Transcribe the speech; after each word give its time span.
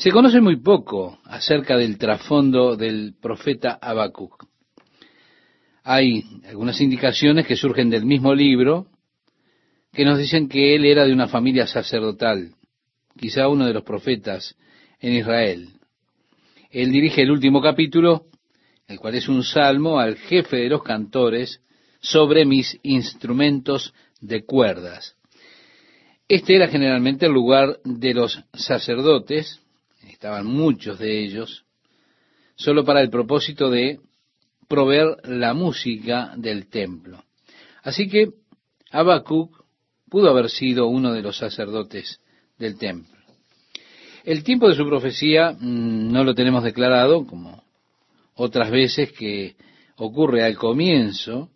Se 0.00 0.10
conoce 0.10 0.40
muy 0.40 0.56
poco 0.56 1.18
acerca 1.24 1.76
del 1.76 1.98
trasfondo 1.98 2.74
del 2.74 3.16
profeta 3.20 3.78
Habacuc. 3.82 4.46
Hay 5.84 6.24
algunas 6.48 6.80
indicaciones 6.80 7.46
que 7.46 7.54
surgen 7.54 7.90
del 7.90 8.06
mismo 8.06 8.34
libro 8.34 8.86
que 9.92 10.06
nos 10.06 10.16
dicen 10.16 10.48
que 10.48 10.74
él 10.74 10.86
era 10.86 11.04
de 11.04 11.12
una 11.12 11.28
familia 11.28 11.66
sacerdotal, 11.66 12.54
quizá 13.14 13.46
uno 13.48 13.66
de 13.66 13.74
los 13.74 13.82
profetas 13.82 14.56
en 15.00 15.16
Israel. 15.16 15.68
Él 16.70 16.92
dirige 16.92 17.20
el 17.20 17.32
último 17.32 17.60
capítulo, 17.60 18.24
el 18.88 18.98
cual 18.98 19.16
es 19.16 19.28
un 19.28 19.42
salmo 19.42 20.00
al 20.00 20.16
jefe 20.16 20.56
de 20.56 20.70
los 20.70 20.82
cantores 20.82 21.60
sobre 22.00 22.46
mis 22.46 22.80
instrumentos 22.84 23.92
de 24.22 24.46
cuerdas. 24.46 25.18
Este 26.26 26.56
era 26.56 26.68
generalmente 26.68 27.26
el 27.26 27.32
lugar 27.32 27.80
de 27.84 28.14
los 28.14 28.42
sacerdotes, 28.54 29.60
estaban 30.08 30.46
muchos 30.46 30.98
de 30.98 31.24
ellos, 31.24 31.64
solo 32.56 32.84
para 32.84 33.00
el 33.00 33.10
propósito 33.10 33.70
de 33.70 34.00
proveer 34.68 35.16
la 35.24 35.54
música 35.54 36.32
del 36.36 36.68
templo. 36.68 37.24
Así 37.82 38.08
que 38.08 38.30
Habacuc 38.90 39.64
pudo 40.08 40.30
haber 40.30 40.50
sido 40.50 40.88
uno 40.88 41.12
de 41.12 41.22
los 41.22 41.38
sacerdotes 41.38 42.20
del 42.58 42.76
templo. 42.78 43.18
El 44.24 44.44
tiempo 44.44 44.68
de 44.68 44.74
su 44.74 44.86
profecía 44.86 45.52
mm, 45.52 46.12
no 46.12 46.24
lo 46.24 46.34
tenemos 46.34 46.62
declarado, 46.62 47.26
como 47.26 47.62
otras 48.34 48.70
veces 48.70 49.12
que 49.12 49.56
ocurre 49.96 50.44
al 50.44 50.56
comienzo 50.56 51.50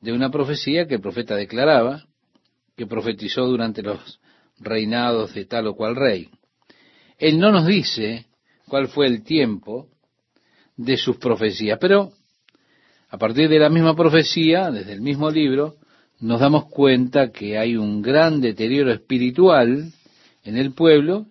de 0.00 0.12
una 0.12 0.30
profecía 0.30 0.86
que 0.86 0.96
el 0.96 1.00
profeta 1.00 1.36
declaraba, 1.36 2.06
que 2.76 2.86
profetizó 2.86 3.46
durante 3.46 3.82
los 3.82 4.20
reinados 4.58 5.34
de 5.34 5.44
tal 5.44 5.66
o 5.68 5.74
cual 5.74 5.96
rey. 5.96 6.28
Él 7.18 7.38
no 7.38 7.50
nos 7.50 7.66
dice 7.66 8.26
cuál 8.68 8.88
fue 8.88 9.06
el 9.06 9.24
tiempo 9.24 9.88
de 10.76 10.96
sus 10.96 11.16
profecías, 11.16 11.78
pero 11.80 12.12
a 13.10 13.18
partir 13.18 13.48
de 13.48 13.58
la 13.58 13.68
misma 13.68 13.96
profecía, 13.96 14.70
desde 14.70 14.92
el 14.92 15.00
mismo 15.00 15.30
libro, 15.30 15.76
nos 16.20 16.40
damos 16.40 16.66
cuenta 16.66 17.30
que 17.30 17.58
hay 17.58 17.76
un 17.76 18.02
gran 18.02 18.40
deterioro 18.40 18.92
espiritual 18.92 19.92
en 20.44 20.56
el 20.56 20.72
pueblo 20.72 21.26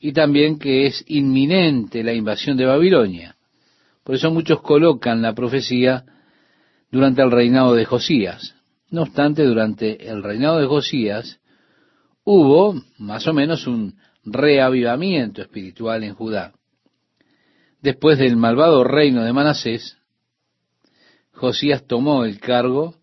y 0.00 0.12
también 0.12 0.58
que 0.58 0.86
es 0.86 1.04
inminente 1.06 2.02
la 2.02 2.12
invasión 2.12 2.56
de 2.56 2.66
Babilonia. 2.66 3.36
Por 4.04 4.14
eso 4.14 4.30
muchos 4.30 4.60
colocan 4.60 5.22
la 5.22 5.34
profecía 5.34 6.04
durante 6.90 7.22
el 7.22 7.30
reinado 7.30 7.74
de 7.74 7.84
Josías. 7.84 8.54
No 8.90 9.02
obstante, 9.02 9.42
durante 9.44 10.08
el 10.08 10.22
reinado 10.22 10.60
de 10.60 10.66
Josías 10.66 11.40
hubo 12.24 12.80
más 12.98 13.26
o 13.26 13.32
menos 13.32 13.66
un 13.66 13.96
reavivamiento 14.26 15.40
espiritual 15.40 16.04
en 16.04 16.14
Judá. 16.14 16.52
Después 17.80 18.18
del 18.18 18.36
malvado 18.36 18.84
reino 18.84 19.22
de 19.22 19.32
Manasés, 19.32 19.96
Josías 21.32 21.86
tomó 21.86 22.24
el 22.24 22.40
cargo 22.40 22.96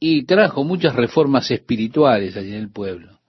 y 0.00 0.24
trajo 0.24 0.64
muchas 0.64 0.94
reformas 0.94 1.50
espirituales 1.50 2.36
allí 2.36 2.48
en 2.48 2.60
el 2.60 2.72
pueblo. 2.72 3.20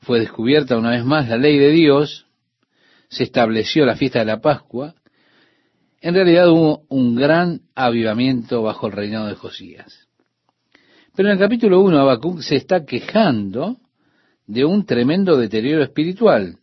Fue 0.00 0.18
descubierta 0.18 0.76
una 0.76 0.90
vez 0.90 1.04
más 1.04 1.28
la 1.28 1.36
ley 1.36 1.58
de 1.58 1.70
Dios, 1.70 2.26
se 3.08 3.24
estableció 3.24 3.84
la 3.86 3.96
fiesta 3.96 4.20
de 4.20 4.24
la 4.24 4.40
Pascua, 4.40 4.94
en 6.00 6.14
realidad 6.14 6.48
hubo 6.50 6.84
un 6.88 7.14
gran 7.14 7.60
avivamiento 7.76 8.62
bajo 8.62 8.88
el 8.88 8.92
reinado 8.92 9.28
de 9.28 9.36
Josías. 9.36 10.08
Pero 11.14 11.28
en 11.28 11.34
el 11.34 11.38
capítulo 11.38 11.80
1 11.80 12.00
Habacuc 12.00 12.40
se 12.40 12.56
está 12.56 12.84
quejando 12.84 13.76
de 14.46 14.64
un 14.64 14.84
tremendo 14.84 15.36
deterioro 15.36 15.82
espiritual. 15.82 16.58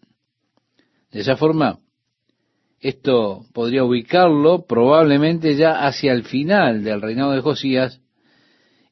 De 1.12 1.22
esa 1.22 1.36
forma, 1.36 1.80
esto 2.80 3.46
podría 3.54 3.84
ubicarlo 3.84 4.66
probablemente 4.66 5.56
ya 5.56 5.86
hacia 5.86 6.14
el 6.14 6.24
final 6.24 6.84
del 6.84 7.02
reinado 7.02 7.32
de 7.32 7.42
Josías 7.42 8.02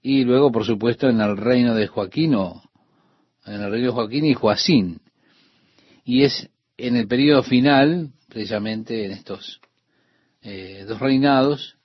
y 0.02 0.24
luego, 0.24 0.52
por 0.52 0.66
supuesto, 0.66 1.10
en 1.10 1.22
el 1.22 1.38
reino 1.38 1.76
de 1.76 1.88
Joaquín 1.88 2.36
o 2.36 2.64
en 3.46 3.62
el 3.62 3.72
reino 3.72 3.88
de 3.88 3.94
Joaquín 3.94 4.26
y 4.26 4.34
Joacín. 4.34 5.00
Y 6.04 6.24
es 6.24 6.50
en 6.78 6.96
el 6.96 7.08
periodo 7.08 7.44
final, 7.44 8.12
precisamente 8.30 9.06
en 9.06 9.12
estos 9.12 9.62
eh, 10.42 10.86
dos 10.88 11.00
reinados, 11.00 11.78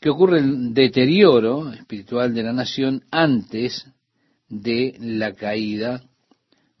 que 0.00 0.10
ocurre 0.10 0.40
el 0.40 0.74
deterioro 0.74 1.72
espiritual 1.72 2.34
de 2.34 2.42
la 2.42 2.52
nación 2.52 3.04
antes 3.10 3.86
de 4.52 4.94
la 5.00 5.32
caída 5.32 6.02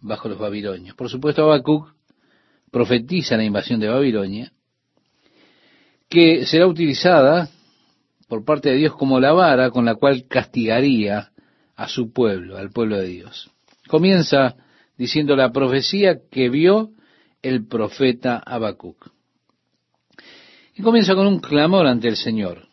bajo 0.02 0.28
los 0.28 0.38
babilonios. 0.38 0.94
Por 0.94 1.08
supuesto, 1.08 1.42
Habacuc 1.42 1.88
profetiza 2.70 3.38
la 3.38 3.44
invasión 3.44 3.80
de 3.80 3.88
Babilonia, 3.88 4.52
que 6.10 6.44
será 6.44 6.66
utilizada 6.66 7.48
por 8.28 8.44
parte 8.44 8.68
de 8.68 8.76
Dios 8.76 8.94
como 8.94 9.20
la 9.20 9.32
vara 9.32 9.70
con 9.70 9.86
la 9.86 9.94
cual 9.94 10.26
castigaría 10.28 11.32
a 11.74 11.88
su 11.88 12.12
pueblo, 12.12 12.58
al 12.58 12.70
pueblo 12.70 12.98
de 12.98 13.06
Dios. 13.06 13.50
Comienza 13.88 14.56
diciendo 14.98 15.34
la 15.34 15.50
profecía 15.50 16.18
que 16.30 16.50
vio 16.50 16.90
el 17.40 17.66
profeta 17.66 18.36
Habacuc. 18.36 19.10
Y 20.74 20.82
comienza 20.82 21.14
con 21.14 21.26
un 21.26 21.40
clamor 21.40 21.86
ante 21.86 22.08
el 22.08 22.16
Señor. 22.16 22.68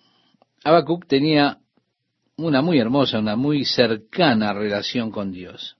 Habacuc 0.66 1.07
tenía 1.07 1.59
una 2.39 2.61
muy 2.61 2.79
hermosa, 2.79 3.19
una 3.19 3.35
muy 3.35 3.66
cercana 3.66 4.53
relación 4.53 5.11
con 5.11 5.31
Dios. 5.31 5.77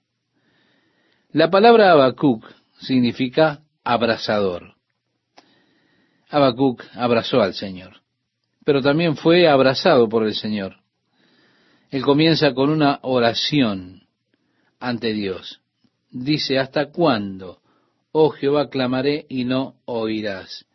La 1.32 1.50
palabra 1.50 1.92
Habacuc 1.92 2.46
significa 2.80 3.62
abrazador. 3.84 4.76
Habacuc 6.30 6.84
abrazó 6.94 7.42
al 7.42 7.54
Señor, 7.54 8.02
pero 8.66 8.82
también 8.82 9.16
fue 9.16 9.48
abrazado 9.48 10.08
por 10.10 10.26
el 10.26 10.36
Señor. 10.36 10.78
Él 11.90 12.04
comienza 12.04 12.54
con 12.54 12.70
una 12.70 13.00
oración 13.02 14.04
ante 14.80 15.14
Dios. 15.14 15.62
Dice, 16.12 16.60
¿hasta 16.60 16.92
cuándo, 16.92 17.62
oh 18.12 18.30
Jehová, 18.30 18.70
clamaré 18.70 19.26
y 19.30 19.46
no 19.46 19.76
oirás? 19.86 20.66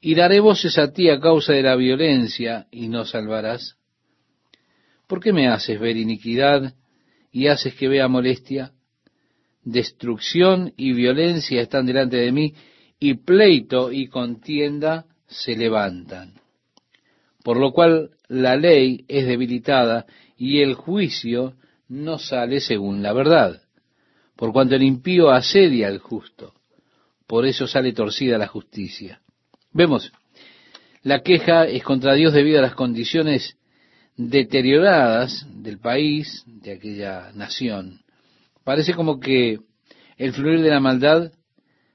y 0.00 0.14
daré 0.14 0.40
voces 0.40 0.78
a 0.78 0.92
ti 0.92 1.10
a 1.10 1.20
causa 1.20 1.52
de 1.52 1.62
la 1.62 1.76
violencia 1.76 2.66
y 2.70 2.88
no 2.88 3.04
salvarás. 3.04 3.76
¿Por 5.08 5.20
qué 5.20 5.32
me 5.32 5.48
haces 5.48 5.80
ver 5.80 5.96
iniquidad 5.96 6.74
y 7.32 7.48
haces 7.48 7.74
que 7.74 7.88
vea 7.88 8.08
molestia? 8.08 8.72
Destrucción 9.64 10.74
y 10.76 10.92
violencia 10.92 11.62
están 11.62 11.86
delante 11.86 12.18
de 12.18 12.30
mí 12.30 12.54
y 13.00 13.14
pleito 13.14 13.90
y 13.90 14.08
contienda 14.08 15.06
se 15.26 15.56
levantan. 15.56 16.34
Por 17.42 17.56
lo 17.56 17.72
cual 17.72 18.10
la 18.28 18.56
ley 18.56 19.06
es 19.08 19.26
debilitada 19.26 20.04
y 20.36 20.60
el 20.60 20.74
juicio 20.74 21.54
no 21.88 22.18
sale 22.18 22.60
según 22.60 23.02
la 23.02 23.14
verdad. 23.14 23.62
Por 24.36 24.52
cuanto 24.52 24.74
el 24.74 24.82
impío 24.82 25.30
asedia 25.30 25.88
al 25.88 25.98
justo, 25.98 26.52
por 27.26 27.46
eso 27.46 27.66
sale 27.66 27.94
torcida 27.94 28.36
la 28.36 28.46
justicia. 28.46 29.22
Vemos, 29.72 30.12
la 31.02 31.22
queja 31.22 31.64
es 31.64 31.82
contra 31.82 32.14
Dios 32.14 32.34
debido 32.34 32.58
a 32.58 32.62
las 32.62 32.74
condiciones 32.74 33.57
deterioradas 34.18 35.46
del 35.62 35.78
país, 35.78 36.44
de 36.46 36.72
aquella 36.72 37.30
nación. 37.34 38.00
Parece 38.64 38.92
como 38.92 39.20
que 39.20 39.60
el 40.16 40.32
fluir 40.32 40.60
de 40.60 40.70
la 40.70 40.80
maldad 40.80 41.32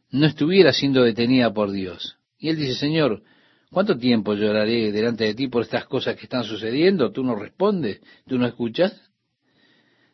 no 0.10 0.26
estuviera 0.26 0.72
siendo 0.72 1.04
detenida 1.04 1.54
por 1.54 1.72
Dios. 1.72 2.18
Y 2.40 2.50
él 2.50 2.56
dice, 2.56 2.76
Señor, 2.76 3.24
¿cuánto 3.72 3.98
tiempo 3.98 4.34
lloraré 4.36 4.92
delante 4.92 5.26
de 5.26 5.36
ti 5.36 5.48
por 5.50 5.64
estas 5.64 5.86
cosas 5.86 6.16
que 6.16 6.24
están 6.24 6.46
sucediendo? 6.46 7.12
¿Tú 7.12 7.24
no 7.24 7.36
respondes? 7.36 8.02
¿Tú 8.26 8.38
no 8.38 8.48
escuchas? 8.48 9.00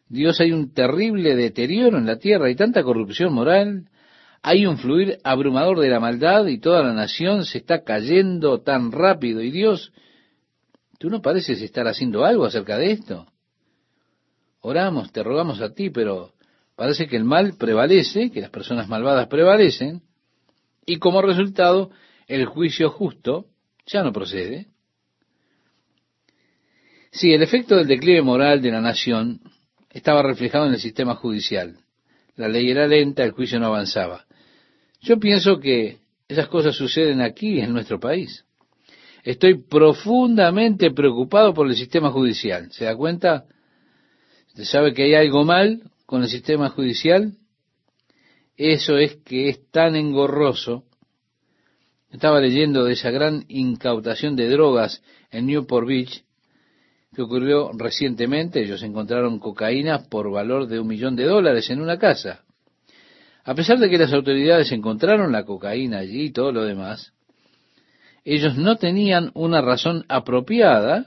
Dios, 0.07 0.41
hay 0.41 0.51
un 0.51 0.73
terrible 0.73 1.35
deterioro 1.35 1.99
en 1.99 2.07
la 2.07 2.17
tierra 2.17 2.49
y 2.49 2.55
tanta 2.55 2.81
corrupción 2.81 3.31
moral, 3.31 3.87
hay 4.41 4.65
un 4.65 4.79
fluir 4.79 5.19
abrumador 5.23 5.79
de 5.79 5.89
la 5.89 5.99
maldad 5.99 6.47
y 6.47 6.57
toda 6.57 6.81
la 6.81 6.93
nación 6.93 7.45
se 7.45 7.59
está 7.59 7.83
cayendo 7.83 8.61
tan 8.61 8.91
rápido. 8.91 9.43
Y 9.43 9.51
Dios, 9.51 9.91
tú 10.99 11.09
no 11.09 11.23
pareces 11.23 11.61
estar 11.61 11.87
haciendo 11.87 12.23
algo 12.23 12.45
acerca 12.45 12.77
de 12.77 12.91
esto. 12.91 13.25
Oramos, 14.61 15.11
te 15.11 15.23
rogamos 15.23 15.61
a 15.61 15.73
ti, 15.73 15.89
pero 15.89 16.33
parece 16.75 17.07
que 17.07 17.15
el 17.15 17.23
mal 17.23 17.55
prevalece, 17.57 18.29
que 18.29 18.41
las 18.41 18.51
personas 18.51 18.87
malvadas 18.87 19.27
prevalecen, 19.27 20.03
y 20.85 20.97
como 20.97 21.21
resultado 21.21 21.89
el 22.27 22.45
juicio 22.45 22.91
justo 22.91 23.47
ya 23.85 24.03
no 24.03 24.11
procede. 24.11 24.67
Sí, 27.11 27.33
el 27.33 27.41
efecto 27.41 27.75
del 27.75 27.87
declive 27.87 28.21
moral 28.21 28.61
de 28.61 28.71
la 28.71 28.81
nación 28.81 29.41
estaba 29.89 30.21
reflejado 30.21 30.67
en 30.67 30.73
el 30.73 30.79
sistema 30.79 31.15
judicial. 31.15 31.77
La 32.35 32.47
ley 32.47 32.69
era 32.69 32.87
lenta, 32.87 33.23
el 33.23 33.31
juicio 33.31 33.59
no 33.59 33.67
avanzaba. 33.67 34.25
Yo 35.01 35.17
pienso 35.17 35.59
que 35.59 35.99
esas 36.27 36.47
cosas 36.47 36.75
suceden 36.75 37.21
aquí 37.21 37.59
en 37.59 37.73
nuestro 37.73 37.99
país. 37.99 38.45
Estoy 39.23 39.55
profundamente 39.63 40.91
preocupado 40.91 41.53
por 41.53 41.67
el 41.67 41.75
sistema 41.75 42.11
judicial. 42.11 42.71
¿Se 42.71 42.85
da 42.85 42.95
cuenta? 42.95 43.45
Usted 44.47 44.63
sabe 44.63 44.93
que 44.93 45.03
hay 45.03 45.15
algo 45.15 45.43
mal 45.43 45.83
con 46.05 46.23
el 46.23 46.29
sistema 46.29 46.69
judicial 46.69 47.33
Eso 48.57 48.97
es 48.97 49.15
que 49.17 49.49
es 49.49 49.71
tan 49.71 49.95
engorroso. 49.95 50.83
Estaba 52.11 52.39
leyendo 52.41 52.83
de 52.83 52.93
esa 52.93 53.11
gran 53.11 53.45
incautación 53.47 54.35
de 54.35 54.49
drogas 54.49 55.01
en 55.31 55.45
Newport 55.45 55.87
Beach 55.87 56.23
que 57.13 57.21
ocurrió 57.21 57.71
recientemente. 57.73 58.61
Ellos 58.61 58.83
encontraron 58.83 59.39
cocaína 59.39 60.03
por 60.09 60.31
valor 60.31 60.67
de 60.67 60.79
un 60.79 60.87
millón 60.87 61.15
de 61.15 61.25
dólares 61.25 61.69
en 61.69 61.81
una 61.81 61.97
casa. 61.97 62.43
A 63.43 63.55
pesar 63.55 63.79
de 63.79 63.89
que 63.89 63.97
las 63.97 64.13
autoridades 64.13 64.71
encontraron 64.71 65.31
la 65.31 65.45
cocaína 65.45 65.99
allí 65.99 66.25
y 66.25 66.31
todo 66.31 66.51
lo 66.51 66.63
demás, 66.63 67.13
ellos 68.23 68.57
no 68.57 68.75
tenían 68.77 69.31
una 69.33 69.61
razón 69.61 70.05
apropiada 70.07 71.05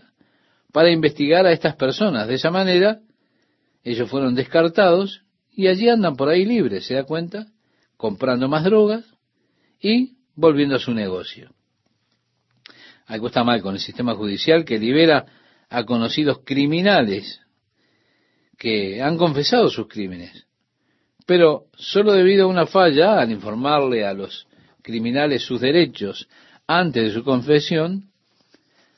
para 0.72 0.90
investigar 0.90 1.46
a 1.46 1.52
estas 1.52 1.76
personas. 1.76 2.26
De 2.26 2.34
esa 2.34 2.50
manera, 2.50 3.00
ellos 3.84 4.08
fueron 4.10 4.34
descartados 4.34 5.22
y 5.50 5.68
allí 5.68 5.88
andan 5.88 6.16
por 6.16 6.28
ahí 6.28 6.44
libres, 6.44 6.86
¿se 6.86 6.94
da 6.94 7.04
cuenta? 7.04 7.46
Comprando 7.96 8.48
más 8.48 8.64
drogas 8.64 9.04
y 9.80 10.16
volviendo 10.34 10.76
a 10.76 10.80
su 10.80 10.94
negocio. 10.94 11.50
Algo 13.06 13.26
está 13.26 13.44
mal 13.44 13.60
con 13.60 13.74
el 13.74 13.80
sistema 13.80 14.14
judicial 14.14 14.64
que 14.64 14.78
libera 14.78 15.26
a 15.68 15.84
conocidos 15.84 16.40
criminales 16.44 17.40
que 18.58 19.02
han 19.02 19.16
confesado 19.18 19.68
sus 19.68 19.88
crímenes. 19.88 20.46
Pero 21.26 21.66
solo 21.74 22.12
debido 22.12 22.44
a 22.44 22.48
una 22.48 22.66
falla, 22.66 23.20
al 23.20 23.30
informarle 23.30 24.04
a 24.04 24.14
los 24.14 24.46
criminales 24.82 25.42
sus 25.42 25.60
derechos 25.60 26.28
antes 26.66 27.04
de 27.04 27.10
su 27.10 27.24
confesión, 27.24 28.10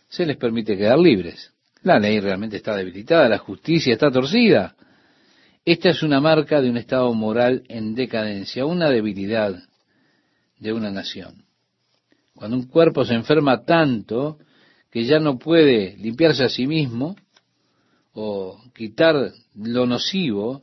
se 0.08 0.26
les 0.26 0.36
permite 0.36 0.76
quedar 0.76 0.98
libres. 0.98 1.52
La 1.82 1.98
ley 1.98 2.20
realmente 2.20 2.56
está 2.56 2.76
debilitada, 2.76 3.28
la 3.28 3.38
justicia 3.38 3.92
está 3.92 4.10
torcida. 4.10 4.74
Esta 5.64 5.90
es 5.90 6.02
una 6.02 6.20
marca 6.20 6.60
de 6.60 6.70
un 6.70 6.76
estado 6.76 7.12
moral 7.14 7.64
en 7.68 7.94
decadencia, 7.94 8.66
una 8.66 8.90
debilidad 8.90 9.54
de 10.58 10.72
una 10.72 10.90
nación. 10.90 11.44
Cuando 12.34 12.56
un 12.56 12.66
cuerpo 12.66 13.04
se 13.04 13.14
enferma 13.14 13.64
tanto 13.64 14.38
que 14.90 15.04
ya 15.04 15.18
no 15.18 15.38
puede 15.38 15.96
limpiarse 15.96 16.44
a 16.44 16.48
sí 16.48 16.66
mismo 16.66 17.16
o 18.12 18.60
quitar 18.74 19.32
lo 19.56 19.86
nocivo 19.86 20.62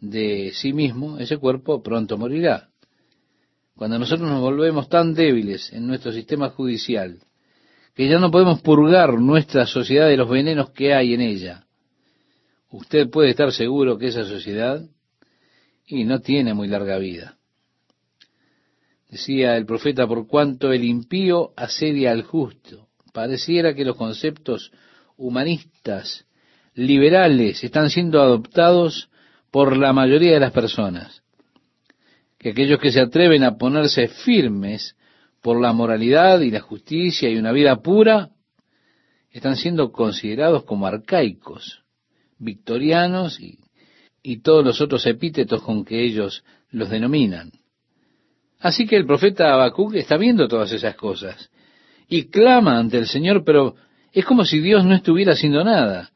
de 0.00 0.52
sí 0.54 0.72
mismo, 0.72 1.18
ese 1.18 1.38
cuerpo 1.38 1.82
pronto 1.82 2.16
morirá. 2.16 2.68
Cuando 3.78 3.96
nosotros 3.96 4.28
nos 4.28 4.40
volvemos 4.40 4.88
tan 4.88 5.14
débiles 5.14 5.72
en 5.72 5.86
nuestro 5.86 6.10
sistema 6.10 6.50
judicial, 6.50 7.20
que 7.94 8.08
ya 8.08 8.18
no 8.18 8.28
podemos 8.28 8.60
purgar 8.60 9.20
nuestra 9.20 9.66
sociedad 9.66 10.08
de 10.08 10.16
los 10.16 10.28
venenos 10.28 10.70
que 10.70 10.94
hay 10.94 11.14
en 11.14 11.20
ella, 11.20 11.64
usted 12.70 13.08
puede 13.08 13.30
estar 13.30 13.52
seguro 13.52 13.96
que 13.96 14.08
esa 14.08 14.24
sociedad 14.24 14.82
y 15.86 16.02
no 16.02 16.18
tiene 16.18 16.54
muy 16.54 16.66
larga 16.66 16.98
vida. 16.98 17.36
Decía 19.08 19.56
el 19.56 19.64
profeta, 19.64 20.08
por 20.08 20.26
cuanto 20.26 20.72
el 20.72 20.82
impío 20.82 21.52
asedia 21.56 22.10
al 22.10 22.24
justo, 22.24 22.88
pareciera 23.12 23.74
que 23.74 23.84
los 23.84 23.94
conceptos 23.94 24.72
humanistas, 25.16 26.26
liberales, 26.74 27.62
están 27.62 27.90
siendo 27.90 28.20
adoptados 28.20 29.08
por 29.52 29.76
la 29.76 29.92
mayoría 29.92 30.32
de 30.32 30.40
las 30.40 30.52
personas. 30.52 31.17
Que 32.38 32.50
aquellos 32.50 32.78
que 32.78 32.92
se 32.92 33.00
atreven 33.00 33.42
a 33.44 33.56
ponerse 33.56 34.08
firmes 34.08 34.96
por 35.42 35.60
la 35.60 35.72
moralidad 35.72 36.40
y 36.40 36.50
la 36.50 36.60
justicia 36.60 37.28
y 37.30 37.36
una 37.36 37.52
vida 37.52 37.76
pura, 37.76 38.30
están 39.30 39.56
siendo 39.56 39.92
considerados 39.92 40.64
como 40.64 40.86
arcaicos, 40.86 41.82
victorianos 42.38 43.38
y, 43.40 43.58
todos 44.42 44.62
los 44.62 44.82
otros 44.82 45.06
epítetos 45.06 45.62
con 45.62 45.86
que 45.86 46.04
ellos 46.04 46.44
los 46.70 46.90
denominan. 46.90 47.50
Así 48.60 48.86
que 48.86 48.96
el 48.96 49.06
profeta 49.06 49.54
Habacuc 49.54 49.94
está 49.94 50.18
viendo 50.18 50.48
todas 50.48 50.70
esas 50.72 50.96
cosas 50.96 51.50
y 52.08 52.24
clama 52.24 52.78
ante 52.78 52.98
el 52.98 53.06
Señor, 53.06 53.42
pero 53.42 53.76
es 54.12 54.26
como 54.26 54.44
si 54.44 54.60
Dios 54.60 54.84
no 54.84 54.94
estuviera 54.94 55.32
haciendo 55.32 55.64
nada. 55.64 56.10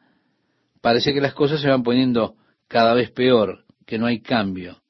Parece 0.82 1.14
que 1.14 1.22
las 1.22 1.32
cosas 1.32 1.62
se 1.62 1.68
van 1.68 1.82
poniendo 1.82 2.34
cada 2.68 2.92
vez 2.92 3.10
peor, 3.10 3.64
que 3.86 3.96
no 3.96 4.04
hay 4.04 4.20
cambio. 4.20 4.81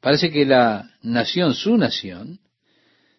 Parece 0.00 0.30
que 0.30 0.46
la 0.46 0.90
nación, 1.02 1.54
su 1.54 1.76
nación, 1.76 2.40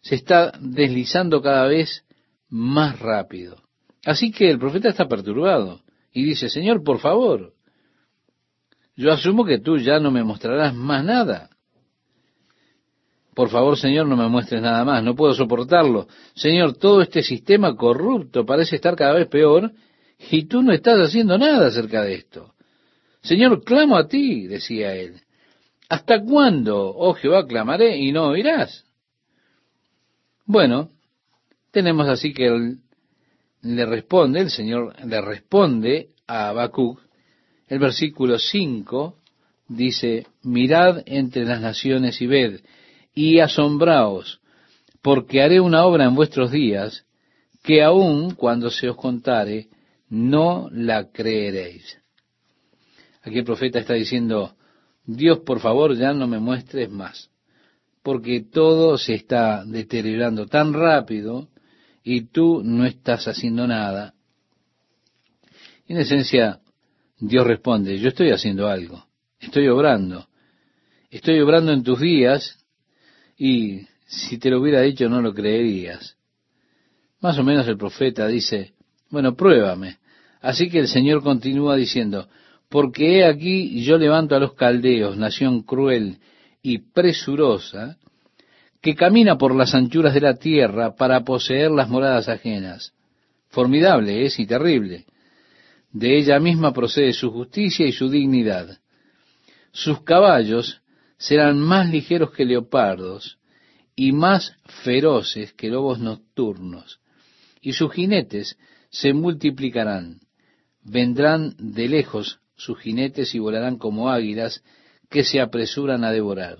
se 0.01 0.15
está 0.15 0.51
deslizando 0.59 1.41
cada 1.41 1.67
vez 1.67 2.03
más 2.49 2.99
rápido. 2.99 3.61
Así 4.03 4.31
que 4.31 4.49
el 4.49 4.57
profeta 4.57 4.89
está 4.89 5.07
perturbado 5.07 5.81
y 6.11 6.23
dice, 6.23 6.49
Señor, 6.49 6.83
por 6.83 6.99
favor, 6.99 7.53
yo 8.95 9.11
asumo 9.11 9.45
que 9.45 9.59
tú 9.59 9.77
ya 9.77 9.99
no 9.99 10.11
me 10.11 10.23
mostrarás 10.23 10.73
más 10.73 11.03
nada. 11.03 11.49
Por 13.33 13.49
favor, 13.49 13.77
Señor, 13.77 14.07
no 14.07 14.17
me 14.17 14.27
muestres 14.27 14.61
nada 14.61 14.83
más, 14.83 15.03
no 15.03 15.15
puedo 15.15 15.33
soportarlo. 15.33 16.07
Señor, 16.33 16.77
todo 16.77 17.01
este 17.01 17.23
sistema 17.23 17.75
corrupto 17.75 18.45
parece 18.45 18.75
estar 18.75 18.95
cada 18.95 19.13
vez 19.13 19.27
peor 19.27 19.71
y 20.29 20.45
tú 20.45 20.61
no 20.61 20.73
estás 20.73 20.97
haciendo 20.99 21.37
nada 21.37 21.67
acerca 21.67 22.03
de 22.03 22.15
esto. 22.15 22.53
Señor, 23.21 23.63
clamo 23.63 23.97
a 23.97 24.07
ti, 24.07 24.47
decía 24.47 24.95
él. 24.95 25.21
¿Hasta 25.91 26.23
cuándo, 26.23 26.95
oh 26.95 27.13
Jehová, 27.15 27.45
clamaré 27.45 27.97
y 27.97 28.13
no 28.13 28.29
oirás? 28.29 28.85
Bueno, 30.45 30.89
tenemos 31.71 32.07
así 32.07 32.33
que 32.33 32.47
él 32.47 32.77
le 33.61 33.85
responde, 33.85 34.39
el 34.39 34.49
Señor 34.51 34.95
le 35.05 35.19
responde 35.19 36.11
a 36.27 36.47
Habacuc, 36.47 36.97
el 37.67 37.79
versículo 37.79 38.39
5 38.39 39.17
dice, 39.67 40.27
mirad 40.43 41.03
entre 41.07 41.43
las 41.43 41.59
naciones 41.59 42.21
y 42.21 42.27
ved, 42.27 42.61
y 43.13 43.39
asombraos, 43.39 44.39
porque 45.01 45.41
haré 45.41 45.59
una 45.59 45.83
obra 45.83 46.05
en 46.05 46.15
vuestros 46.15 46.51
días, 46.51 47.05
que 47.63 47.83
aun 47.83 48.35
cuando 48.35 48.71
se 48.71 48.87
os 48.87 48.95
contare, 48.95 49.67
no 50.07 50.69
la 50.71 51.11
creeréis. 51.11 51.99
Aquí 53.23 53.39
el 53.39 53.43
profeta 53.43 53.79
está 53.79 53.95
diciendo, 53.95 54.55
Dios, 55.05 55.39
por 55.39 55.59
favor, 55.59 55.95
ya 55.95 56.13
no 56.13 56.27
me 56.27 56.39
muestres 56.39 56.89
más 56.89 57.31
porque 58.03 58.41
todo 58.51 58.97
se 58.97 59.13
está 59.13 59.63
deteriorando 59.65 60.47
tan 60.47 60.73
rápido 60.73 61.49
y 62.03 62.27
tú 62.27 62.61
no 62.63 62.85
estás 62.85 63.27
haciendo 63.27 63.67
nada. 63.67 64.13
En 65.87 65.97
esencia, 65.97 66.59
Dios 67.19 67.45
responde, 67.45 67.99
yo 67.99 68.09
estoy 68.09 68.31
haciendo 68.31 68.67
algo, 68.67 69.05
estoy 69.39 69.67
obrando, 69.67 70.27
estoy 71.09 71.39
obrando 71.39 71.73
en 71.73 71.83
tus 71.83 71.99
días 71.99 72.57
y 73.37 73.81
si 74.07 74.37
te 74.39 74.49
lo 74.49 74.59
hubiera 74.59 74.81
dicho 74.81 75.07
no 75.07 75.21
lo 75.21 75.33
creerías. 75.33 76.17
Más 77.19 77.37
o 77.37 77.43
menos 77.43 77.67
el 77.67 77.77
profeta 77.77 78.25
dice, 78.27 78.73
bueno, 79.09 79.35
pruébame. 79.35 79.99
Así 80.41 80.69
que 80.69 80.79
el 80.79 80.87
Señor 80.87 81.21
continúa 81.21 81.75
diciendo, 81.75 82.27
porque 82.71 83.17
he 83.17 83.25
aquí 83.25 83.83
yo 83.83 83.97
levanto 83.97 84.33
a 84.33 84.39
los 84.39 84.53
caldeos, 84.53 85.17
nación 85.17 85.61
cruel 85.61 86.19
y 86.63 86.77
presurosa, 86.77 87.97
que 88.81 88.95
camina 88.95 89.37
por 89.37 89.53
las 89.53 89.75
anchuras 89.75 90.13
de 90.13 90.21
la 90.21 90.35
tierra 90.35 90.95
para 90.95 91.25
poseer 91.25 91.69
las 91.69 91.89
moradas 91.89 92.29
ajenas. 92.29 92.93
Formidable 93.49 94.25
es 94.25 94.39
y 94.39 94.45
terrible. 94.45 95.05
De 95.91 96.17
ella 96.17 96.39
misma 96.39 96.71
procede 96.71 97.11
su 97.11 97.29
justicia 97.29 97.85
y 97.85 97.91
su 97.91 98.09
dignidad. 98.09 98.79
Sus 99.73 100.01
caballos 100.03 100.81
serán 101.17 101.59
más 101.59 101.89
ligeros 101.89 102.31
que 102.31 102.45
leopardos 102.45 103.37
y 103.97 104.13
más 104.13 104.55
feroces 104.83 105.51
que 105.51 105.67
lobos 105.67 105.99
nocturnos, 105.99 107.01
y 107.61 107.73
sus 107.73 107.91
jinetes 107.91 108.57
se 108.89 109.13
multiplicarán. 109.13 110.21
Vendrán 110.83 111.53
de 111.59 111.89
lejos 111.89 112.40
sus 112.61 112.79
jinetes 112.79 113.33
y 113.35 113.39
volarán 113.39 113.77
como 113.77 114.09
águilas, 114.09 114.63
que 115.09 115.23
se 115.23 115.41
apresuran 115.41 116.03
a 116.03 116.11
devorar. 116.11 116.59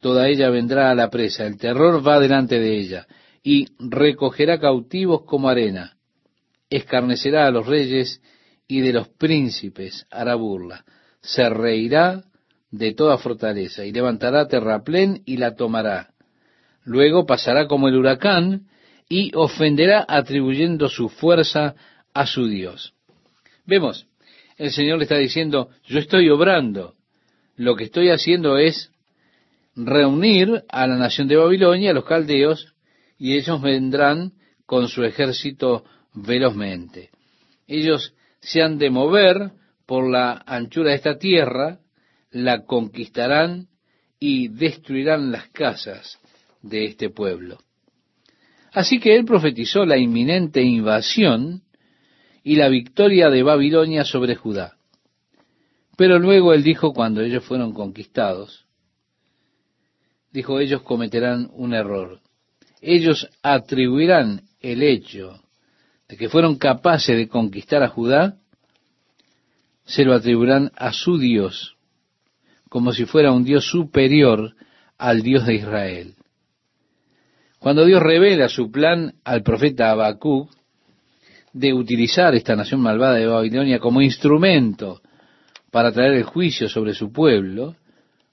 Toda 0.00 0.28
ella 0.28 0.50
vendrá 0.50 0.90
a 0.90 0.94
la 0.94 1.10
presa, 1.10 1.46
el 1.46 1.58
terror 1.58 2.06
va 2.06 2.20
delante 2.20 2.58
de 2.58 2.78
ella, 2.78 3.06
y 3.42 3.66
recogerá 3.78 4.58
cautivos 4.58 5.22
como 5.24 5.48
arena. 5.48 5.96
Escarnecerá 6.68 7.46
a 7.46 7.50
los 7.50 7.66
reyes 7.66 8.20
y 8.68 8.80
de 8.80 8.92
los 8.92 9.08
príncipes 9.08 10.06
hará 10.10 10.34
burla. 10.36 10.84
Se 11.20 11.48
reirá 11.48 12.22
de 12.70 12.94
toda 12.94 13.18
fortaleza 13.18 13.84
y 13.84 13.92
levantará 13.92 14.46
terraplén 14.46 15.22
y 15.26 15.38
la 15.38 15.56
tomará. 15.56 16.10
Luego 16.84 17.26
pasará 17.26 17.66
como 17.66 17.88
el 17.88 17.96
huracán 17.96 18.68
y 19.08 19.32
ofenderá 19.34 20.04
atribuyendo 20.08 20.88
su 20.88 21.08
fuerza 21.08 21.74
a 22.14 22.26
su 22.26 22.46
Dios. 22.46 22.94
Vemos, 23.66 24.06
el 24.60 24.72
Señor 24.72 24.98
le 24.98 25.04
está 25.04 25.16
diciendo, 25.16 25.70
yo 25.86 25.98
estoy 25.98 26.28
obrando, 26.28 26.94
lo 27.56 27.76
que 27.76 27.84
estoy 27.84 28.10
haciendo 28.10 28.58
es 28.58 28.92
reunir 29.74 30.64
a 30.68 30.86
la 30.86 30.96
nación 30.96 31.28
de 31.28 31.36
Babilonia, 31.36 31.92
a 31.92 31.94
los 31.94 32.04
caldeos, 32.04 32.74
y 33.16 33.38
ellos 33.38 33.62
vendrán 33.62 34.34
con 34.66 34.88
su 34.88 35.02
ejército 35.02 35.84
velozmente. 36.12 37.08
Ellos 37.66 38.14
se 38.40 38.60
han 38.60 38.76
de 38.76 38.90
mover 38.90 39.52
por 39.86 40.10
la 40.10 40.42
anchura 40.46 40.90
de 40.90 40.96
esta 40.96 41.16
tierra, 41.16 41.78
la 42.30 42.66
conquistarán 42.66 43.68
y 44.18 44.48
destruirán 44.48 45.32
las 45.32 45.48
casas 45.48 46.18
de 46.60 46.84
este 46.84 47.08
pueblo. 47.08 47.60
Así 48.74 49.00
que 49.00 49.16
él 49.16 49.24
profetizó 49.24 49.86
la 49.86 49.96
inminente 49.96 50.60
invasión 50.60 51.62
y 52.42 52.56
la 52.56 52.68
victoria 52.68 53.28
de 53.30 53.42
Babilonia 53.42 54.04
sobre 54.04 54.34
Judá. 54.34 54.76
Pero 55.96 56.18
luego 56.18 56.54
él 56.54 56.62
dijo, 56.62 56.92
cuando 56.92 57.20
ellos 57.20 57.44
fueron 57.44 57.72
conquistados, 57.72 58.66
dijo, 60.32 60.58
ellos 60.60 60.82
cometerán 60.82 61.50
un 61.52 61.74
error. 61.74 62.20
Ellos 62.80 63.28
atribuirán 63.42 64.42
el 64.60 64.82
hecho 64.82 65.42
de 66.08 66.16
que 66.16 66.28
fueron 66.28 66.56
capaces 66.56 67.16
de 67.16 67.28
conquistar 67.28 67.82
a 67.82 67.88
Judá, 67.88 68.36
se 69.84 70.04
lo 70.04 70.14
atribuirán 70.14 70.72
a 70.76 70.92
su 70.92 71.18
Dios, 71.18 71.76
como 72.68 72.92
si 72.92 73.04
fuera 73.04 73.32
un 73.32 73.44
Dios 73.44 73.68
superior 73.68 74.54
al 74.96 75.22
Dios 75.22 75.46
de 75.46 75.54
Israel. 75.56 76.14
Cuando 77.58 77.84
Dios 77.84 78.02
revela 78.02 78.48
su 78.48 78.70
plan 78.70 79.14
al 79.22 79.42
profeta 79.42 79.90
Habacuc 79.90 80.50
de 81.52 81.72
utilizar 81.72 82.34
esta 82.34 82.56
nación 82.56 82.80
malvada 82.80 83.14
de 83.14 83.26
Babilonia 83.26 83.78
como 83.78 84.02
instrumento 84.02 85.00
para 85.70 85.92
traer 85.92 86.14
el 86.14 86.24
juicio 86.24 86.68
sobre 86.68 86.94
su 86.94 87.12
pueblo, 87.12 87.76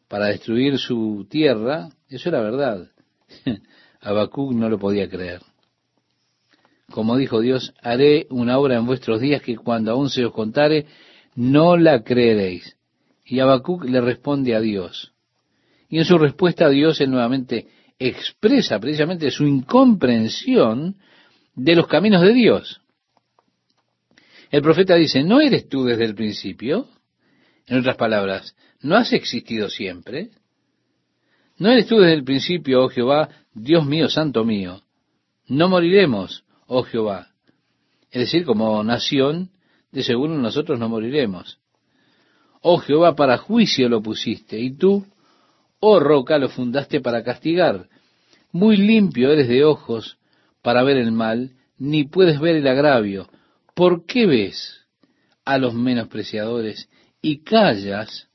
para 0.08 0.28
destruir 0.28 0.78
su 0.78 1.28
tierra, 1.30 1.90
eso 2.10 2.30
era 2.30 2.42
verdad. 2.42 2.88
Habacuc 4.02 4.54
no 4.54 4.70
lo 4.70 4.80
podía 4.80 5.10
creer. 5.10 5.42
Como 6.90 7.18
dijo 7.18 7.42
Dios, 7.42 7.74
haré 7.82 8.28
una 8.30 8.58
obra 8.58 8.78
en 8.78 8.86
vuestros 8.86 9.20
días 9.20 9.42
que 9.42 9.58
cuando 9.58 9.92
aún 9.92 10.10
se 10.10 10.26
os 10.26 10.32
contare, 10.32 10.86
no 11.36 11.76
la 11.76 12.04
creeréis. 12.04 12.78
Y 13.26 13.40
Habacuc 13.40 13.84
le 13.84 14.00
responde 14.00 14.56
a 14.56 14.62
Dios. 14.62 15.14
Y 15.90 15.98
en 15.98 16.06
su 16.06 16.18
respuesta 16.18 16.66
a 16.66 16.70
Dios, 16.70 17.02
él 17.02 17.12
nuevamente 17.12 17.68
expresa 18.00 18.80
precisamente 18.80 19.32
su 19.32 19.46
incomprensión 19.46 20.96
de 21.56 21.76
los 21.76 21.88
caminos 21.88 22.22
de 22.22 22.34
Dios. 22.34 22.82
El 24.50 24.62
profeta 24.62 24.96
dice, 24.96 25.24
¿no 25.24 25.42
eres 25.42 25.68
tú 25.68 25.84
desde 25.84 26.06
el 26.06 26.16
principio? 26.16 26.88
En 27.66 27.80
otras 27.80 27.98
palabras, 27.98 28.56
¿no 28.82 28.96
has 28.96 29.12
existido 29.12 29.70
siempre? 29.70 30.30
¿No 31.58 31.70
eres 31.70 31.88
tú 31.88 31.98
desde 31.98 32.14
el 32.14 32.24
principio, 32.24 32.84
oh 32.84 32.90
Jehová, 32.90 33.30
Dios 33.54 33.86
mío, 33.86 34.10
santo 34.10 34.46
mío? 34.46 34.84
No 35.48 35.68
moriremos, 35.70 36.46
oh 36.68 36.84
Jehová. 36.84 37.30
Es 38.12 38.22
decir, 38.22 38.46
como 38.46 38.84
nación, 38.84 39.52
de 39.92 40.04
seguro 40.04 40.38
nosotros 40.38 40.80
no 40.80 40.88
moriremos. 40.88 41.60
Oh 42.62 42.78
Jehová, 42.78 43.16
para 43.16 43.38
juicio 43.38 43.90
lo 43.90 44.02
pusiste, 44.02 44.60
y 44.60 44.78
tú, 44.78 45.06
oh 45.80 46.00
roca, 46.00 46.38
lo 46.38 46.50
fundaste 46.50 47.02
para 47.02 47.24
castigar. 47.24 47.88
Muy 48.52 48.78
limpio 48.78 49.32
eres 49.32 49.48
de 49.48 49.66
ojos 49.66 50.18
para 50.62 50.84
ver 50.84 50.98
el 50.98 51.12
mal, 51.12 51.52
ni 51.78 52.06
puedes 52.06 52.40
ver 52.40 52.56
el 52.56 52.68
agravio. 52.68 53.28
¿Por 53.78 54.08
qué 54.08 54.26
ves 54.26 54.88
a 55.46 55.60
los 55.60 55.76
menospreciadores 55.76 56.90
y 57.22 57.44
callas 57.44 58.28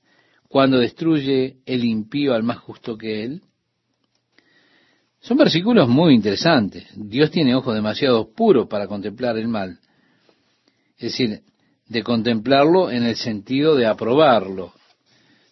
cuando 0.46 0.78
destruye 0.78 1.56
el 1.66 1.84
impío 1.84 2.34
al 2.34 2.44
más 2.44 2.58
justo 2.58 2.96
que 2.96 3.24
él? 3.24 3.42
Son 5.18 5.36
versículos 5.36 5.88
muy 5.88 6.14
interesantes. 6.14 6.86
Dios 6.94 7.32
tiene 7.32 7.56
ojos 7.56 7.74
demasiado 7.74 8.32
puros 8.32 8.68
para 8.68 8.86
contemplar 8.86 9.36
el 9.36 9.48
mal. 9.48 9.80
Es 10.96 11.10
decir, 11.10 11.42
de 11.88 12.02
contemplarlo 12.04 12.92
en 12.92 13.02
el 13.02 13.16
sentido 13.16 13.74
de 13.74 13.86
aprobarlo. 13.86 14.72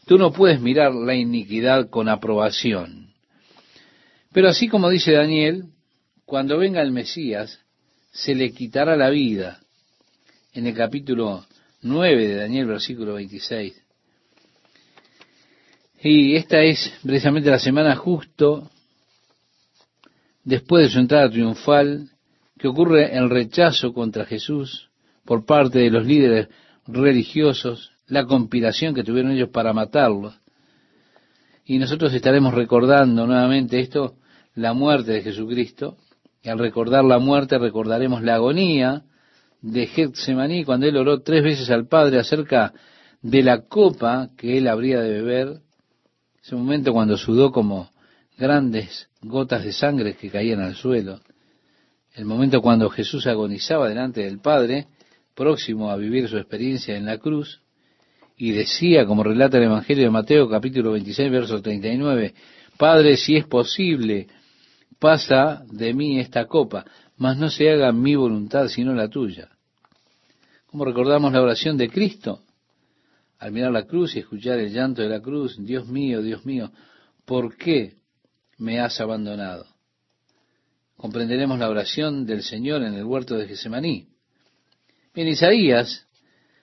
Tú 0.06 0.18
no 0.18 0.30
puedes 0.30 0.60
mirar 0.60 0.94
la 0.94 1.16
iniquidad 1.16 1.90
con 1.90 2.08
aprobación. 2.08 3.12
Pero 4.30 4.50
así 4.50 4.68
como 4.68 4.88
dice 4.88 5.14
Daniel, 5.14 5.64
cuando 6.24 6.58
venga 6.58 6.80
el 6.80 6.92
Mesías, 6.92 7.58
se 8.12 8.36
le 8.36 8.52
quitará 8.52 8.94
la 8.94 9.10
vida. 9.10 9.58
En 10.52 10.66
el 10.66 10.74
capítulo 10.74 11.44
9 11.82 12.26
de 12.26 12.34
Daniel, 12.34 12.66
versículo 12.66 13.14
26. 13.14 13.72
Y 16.02 16.34
esta 16.34 16.60
es 16.62 16.92
precisamente 17.04 17.50
la 17.50 17.60
semana 17.60 17.94
justo 17.94 18.68
después 20.42 20.86
de 20.86 20.92
su 20.92 20.98
entrada 20.98 21.30
triunfal, 21.30 22.08
que 22.58 22.66
ocurre 22.66 23.16
el 23.16 23.30
rechazo 23.30 23.92
contra 23.92 24.24
Jesús 24.24 24.90
por 25.24 25.46
parte 25.46 25.78
de 25.78 25.90
los 25.90 26.04
líderes 26.04 26.48
religiosos, 26.84 27.92
la 28.08 28.24
conspiración 28.24 28.92
que 28.92 29.04
tuvieron 29.04 29.30
ellos 29.30 29.50
para 29.50 29.72
matarlo. 29.72 30.34
Y 31.64 31.78
nosotros 31.78 32.12
estaremos 32.12 32.54
recordando 32.54 33.24
nuevamente 33.24 33.78
esto, 33.78 34.16
la 34.56 34.72
muerte 34.72 35.12
de 35.12 35.22
Jesucristo, 35.22 35.96
y 36.42 36.48
al 36.48 36.58
recordar 36.58 37.04
la 37.04 37.20
muerte 37.20 37.56
recordaremos 37.56 38.24
la 38.24 38.34
agonía 38.34 39.04
de 39.62 39.86
Getsemaní 39.86 40.64
cuando 40.64 40.86
él 40.86 40.96
oró 40.96 41.22
tres 41.22 41.42
veces 41.42 41.70
al 41.70 41.86
Padre 41.86 42.18
acerca 42.18 42.72
de 43.22 43.42
la 43.42 43.62
copa 43.62 44.30
que 44.36 44.58
él 44.58 44.68
habría 44.68 45.00
de 45.00 45.10
beber, 45.10 45.60
ese 46.42 46.56
momento 46.56 46.92
cuando 46.92 47.16
sudó 47.18 47.52
como 47.52 47.90
grandes 48.38 49.08
gotas 49.20 49.64
de 49.64 49.72
sangre 49.72 50.14
que 50.14 50.30
caían 50.30 50.60
al 50.60 50.74
suelo, 50.74 51.20
el 52.14 52.24
momento 52.24 52.60
cuando 52.60 52.88
Jesús 52.88 53.26
agonizaba 53.26 53.88
delante 53.88 54.22
del 54.22 54.40
Padre, 54.40 54.86
próximo 55.34 55.90
a 55.90 55.96
vivir 55.96 56.28
su 56.28 56.38
experiencia 56.38 56.96
en 56.96 57.06
la 57.06 57.18
cruz, 57.18 57.60
y 58.36 58.52
decía, 58.52 59.04
como 59.04 59.22
relata 59.22 59.58
el 59.58 59.64
Evangelio 59.64 60.04
de 60.04 60.10
Mateo 60.10 60.48
capítulo 60.48 60.92
26, 60.92 61.30
verso 61.30 61.60
39, 61.60 62.34
Padre, 62.78 63.18
si 63.18 63.36
es 63.36 63.46
posible, 63.46 64.28
pasa 64.98 65.62
de 65.70 65.92
mí 65.92 66.18
esta 66.18 66.46
copa, 66.46 66.86
mas 67.20 67.36
no 67.36 67.50
se 67.50 67.70
haga 67.70 67.92
mi 67.92 68.16
voluntad 68.16 68.66
sino 68.68 68.94
la 68.94 69.08
tuya. 69.08 69.50
Como 70.66 70.84
recordamos 70.84 71.32
la 71.32 71.42
oración 71.42 71.76
de 71.76 71.88
Cristo, 71.88 72.42
al 73.38 73.52
mirar 73.52 73.72
la 73.72 73.86
cruz 73.86 74.16
y 74.16 74.20
escuchar 74.20 74.58
el 74.58 74.72
llanto 74.72 75.02
de 75.02 75.08
la 75.08 75.20
cruz, 75.20 75.56
Dios 75.58 75.86
mío, 75.86 76.22
Dios 76.22 76.44
mío, 76.46 76.72
¿por 77.24 77.56
qué 77.56 78.00
me 78.60 78.78
has 78.78 79.00
abandonado. 79.00 79.66
Comprenderemos 80.96 81.58
la 81.58 81.68
oración 81.68 82.26
del 82.26 82.42
Señor 82.42 82.82
en 82.82 82.94
el 82.94 83.04
huerto 83.04 83.36
de 83.36 83.48
Gesemaní. 83.48 84.06
En 85.14 85.28
Isaías, 85.28 86.06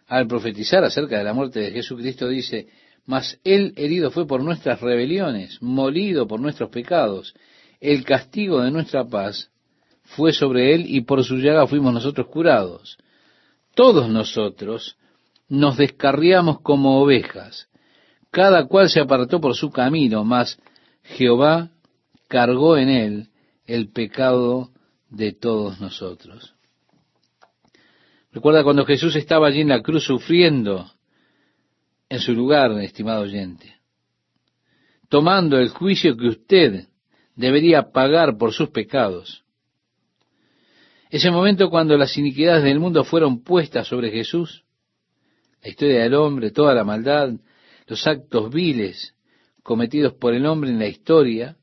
al 0.07 0.27
profetizar 0.27 0.83
acerca 0.83 1.17
de 1.17 1.23
la 1.23 1.33
muerte 1.33 1.59
de 1.59 1.71
Jesucristo, 1.71 2.29
dice, 2.29 2.67
mas 3.05 3.39
él 3.43 3.73
herido 3.75 4.11
fue 4.11 4.27
por 4.27 4.43
nuestras 4.43 4.79
rebeliones, 4.79 5.61
molido 5.61 6.27
por 6.27 6.39
nuestros 6.39 6.69
pecados, 6.69 7.33
el 7.79 8.03
castigo 8.03 8.61
de 8.61 8.71
nuestra 8.71 9.05
paz 9.05 9.51
fue 10.15 10.33
sobre 10.33 10.73
él 10.73 10.85
y 10.87 11.01
por 11.01 11.23
su 11.23 11.35
llaga 11.37 11.67
fuimos 11.67 11.93
nosotros 11.93 12.27
curados. 12.27 12.97
Todos 13.75 14.09
nosotros 14.09 14.97
nos 15.49 15.77
descarriamos 15.77 16.61
como 16.61 17.01
ovejas, 17.01 17.67
cada 18.31 18.67
cual 18.67 18.89
se 18.89 18.99
apartó 18.99 19.39
por 19.39 19.55
su 19.55 19.69
camino, 19.69 20.23
mas 20.23 20.59
Jehová 21.03 21.69
cargó 22.27 22.77
en 22.77 22.89
él 22.89 23.29
el 23.65 23.91
pecado 23.91 24.69
de 25.09 25.33
todos 25.33 25.79
nosotros. 25.79 26.53
Recuerda 28.31 28.63
cuando 28.63 28.85
Jesús 28.85 29.15
estaba 29.15 29.47
allí 29.47 29.61
en 29.61 29.69
la 29.69 29.81
cruz 29.81 30.05
sufriendo 30.05 30.89
en 32.09 32.19
su 32.19 32.33
lugar, 32.33 32.71
estimado 32.79 33.23
oyente, 33.23 33.75
tomando 35.09 35.57
el 35.57 35.69
juicio 35.69 36.15
que 36.15 36.27
usted 36.27 36.87
debería 37.35 37.91
pagar 37.91 38.37
por 38.37 38.53
sus 38.53 38.69
pecados. 38.69 39.43
Ese 41.09 41.31
momento 41.31 41.69
cuando 41.69 41.97
las 41.97 42.17
iniquidades 42.17 42.63
del 42.63 42.79
mundo 42.79 43.03
fueron 43.03 43.43
puestas 43.43 43.87
sobre 43.87 44.11
Jesús, 44.11 44.65
la 45.63 45.69
historia 45.69 46.03
del 46.03 46.13
hombre, 46.13 46.51
toda 46.51 46.73
la 46.73 46.83
maldad, 46.83 47.31
los 47.87 48.05
actos 48.05 48.51
viles 48.51 49.15
cometidos 49.63 50.13
por 50.13 50.33
el 50.33 50.45
hombre 50.45 50.69
en 50.69 50.79
la 50.79 50.87
historia, 50.87 51.57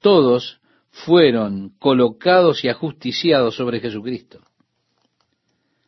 todos 0.00 0.60
fueron 0.90 1.70
colocados 1.78 2.64
y 2.64 2.68
ajusticiados 2.68 3.56
sobre 3.56 3.80
Jesucristo. 3.80 4.40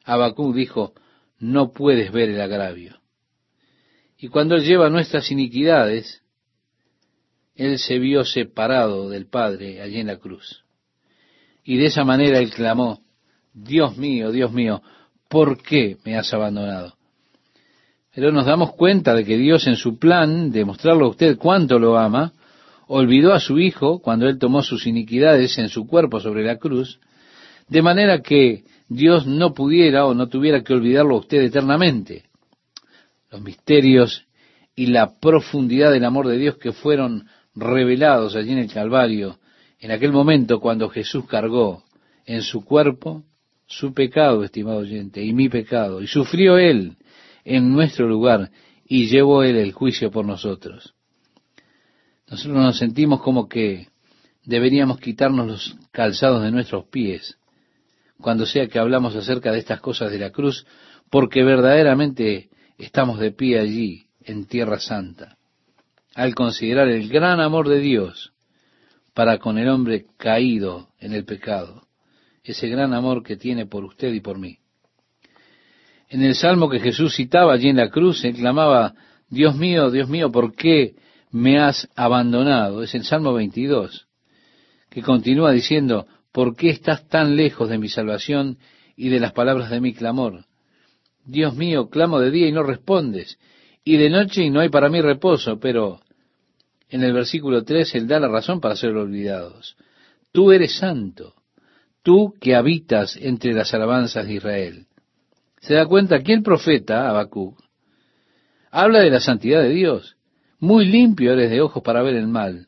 Habacuc 0.04 0.54
dijo, 0.54 0.94
no 1.38 1.72
puedes 1.72 2.10
ver 2.12 2.30
el 2.30 2.40
agravio. 2.40 3.00
Y 4.18 4.28
cuando 4.28 4.56
Él 4.56 4.64
lleva 4.64 4.90
nuestras 4.90 5.30
iniquidades, 5.30 6.22
Él 7.54 7.78
se 7.78 7.98
vio 7.98 8.24
separado 8.24 9.08
del 9.08 9.28
Padre 9.28 9.80
allí 9.80 10.00
en 10.00 10.08
la 10.08 10.16
cruz. 10.16 10.64
Y 11.68 11.76
de 11.76 11.84
esa 11.84 12.02
manera 12.02 12.38
Él 12.38 12.48
clamó, 12.48 13.02
Dios 13.52 13.98
mío, 13.98 14.32
Dios 14.32 14.50
mío, 14.52 14.80
¿por 15.28 15.62
qué 15.62 15.98
me 16.02 16.16
has 16.16 16.32
abandonado? 16.32 16.94
Pero 18.14 18.32
nos 18.32 18.46
damos 18.46 18.72
cuenta 18.72 19.14
de 19.14 19.22
que 19.22 19.36
Dios 19.36 19.66
en 19.66 19.76
su 19.76 19.98
plan 19.98 20.50
de 20.50 20.64
mostrarle 20.64 21.04
a 21.04 21.08
usted 21.08 21.36
cuánto 21.36 21.78
lo 21.78 21.98
ama, 21.98 22.32
olvidó 22.86 23.34
a 23.34 23.38
su 23.38 23.58
Hijo 23.58 24.00
cuando 24.00 24.26
Él 24.26 24.38
tomó 24.38 24.62
sus 24.62 24.86
iniquidades 24.86 25.58
en 25.58 25.68
su 25.68 25.86
cuerpo 25.86 26.20
sobre 26.20 26.42
la 26.42 26.56
cruz, 26.56 27.00
de 27.68 27.82
manera 27.82 28.22
que 28.22 28.64
Dios 28.88 29.26
no 29.26 29.52
pudiera 29.52 30.06
o 30.06 30.14
no 30.14 30.26
tuviera 30.30 30.62
que 30.62 30.72
olvidarlo 30.72 31.16
a 31.16 31.20
usted 31.20 31.42
eternamente. 31.42 32.24
Los 33.30 33.42
misterios 33.42 34.24
y 34.74 34.86
la 34.86 35.18
profundidad 35.20 35.92
del 35.92 36.06
amor 36.06 36.28
de 36.28 36.38
Dios 36.38 36.56
que 36.56 36.72
fueron 36.72 37.26
revelados 37.54 38.36
allí 38.36 38.52
en 38.52 38.58
el 38.60 38.72
Calvario, 38.72 39.38
en 39.80 39.90
aquel 39.90 40.12
momento 40.12 40.60
cuando 40.60 40.88
Jesús 40.88 41.26
cargó 41.26 41.84
en 42.26 42.42
su 42.42 42.64
cuerpo 42.64 43.24
su 43.66 43.92
pecado, 43.92 44.44
estimado 44.44 44.78
oyente, 44.78 45.22
y 45.22 45.32
mi 45.32 45.48
pecado, 45.48 46.00
y 46.00 46.06
sufrió 46.06 46.56
Él 46.56 46.96
en 47.44 47.72
nuestro 47.72 48.08
lugar, 48.08 48.50
y 48.86 49.08
llevó 49.08 49.42
Él 49.42 49.56
el 49.56 49.72
juicio 49.72 50.10
por 50.10 50.24
nosotros. 50.24 50.94
Nosotros 52.28 52.56
nos 52.56 52.78
sentimos 52.78 53.20
como 53.20 53.48
que 53.48 53.88
deberíamos 54.44 54.98
quitarnos 54.98 55.46
los 55.46 55.76
calzados 55.92 56.42
de 56.42 56.50
nuestros 56.50 56.86
pies 56.86 57.38
cuando 58.20 58.46
sea 58.46 58.66
que 58.66 58.78
hablamos 58.78 59.14
acerca 59.14 59.52
de 59.52 59.58
estas 59.58 59.80
cosas 59.80 60.10
de 60.10 60.18
la 60.18 60.30
cruz, 60.30 60.66
porque 61.10 61.44
verdaderamente 61.44 62.48
estamos 62.76 63.18
de 63.20 63.32
pie 63.32 63.60
allí, 63.60 64.06
en 64.24 64.46
Tierra 64.46 64.78
Santa, 64.78 65.38
al 66.14 66.34
considerar 66.34 66.88
el 66.88 67.08
gran 67.08 67.40
amor 67.40 67.68
de 67.68 67.78
Dios 67.78 68.32
para 69.18 69.38
con 69.38 69.58
el 69.58 69.68
hombre 69.68 70.06
caído 70.16 70.90
en 71.00 71.12
el 71.12 71.24
pecado, 71.24 71.88
ese 72.44 72.68
gran 72.68 72.94
amor 72.94 73.24
que 73.24 73.36
tiene 73.36 73.66
por 73.66 73.84
usted 73.84 74.12
y 74.12 74.20
por 74.20 74.38
mí. 74.38 74.58
En 76.08 76.22
el 76.22 76.36
salmo 76.36 76.70
que 76.70 76.78
Jesús 76.78 77.16
citaba 77.16 77.52
allí 77.52 77.68
en 77.68 77.78
la 77.78 77.90
cruz, 77.90 78.24
él 78.24 78.36
clamaba, 78.36 78.94
Dios 79.28 79.56
mío, 79.56 79.90
Dios 79.90 80.08
mío, 80.08 80.30
¿por 80.30 80.54
qué 80.54 80.94
me 81.32 81.58
has 81.58 81.88
abandonado? 81.96 82.84
Es 82.84 82.94
el 82.94 83.02
Salmo 83.02 83.32
22, 83.32 84.06
que 84.88 85.02
continúa 85.02 85.50
diciendo, 85.50 86.06
¿por 86.30 86.54
qué 86.54 86.70
estás 86.70 87.08
tan 87.08 87.34
lejos 87.34 87.68
de 87.68 87.78
mi 87.78 87.88
salvación 87.88 88.58
y 88.94 89.08
de 89.08 89.18
las 89.18 89.32
palabras 89.32 89.68
de 89.68 89.80
mi 89.80 89.94
clamor? 89.94 90.44
Dios 91.24 91.56
mío, 91.56 91.88
clamo 91.88 92.20
de 92.20 92.30
día 92.30 92.46
y 92.46 92.52
no 92.52 92.62
respondes, 92.62 93.36
y 93.82 93.96
de 93.96 94.10
noche 94.10 94.44
y 94.44 94.50
no 94.50 94.60
hay 94.60 94.68
para 94.68 94.88
mí 94.88 95.00
reposo, 95.00 95.58
pero 95.58 96.02
en 96.90 97.02
el 97.02 97.12
versículo 97.12 97.64
3 97.64 97.94
él 97.94 98.06
da 98.06 98.20
la 98.20 98.28
razón 98.28 98.60
para 98.60 98.76
ser 98.76 98.90
olvidados. 98.90 99.76
Tú 100.32 100.52
eres 100.52 100.76
santo, 100.76 101.34
tú 102.02 102.34
que 102.40 102.54
habitas 102.54 103.16
entre 103.16 103.52
las 103.52 103.72
alabanzas 103.74 104.26
de 104.26 104.34
Israel. 104.34 104.86
Se 105.60 105.74
da 105.74 105.86
cuenta 105.86 106.22
que 106.22 106.32
el 106.32 106.42
profeta, 106.42 107.08
Habacuc, 107.08 107.58
habla 108.70 109.00
de 109.00 109.10
la 109.10 109.20
santidad 109.20 109.62
de 109.62 109.70
Dios. 109.70 110.16
Muy 110.60 110.86
limpio 110.86 111.32
eres 111.32 111.50
de 111.50 111.60
ojos 111.60 111.82
para 111.82 112.02
ver 112.02 112.16
el 112.16 112.26
mal, 112.26 112.66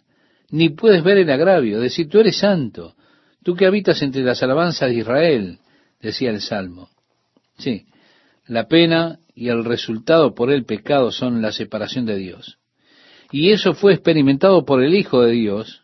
ni 0.50 0.68
puedes 0.68 1.02
ver 1.02 1.18
el 1.18 1.30
agravio, 1.30 1.80
decir, 1.80 2.08
tú 2.08 2.18
eres 2.18 2.38
santo, 2.38 2.94
tú 3.42 3.54
que 3.54 3.66
habitas 3.66 4.02
entre 4.02 4.22
las 4.22 4.42
alabanzas 4.42 4.90
de 4.90 4.96
Israel, 4.96 5.58
decía 6.00 6.30
el 6.30 6.40
Salmo. 6.40 6.88
Sí, 7.58 7.86
la 8.46 8.68
pena 8.68 9.18
y 9.34 9.48
el 9.48 9.64
resultado 9.64 10.34
por 10.34 10.50
el 10.50 10.64
pecado 10.64 11.10
son 11.10 11.42
la 11.42 11.52
separación 11.52 12.06
de 12.06 12.16
Dios. 12.16 12.59
Y 13.30 13.52
eso 13.52 13.74
fue 13.74 13.94
experimentado 13.94 14.64
por 14.64 14.82
el 14.82 14.94
Hijo 14.94 15.22
de 15.22 15.32
Dios, 15.32 15.82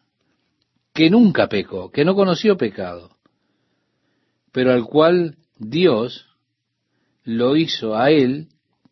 que 0.92 1.10
nunca 1.10 1.48
pecó, 1.48 1.90
que 1.90 2.04
no 2.04 2.14
conoció 2.14 2.56
pecado, 2.56 3.10
pero 4.52 4.72
al 4.72 4.84
cual 4.84 5.36
Dios 5.58 6.26
lo 7.24 7.56
hizo 7.56 7.96
a 7.96 8.10
él 8.10 8.48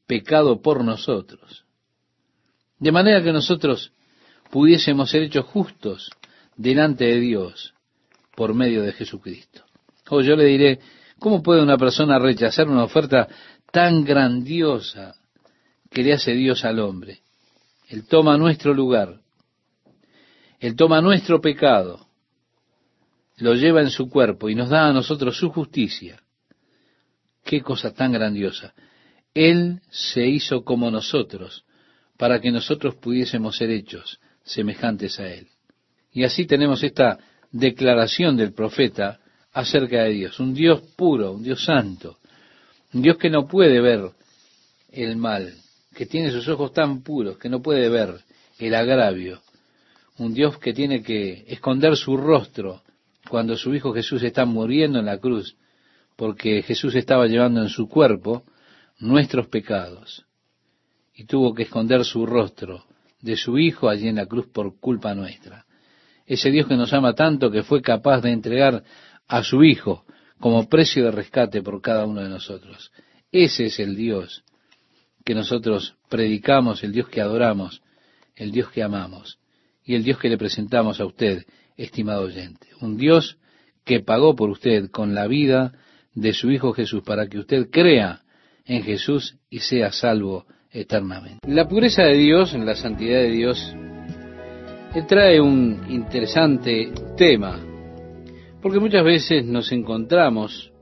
pecado 0.06 0.60
por 0.60 0.84
nosotros. 0.84 1.64
De 2.78 2.92
manera 2.92 3.22
que 3.22 3.32
nosotros 3.32 3.92
pudiésemos 4.50 5.10
ser 5.10 5.22
hechos 5.22 5.46
justos 5.46 6.10
delante 6.56 7.06
de 7.06 7.20
Dios 7.20 7.74
por 8.36 8.54
medio 8.54 8.82
de 8.82 8.92
Jesucristo. 8.92 9.64
O 10.10 10.20
yo 10.20 10.36
le 10.36 10.44
diré, 10.44 10.80
¿cómo 11.18 11.42
puede 11.42 11.62
una 11.62 11.78
persona 11.78 12.18
rechazar 12.18 12.68
una 12.68 12.84
oferta 12.84 13.28
tan 13.72 14.04
grandiosa 14.04 15.14
que 15.90 16.02
le 16.02 16.12
hace 16.12 16.34
Dios 16.34 16.64
al 16.64 16.80
hombre? 16.80 17.23
Él 17.94 18.08
toma 18.08 18.36
nuestro 18.36 18.74
lugar, 18.74 19.20
Él 20.58 20.74
toma 20.74 21.00
nuestro 21.00 21.40
pecado, 21.40 22.08
lo 23.36 23.54
lleva 23.54 23.82
en 23.82 23.90
su 23.90 24.10
cuerpo 24.10 24.48
y 24.48 24.56
nos 24.56 24.68
da 24.68 24.88
a 24.88 24.92
nosotros 24.92 25.38
su 25.38 25.50
justicia. 25.50 26.20
Qué 27.44 27.62
cosa 27.62 27.94
tan 27.94 28.10
grandiosa. 28.10 28.74
Él 29.32 29.80
se 29.90 30.26
hizo 30.26 30.64
como 30.64 30.90
nosotros 30.90 31.64
para 32.16 32.40
que 32.40 32.50
nosotros 32.50 32.96
pudiésemos 32.96 33.56
ser 33.56 33.70
hechos 33.70 34.18
semejantes 34.42 35.20
a 35.20 35.28
Él. 35.28 35.46
Y 36.12 36.24
así 36.24 36.46
tenemos 36.46 36.82
esta 36.82 37.20
declaración 37.52 38.36
del 38.36 38.54
profeta 38.54 39.20
acerca 39.52 40.02
de 40.02 40.10
Dios. 40.10 40.40
Un 40.40 40.52
Dios 40.52 40.80
puro, 40.96 41.30
un 41.30 41.44
Dios 41.44 41.64
santo, 41.64 42.18
un 42.92 43.02
Dios 43.02 43.18
que 43.18 43.30
no 43.30 43.46
puede 43.46 43.80
ver 43.80 44.10
el 44.90 45.16
mal, 45.16 45.54
que 45.94 46.06
tiene 46.06 46.30
sus 46.30 46.46
ojos 46.48 46.72
tan 46.72 47.02
puros, 47.02 47.38
que 47.38 47.48
no 47.48 47.62
puede 47.62 47.88
ver 47.88 48.20
el 48.58 48.74
agravio. 48.74 49.40
Un 50.18 50.34
Dios 50.34 50.58
que 50.58 50.72
tiene 50.72 51.02
que 51.02 51.44
esconder 51.48 51.96
su 51.96 52.16
rostro 52.16 52.82
cuando 53.28 53.56
su 53.56 53.74
Hijo 53.74 53.92
Jesús 53.92 54.22
está 54.22 54.44
muriendo 54.44 54.98
en 54.98 55.06
la 55.06 55.18
cruz 55.18 55.56
porque 56.16 56.62
Jesús 56.62 56.94
estaba 56.94 57.26
llevando 57.26 57.62
en 57.62 57.68
su 57.68 57.88
cuerpo 57.88 58.44
nuestros 58.98 59.48
pecados 59.48 60.24
y 61.14 61.24
tuvo 61.24 61.54
que 61.54 61.64
esconder 61.64 62.04
su 62.04 62.26
rostro 62.26 62.84
de 63.20 63.36
su 63.36 63.58
Hijo 63.58 63.88
allí 63.88 64.08
en 64.08 64.16
la 64.16 64.26
cruz 64.26 64.46
por 64.46 64.78
culpa 64.78 65.14
nuestra. 65.14 65.64
Ese 66.26 66.50
Dios 66.50 66.66
que 66.66 66.76
nos 66.76 66.92
ama 66.92 67.14
tanto 67.14 67.50
que 67.50 67.62
fue 67.62 67.82
capaz 67.82 68.20
de 68.20 68.30
entregar 68.30 68.84
a 69.26 69.42
su 69.42 69.64
Hijo 69.64 70.04
como 70.38 70.68
precio 70.68 71.04
de 71.04 71.10
rescate 71.10 71.62
por 71.62 71.80
cada 71.80 72.04
uno 72.06 72.22
de 72.22 72.28
nosotros. 72.28 72.92
Ese 73.32 73.66
es 73.66 73.78
el 73.80 73.96
Dios 73.96 74.44
que 75.24 75.34
nosotros 75.34 75.96
predicamos, 76.08 76.84
el 76.84 76.92
Dios 76.92 77.08
que 77.08 77.20
adoramos, 77.20 77.82
el 78.36 78.52
Dios 78.52 78.70
que 78.70 78.82
amamos 78.82 79.38
y 79.84 79.94
el 79.94 80.04
Dios 80.04 80.18
que 80.18 80.28
le 80.28 80.38
presentamos 80.38 81.00
a 81.00 81.06
usted, 81.06 81.44
estimado 81.76 82.22
oyente. 82.22 82.68
Un 82.80 82.96
Dios 82.96 83.38
que 83.84 84.00
pagó 84.00 84.34
por 84.34 84.50
usted 84.50 84.90
con 84.90 85.14
la 85.14 85.26
vida 85.26 85.72
de 86.14 86.32
su 86.32 86.50
Hijo 86.50 86.72
Jesús 86.72 87.02
para 87.02 87.26
que 87.26 87.38
usted 87.38 87.70
crea 87.70 88.20
en 88.64 88.82
Jesús 88.82 89.36
y 89.50 89.60
sea 89.60 89.92
salvo 89.92 90.46
eternamente. 90.70 91.40
La 91.48 91.68
pureza 91.68 92.02
de 92.02 92.16
Dios, 92.16 92.54
la 92.54 92.76
santidad 92.76 93.18
de 93.18 93.30
Dios, 93.30 93.74
trae 95.08 95.40
un 95.40 95.86
interesante 95.88 96.92
tema, 97.16 97.60
porque 98.62 98.78
muchas 98.78 99.04
veces 99.04 99.44
nos 99.44 99.72
encontramos 99.72 100.72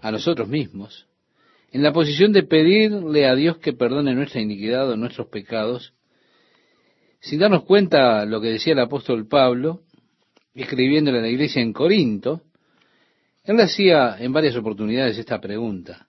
a 0.00 0.10
nosotros 0.10 0.48
mismos 0.48 1.06
en 1.72 1.82
la 1.82 1.92
posición 1.92 2.32
de 2.32 2.42
pedirle 2.42 3.26
a 3.26 3.34
Dios 3.34 3.56
que 3.56 3.72
perdone 3.72 4.14
nuestra 4.14 4.42
iniquidad 4.42 4.90
o 4.90 4.96
nuestros 4.96 5.28
pecados, 5.28 5.94
sin 7.20 7.40
darnos 7.40 7.64
cuenta 7.64 8.26
lo 8.26 8.40
que 8.42 8.48
decía 8.48 8.74
el 8.74 8.80
apóstol 8.80 9.26
Pablo, 9.26 9.80
escribiéndole 10.54 11.18
a 11.18 11.22
la 11.22 11.28
iglesia 11.28 11.62
en 11.62 11.72
Corinto, 11.72 12.42
él 13.44 13.58
hacía 13.58 14.16
en 14.18 14.32
varias 14.32 14.54
oportunidades 14.56 15.16
esta 15.16 15.40
pregunta. 15.40 16.08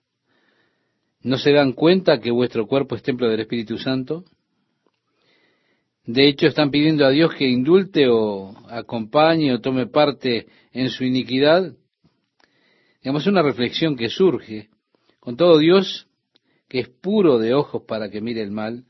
¿No 1.22 1.38
se 1.38 1.52
dan 1.52 1.72
cuenta 1.72 2.20
que 2.20 2.30
vuestro 2.30 2.66
cuerpo 2.66 2.94
es 2.94 3.02
templo 3.02 3.30
del 3.30 3.40
Espíritu 3.40 3.78
Santo? 3.78 4.24
De 6.04 6.28
hecho, 6.28 6.46
están 6.46 6.70
pidiendo 6.70 7.06
a 7.06 7.10
Dios 7.10 7.34
que 7.34 7.48
indulte 7.48 8.06
o 8.08 8.54
acompañe 8.68 9.54
o 9.54 9.60
tome 9.62 9.86
parte 9.86 10.46
en 10.72 10.90
su 10.90 11.04
iniquidad. 11.04 11.72
Digamos, 13.02 13.26
una 13.26 13.42
reflexión 13.42 13.96
que 13.96 14.10
surge. 14.10 14.68
Con 15.24 15.38
todo 15.38 15.56
Dios, 15.56 16.06
que 16.68 16.80
es 16.80 16.88
puro 16.90 17.38
de 17.38 17.54
ojos 17.54 17.84
para 17.88 18.10
que 18.10 18.20
mire 18.20 18.42
el 18.42 18.50
mal, 18.50 18.84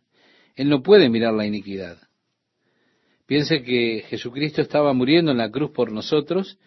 Él 0.56 0.68
no 0.68 0.82
puede 0.82 1.08
mirar 1.08 1.32
la 1.32 1.46
iniquidad. 1.46 1.96
Piense 3.24 3.62
que 3.62 4.04
Jesucristo 4.08 4.60
estaba 4.60 4.92
muriendo 4.92 5.30
en 5.30 5.38
la 5.38 5.52
cruz 5.52 5.70
por 5.70 5.92
nosotros 5.92 6.58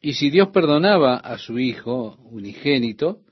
y 0.00 0.14
si 0.14 0.30
Dios 0.30 0.50
perdonaba 0.50 1.16
a 1.16 1.38
su 1.38 1.58
Hijo 1.58 2.18
unigénito, 2.30 3.22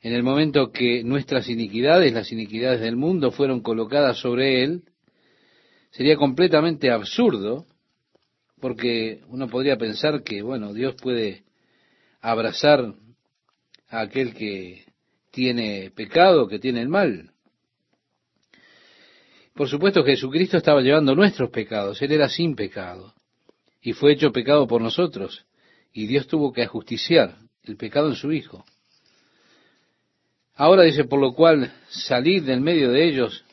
en 0.00 0.14
el 0.14 0.24
momento 0.24 0.72
que 0.72 1.04
nuestras 1.04 1.48
iniquidades, 1.48 2.12
las 2.12 2.32
iniquidades 2.32 2.80
del 2.80 2.96
mundo, 2.96 3.30
fueron 3.30 3.60
colocadas 3.60 4.18
sobre 4.18 4.64
Él, 4.64 4.82
sería 5.92 6.16
completamente 6.16 6.90
absurdo, 6.90 7.66
porque 8.60 9.20
uno 9.28 9.46
podría 9.46 9.76
pensar 9.76 10.24
que, 10.24 10.42
bueno, 10.42 10.74
Dios 10.74 10.96
puede 11.00 11.44
abrazar 12.20 12.94
a 13.88 14.00
aquel 14.00 14.34
que 14.34 14.87
tiene 15.38 15.92
pecado, 15.94 16.48
que 16.48 16.58
tiene 16.58 16.80
el 16.80 16.88
mal. 16.88 17.30
Por 19.54 19.68
supuesto, 19.68 20.02
Jesucristo 20.02 20.56
estaba 20.56 20.80
llevando 20.80 21.14
nuestros 21.14 21.50
pecados, 21.50 22.02
Él 22.02 22.10
era 22.10 22.28
sin 22.28 22.56
pecado, 22.56 23.14
y 23.80 23.92
fue 23.92 24.14
hecho 24.14 24.32
pecado 24.32 24.66
por 24.66 24.82
nosotros 24.82 25.46
y 25.92 26.08
Dios 26.08 26.26
tuvo 26.26 26.52
que 26.52 26.64
ajusticiar 26.64 27.36
el 27.62 27.76
pecado 27.76 28.08
en 28.08 28.16
su 28.16 28.32
Hijo. 28.32 28.64
Ahora 30.56 30.82
dice, 30.82 31.04
por 31.04 31.20
lo 31.20 31.34
cual 31.34 31.72
salid 31.88 32.42
del 32.42 32.60
medio 32.60 32.90
de 32.90 33.08
ellos 33.08 33.44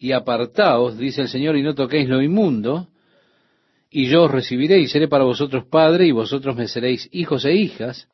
y 0.00 0.10
apartaos, 0.10 0.98
dice 0.98 1.22
el 1.22 1.28
Señor, 1.28 1.56
y 1.56 1.62
no 1.62 1.76
toquéis 1.76 2.08
lo 2.08 2.20
inmundo, 2.20 2.88
y 3.88 4.08
yo 4.08 4.24
os 4.24 4.32
recibiré 4.32 4.80
y 4.80 4.88
seré 4.88 5.06
para 5.06 5.22
vosotros 5.22 5.64
padre, 5.70 6.08
y 6.08 6.10
vosotros 6.10 6.56
me 6.56 6.66
seréis 6.66 7.08
hijos 7.12 7.44
e 7.44 7.54
hijas, 7.54 8.08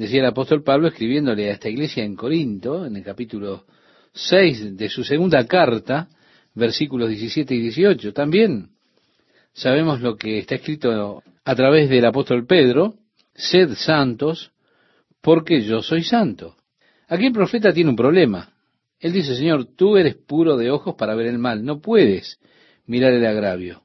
decía 0.00 0.20
el 0.20 0.26
apóstol 0.26 0.62
Pablo 0.62 0.88
escribiéndole 0.88 1.50
a 1.50 1.52
esta 1.52 1.68
iglesia 1.68 2.02
en 2.02 2.16
Corinto, 2.16 2.86
en 2.86 2.96
el 2.96 3.04
capítulo 3.04 3.66
6 4.14 4.74
de 4.78 4.88
su 4.88 5.04
segunda 5.04 5.46
carta, 5.46 6.08
versículos 6.54 7.10
17 7.10 7.54
y 7.54 7.60
18. 7.60 8.14
También 8.14 8.70
sabemos 9.52 10.00
lo 10.00 10.16
que 10.16 10.38
está 10.38 10.54
escrito 10.54 11.22
a 11.44 11.54
través 11.54 11.90
del 11.90 12.06
apóstol 12.06 12.46
Pedro, 12.46 12.94
sed 13.34 13.74
santos 13.74 14.52
porque 15.20 15.60
yo 15.60 15.82
soy 15.82 16.02
santo. 16.02 16.56
Aquí 17.06 17.26
el 17.26 17.32
profeta 17.34 17.70
tiene 17.70 17.90
un 17.90 17.96
problema. 17.96 18.54
Él 19.00 19.12
dice, 19.12 19.34
Señor, 19.34 19.66
tú 19.76 19.98
eres 19.98 20.14
puro 20.14 20.56
de 20.56 20.70
ojos 20.70 20.94
para 20.94 21.14
ver 21.14 21.26
el 21.26 21.38
mal, 21.38 21.62
no 21.62 21.82
puedes 21.82 22.38
mirar 22.86 23.12
el 23.12 23.26
agravio. 23.26 23.82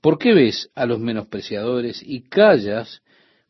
¿Por 0.00 0.18
qué 0.18 0.34
ves 0.34 0.70
a 0.74 0.86
los 0.86 0.98
menospreciadores 0.98 2.02
y 2.04 2.22
callas 2.22 3.03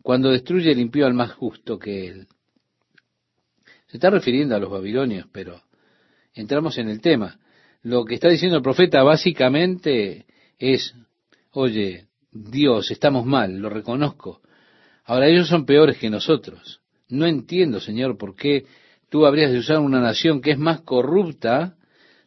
cuando 0.05 0.31
destruye 0.31 0.71
el 0.71 0.81
impío 0.81 1.07
al 1.07 1.15
más 1.15 1.33
justo 1.33 1.79
que 1.79 2.09
él? 2.09 2.27
Se 3.87 3.97
está 3.97 4.11
refiriendo 4.11 4.55
a 4.55 4.59
los 4.59 4.71
babilonios, 4.71 5.27
pero 5.33 5.63
entramos 6.35 6.77
en 6.77 6.91
el 6.91 7.01
tema. 7.01 7.41
Lo 7.83 8.05
que 8.05 8.15
está 8.15 8.29
diciendo 8.29 8.59
el 8.59 8.63
profeta 8.63 9.03
básicamente 9.03 10.27
es, 10.59 10.95
oye, 11.53 12.09
Dios, 12.31 12.91
estamos 12.91 13.25
mal, 13.25 13.57
lo 13.57 13.71
reconozco. 13.71 14.43
Ahora 15.05 15.27
ellos 15.27 15.49
son 15.49 15.65
peores 15.65 15.97
que 15.97 16.11
nosotros. 16.11 16.83
No 17.09 17.27
entiendo, 17.27 17.81
Señor, 17.81 18.19
por 18.19 18.37
qué 18.37 18.67
tú 19.09 19.25
habrías 19.25 19.53
de 19.53 19.59
usar 19.61 19.79
una 19.79 20.03
nación 20.03 20.43
que 20.43 20.51
es 20.51 20.59
más 20.59 20.83
corrupta 20.83 21.79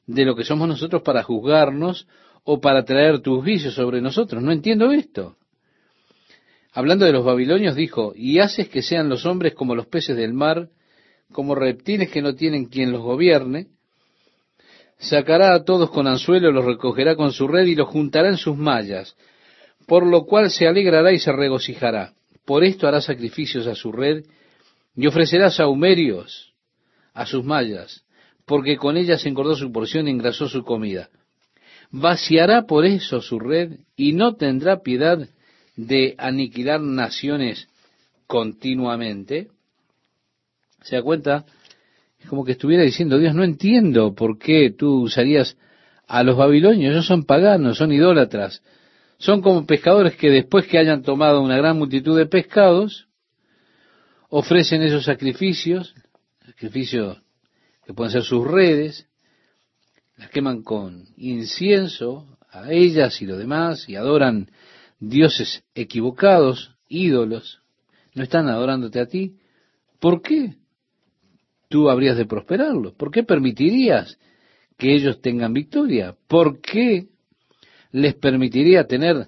de 0.08 0.26
lo 0.26 0.36
que 0.36 0.46
somos 0.46 0.68
nosotros 0.68 1.04
para 1.04 1.22
juzgarnos 1.22 2.08
o 2.44 2.60
para 2.60 2.86
traer 2.86 3.20
tus 3.20 3.46
vicios 3.46 3.76
sobre 3.76 4.02
nosotros. 4.02 4.42
No 4.42 4.52
entiendo 4.52 4.92
esto. 4.92 5.38
Hablando 6.78 7.08
de 7.08 7.12
los 7.12 7.26
babilonios, 7.26 7.76
dijo, 7.76 8.13
y 8.16 8.38
haces 8.38 8.70
que 8.70 8.84
sean 8.84 9.10
los 9.10 9.26
hombres 9.26 9.56
como 9.56 9.74
los 9.74 9.88
peces 9.88 10.16
del 10.16 10.34
mar, 10.34 10.70
como 11.32 11.56
reptiles 11.56 12.12
que 12.12 12.22
no 12.22 12.36
tienen 12.36 12.66
quien 12.66 12.92
los 12.92 13.02
gobierne, 13.02 13.70
sacará 15.00 15.56
a 15.56 15.63
todos 15.63 15.90
con 15.90 16.06
anzuelo, 16.06 16.52
los 16.52 16.66
recogerá 16.66 17.16
con 17.16 17.32
su 17.32 17.48
red 17.48 17.66
y 17.66 17.74
los 17.74 17.88
juntará 17.88 18.30
en 18.30 18.38
sus 18.38 18.56
mallas, 18.56 19.16
por 19.88 20.06
lo 20.06 20.28
cual 20.28 20.52
se 20.52 20.68
alegrará 20.68 21.12
y 21.12 21.18
se 21.18 21.32
regocijará. 21.32 22.13
Por 22.46 22.63
esto 22.63 22.88
hará 22.88 23.02
sacrificios 23.02 23.66
a 23.66 23.74
su 23.74 23.92
red 23.92 24.26
y 24.96 25.08
ofrecerá 25.08 25.50
sahumerios 25.50 26.54
a 27.12 27.26
sus 27.26 27.44
mallas, 27.44 28.04
porque 28.46 28.78
con 28.78 28.98
ellas 28.98 29.26
engordó 29.26 29.56
su 29.56 29.72
porción 29.72 30.08
y 30.08 30.12
engrasó 30.12 30.48
su 30.48 30.63
comida 30.63 31.10
vaciará 31.90 32.68
por 32.68 32.86
eso 32.86 33.22
su 33.22 33.40
red 33.40 33.80
y 33.96 34.13
no 34.13 34.36
tendrá 34.36 34.82
piedad 34.82 35.28
de 35.78 36.16
aniquilar 36.18 36.82
naciones 36.82 37.70
continuamente. 38.26 39.48
¿Se 40.82 40.98
da 40.98 41.02
cuenta? 41.02 41.46
Es 42.20 42.28
como 42.28 42.44
que 42.44 42.54
estuviera 42.54 42.84
diciendo, 42.84 43.18
Dios, 43.18 43.34
no 43.34 43.44
entiendo 43.44 44.13
por 44.13 44.38
qué 44.38 44.72
tú 44.72 45.04
usarías 45.04 45.56
a 46.08 46.24
los 46.24 46.36
babilonios, 46.36 46.92
ellos 46.92 47.06
son 47.06 47.24
paganos, 47.24 47.78
son 47.78 47.92
idólatras, 47.92 48.62
son 49.20 49.42
como 49.42 49.66
pescadores 49.66 50.16
que 50.16 50.30
después 50.30 50.66
que 50.68 50.78
hayan 50.78 51.04
tomado 51.04 51.42
una 51.42 51.58
gran 51.58 51.78
multitud 51.78 52.18
de 52.18 52.26
pescados, 52.26 53.08
ofrecen 54.30 54.82
esos 54.82 55.06
sacrificios, 55.06 55.94
sacrificios 56.46 57.22
que 57.86 57.94
pueden 57.94 58.12
ser 58.12 58.24
sus 58.24 58.46
redes, 58.46 59.08
las 60.18 60.30
queman 60.30 60.63
con 60.63 61.06
incienso 61.18 62.38
a 62.50 62.72
ellas 62.72 63.22
y 63.22 63.26
lo 63.26 63.38
demás 63.38 63.88
y 63.88 63.96
adoran 63.96 64.50
dioses 65.00 65.64
equivocados, 65.76 66.76
ídolos, 66.88 67.62
no 68.14 68.24
están 68.24 68.48
adorándote 68.50 69.00
a 69.00 69.06
ti. 69.06 69.36
¿Por 70.00 70.22
qué 70.22 70.56
tú 71.70 71.90
habrías 71.90 72.18
de 72.18 72.26
prosperarlos? 72.26 72.94
¿Por 72.94 73.12
qué 73.12 73.24
permitirías 73.24 74.18
que 74.78 74.96
ellos 74.96 75.22
tengan 75.22 75.54
victoria? 75.54 76.16
¿Por 76.28 76.62
qué 76.62 77.08
les 77.92 78.16
permitiría 78.16 78.86
tener 78.86 79.28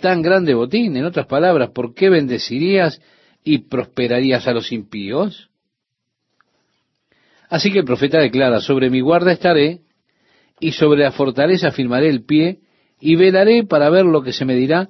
tan 0.00 0.22
grande 0.22 0.54
botín? 0.54 0.96
En 0.96 1.04
otras 1.04 1.26
palabras, 1.26 1.70
¿por 1.70 1.94
qué 1.94 2.10
bendecirías 2.10 3.00
y 3.44 3.58
prosperarías 3.58 4.46
a 4.46 4.52
los 4.52 4.72
impíos? 4.72 5.50
Así 7.48 7.70
que 7.70 7.80
el 7.80 7.84
profeta 7.84 8.18
declara, 8.18 8.60
sobre 8.60 8.90
mi 8.90 9.00
guarda 9.00 9.32
estaré 9.32 9.82
y 10.58 10.72
sobre 10.72 11.02
la 11.02 11.12
fortaleza 11.12 11.70
firmaré 11.70 12.08
el 12.08 12.24
pie, 12.24 12.60
y 13.00 13.16
velaré 13.16 13.64
para 13.64 13.90
ver 13.90 14.06
lo 14.06 14.22
que 14.22 14.32
se 14.32 14.44
me 14.44 14.54
dirá, 14.54 14.88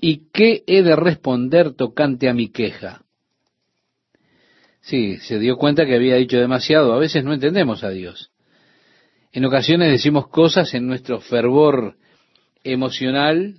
y 0.00 0.28
qué 0.32 0.62
he 0.66 0.82
de 0.82 0.96
responder 0.96 1.74
tocante 1.74 2.28
a 2.28 2.34
mi 2.34 2.48
queja. 2.48 3.02
Sí, 4.80 5.18
se 5.18 5.38
dio 5.38 5.56
cuenta 5.56 5.84
que 5.84 5.94
había 5.94 6.16
dicho 6.16 6.38
demasiado. 6.38 6.92
A 6.92 6.98
veces 6.98 7.24
no 7.24 7.34
entendemos 7.34 7.84
a 7.84 7.90
Dios. 7.90 8.30
En 9.32 9.44
ocasiones 9.44 9.90
decimos 9.90 10.28
cosas 10.28 10.72
en 10.74 10.86
nuestro 10.86 11.20
fervor 11.20 11.96
emocional 12.64 13.56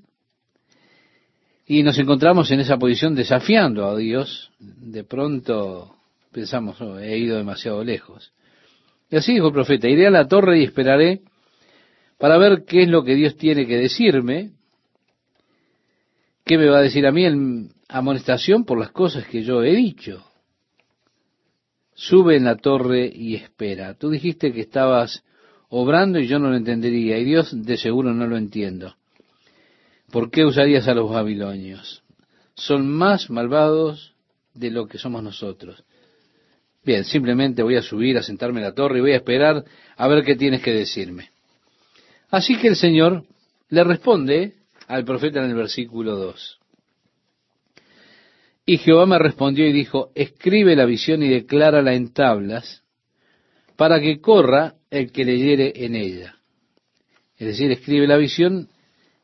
y 1.68 1.84
nos 1.84 2.00
encontramos 2.00 2.50
en 2.52 2.62
esa 2.62 2.78
posición 2.78 3.14
desafiando 3.14 3.88
a 3.88 3.96
Dios. 3.96 4.52
De 4.60 5.04
pronto 5.04 5.96
pensamos, 6.32 6.82
oh, 6.82 6.98
he 7.00 7.18
ido 7.18 7.38
demasiado 7.38 7.84
lejos. 7.84 8.32
Y 9.12 9.18
así 9.18 9.34
dijo 9.34 9.48
el 9.48 9.54
profeta, 9.54 9.88
iré 9.88 10.08
a 10.08 10.12
la 10.12 10.28
torre 10.28 10.60
y 10.60 10.64
esperaré 10.64 11.22
para 12.18 12.38
ver 12.38 12.64
qué 12.66 12.84
es 12.84 12.90
lo 12.90 13.04
que 13.04 13.16
Dios 13.16 13.38
tiene 13.38 13.68
que 13.68 13.78
decirme, 13.78 14.52
qué 16.50 16.58
me 16.58 16.66
va 16.66 16.80
a 16.80 16.82
decir 16.82 17.06
a 17.06 17.12
mí 17.12 17.26
en 17.26 17.70
amonestación 17.88 18.66
por 18.66 18.80
las 18.80 18.90
cosas 18.90 19.28
que 19.28 19.44
yo 19.44 19.62
he 19.62 19.76
dicho. 19.76 20.26
Sube 21.94 22.38
en 22.38 22.46
la 22.46 22.56
torre 22.56 23.08
y 23.14 23.36
espera. 23.36 23.94
Tú 23.94 24.10
dijiste 24.10 24.52
que 24.52 24.62
estabas 24.62 25.24
obrando 25.70 26.18
y 26.18 26.26
yo 26.26 26.40
no 26.40 26.50
lo 26.50 26.58
entendería, 26.58 27.20
y 27.20 27.24
Dios 27.24 27.52
de 27.54 27.78
seguro 27.78 28.16
no 28.16 28.26
lo 28.26 28.36
entiendo. 28.36 28.96
¿Por 30.12 30.32
qué 30.32 30.44
usarías 30.44 30.88
a 30.88 30.96
los 30.96 31.12
babilonios? 31.12 32.02
Son 32.56 32.90
más 32.90 33.30
malvados 33.30 34.16
de 34.56 34.72
lo 34.72 34.88
que 34.88 34.98
somos 34.98 35.22
nosotros. 35.22 35.84
Bien, 36.84 37.04
simplemente 37.06 37.62
voy 37.62 37.76
a 37.76 37.84
subir, 37.84 38.18
a 38.18 38.24
sentarme 38.24 38.62
en 38.62 38.66
la 38.66 38.74
torre 38.74 38.98
y 38.98 39.02
voy 39.02 39.12
a 39.12 39.18
esperar 39.18 39.66
a 39.96 40.08
ver 40.08 40.24
qué 40.24 40.36
tienes 40.36 40.64
que 40.64 40.74
decirme. 40.74 41.30
Así 42.32 42.58
que 42.58 42.70
el 42.70 42.76
Señor 42.76 43.24
le 43.70 43.84
responde 43.84 44.56
al 44.90 45.06
profeta 45.06 45.40
en 45.40 45.52
el 45.52 45.56
versículo 45.56 46.16
2. 46.18 46.60
Y 48.66 48.80
Jehová 48.80 49.06
me 49.06 49.20
respondió 49.20 49.68
y 49.68 49.72
dijo, 49.72 50.12
escribe 50.16 50.76
la 50.76 50.86
visión 50.86 51.22
y 51.22 51.30
declárala 51.30 51.94
en 51.94 52.12
tablas, 52.12 52.84
para 53.76 54.02
que 54.02 54.20
corra 54.20 54.76
el 54.90 55.12
que 55.12 55.24
leyere 55.24 55.86
en 55.86 55.96
ella. 55.96 56.36
Es 57.38 57.48
decir, 57.48 57.72
escribe 57.72 58.08
la 58.08 58.18
visión 58.18 58.68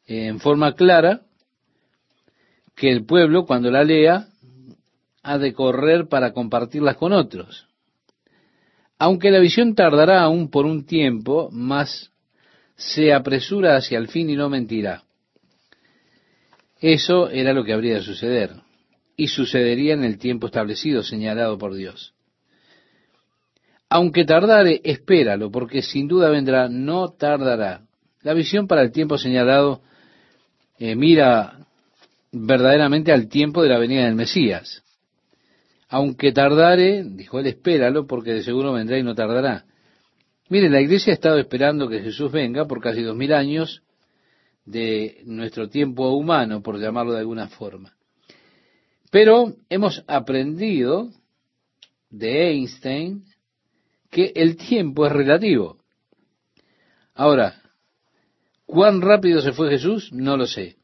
en 0.06 0.40
forma 0.40 0.76
clara, 0.76 1.22
que 2.76 2.92
el 2.92 3.06
pueblo 3.06 3.46
cuando 3.46 3.72
la 3.72 3.84
lea 3.84 4.28
ha 5.24 5.38
de 5.40 5.54
correr 5.54 6.08
para 6.08 6.32
compartirlas 6.32 6.96
con 6.98 7.12
otros. 7.12 7.68
Aunque 9.00 9.32
la 9.32 9.40
visión 9.40 9.74
tardará 9.74 10.22
aún 10.22 10.52
por 10.52 10.66
un 10.66 10.86
tiempo, 10.86 11.50
más 11.52 12.12
se 12.76 13.14
apresura 13.14 13.78
hacia 13.78 13.98
el 13.98 14.10
fin 14.10 14.30
y 14.30 14.36
no 14.36 14.48
mentirá. 14.48 15.05
Eso 16.82 17.30
era 17.30 17.54
lo 17.54 17.64
que 17.64 17.74
habría 17.74 17.96
de 17.96 18.02
suceder, 18.02 18.52
y 19.16 19.28
sucedería 19.28 19.94
en 19.94 20.04
el 20.04 20.18
tiempo 20.18 20.48
establecido, 20.48 21.04
señalado 21.04 21.58
por 21.58 21.74
Dios. 21.74 22.14
Aunque 23.90 24.26
tardare, 24.26 24.82
espéralo, 24.84 25.52
porque 25.52 25.82
sin 25.82 26.08
duda 26.08 26.30
vendrá, 26.30 26.68
no 26.70 27.10
tardará. 27.10 27.82
La 28.24 28.34
visión 28.34 28.68
para 28.68 28.82
el 28.82 28.92
tiempo 28.92 29.18
señalado 29.18 29.82
eh, 30.80 30.96
mira 30.96 31.60
verdaderamente 32.32 33.14
al 33.14 33.30
tiempo 33.30 33.64
de 33.64 33.70
la 33.70 33.78
venida 33.78 34.06
del 34.06 34.16
Mesías. 34.16 34.84
Aunque 35.88 36.34
tardare, 36.34 37.04
dijo 37.06 37.40
él, 37.40 37.48
espéralo, 37.48 38.08
porque 38.08 38.34
de 38.34 38.44
seguro 38.44 38.74
vendrá 38.74 38.98
y 38.98 39.04
no 39.04 39.16
tardará. 39.16 39.66
Mire, 40.50 40.70
la 40.70 40.82
iglesia 40.82 41.12
ha 41.12 41.16
estado 41.16 41.40
esperando 41.40 41.88
que 41.88 42.02
Jesús 42.02 42.32
venga 42.32 42.66
por 42.66 42.82
casi 42.82 43.02
dos 43.02 43.16
mil 43.16 43.32
años 43.32 43.84
de 44.66 45.22
nuestro 45.26 45.70
tiempo 45.70 46.10
humano, 46.10 46.62
por 46.62 46.80
llamarlo 46.80 47.14
de 47.14 47.20
alguna 47.20 47.48
forma. 47.48 47.94
Pero 49.12 49.56
hemos 49.70 50.04
aprendido 50.08 51.10
de 52.10 52.52
Einstein 52.52 53.26
que 54.10 54.32
el 54.36 54.58
tiempo 54.58 55.06
es 55.06 55.12
relativo. 55.12 55.78
Ahora, 57.14 57.62
¿cuán 58.66 59.02
rápido 59.02 59.42
se 59.42 59.54
fue 59.54 59.70
Jesús? 59.70 60.12
No 60.12 60.36
lo 60.36 60.48
sé. 60.48 60.78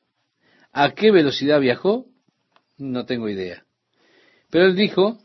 ¿A 0.71 0.91
qué 0.91 1.11
velocidad 1.11 1.59
viajó? 1.59 2.05
No 2.77 3.05
tengo 3.05 3.27
idea. 3.27 3.65
Pero 4.49 4.65
él 4.65 4.75
dijo, 4.75 5.19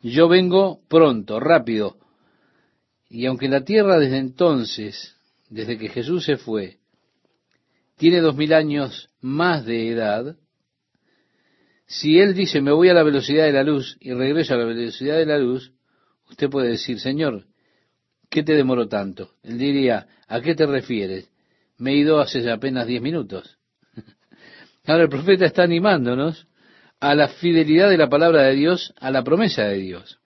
yo 0.00 0.28
vengo 0.28 0.80
pronto, 0.88 1.40
rápido, 1.40 1.96
y 3.08 3.26
aunque 3.26 3.48
la 3.48 3.64
tierra 3.64 3.98
desde 3.98 4.18
entonces, 4.18 5.16
desde 5.48 5.78
que 5.78 5.88
Jesús 5.88 6.24
se 6.24 6.36
fue, 6.36 6.77
tiene 7.98 8.20
dos 8.20 8.36
mil 8.36 8.54
años 8.54 9.10
más 9.20 9.66
de 9.66 9.88
edad, 9.88 10.36
si 11.86 12.18
Él 12.18 12.34
dice 12.34 12.60
me 12.60 12.72
voy 12.72 12.88
a 12.88 12.94
la 12.94 13.02
velocidad 13.02 13.44
de 13.44 13.52
la 13.52 13.62
luz 13.62 13.96
y 14.00 14.12
regreso 14.12 14.54
a 14.54 14.58
la 14.58 14.64
velocidad 14.64 15.16
de 15.16 15.26
la 15.26 15.38
luz, 15.38 15.72
usted 16.30 16.48
puede 16.48 16.70
decir, 16.70 17.00
Señor, 17.00 17.46
¿qué 18.30 18.42
te 18.42 18.54
demoró 18.54 18.88
tanto? 18.88 19.32
Él 19.42 19.58
diría, 19.58 20.06
¿a 20.26 20.40
qué 20.40 20.54
te 20.54 20.66
refieres? 20.66 21.30
Me 21.76 21.92
he 21.92 21.96
ido 21.96 22.20
hace 22.20 22.48
apenas 22.50 22.86
diez 22.86 23.02
minutos. 23.02 23.58
Ahora 24.86 25.04
el 25.04 25.08
profeta 25.08 25.46
está 25.46 25.62
animándonos 25.62 26.46
a 27.00 27.14
la 27.14 27.28
fidelidad 27.28 27.88
de 27.88 27.96
la 27.96 28.08
palabra 28.08 28.42
de 28.42 28.54
Dios, 28.54 28.92
a 28.98 29.10
la 29.10 29.22
promesa 29.22 29.64
de 29.64 29.78
Dios. 29.78 30.18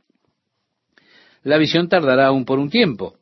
La 1.42 1.58
visión 1.58 1.88
tardará 1.88 2.26
aún 2.26 2.44
por 2.44 2.58
un 2.58 2.70
tiempo, 2.70 3.18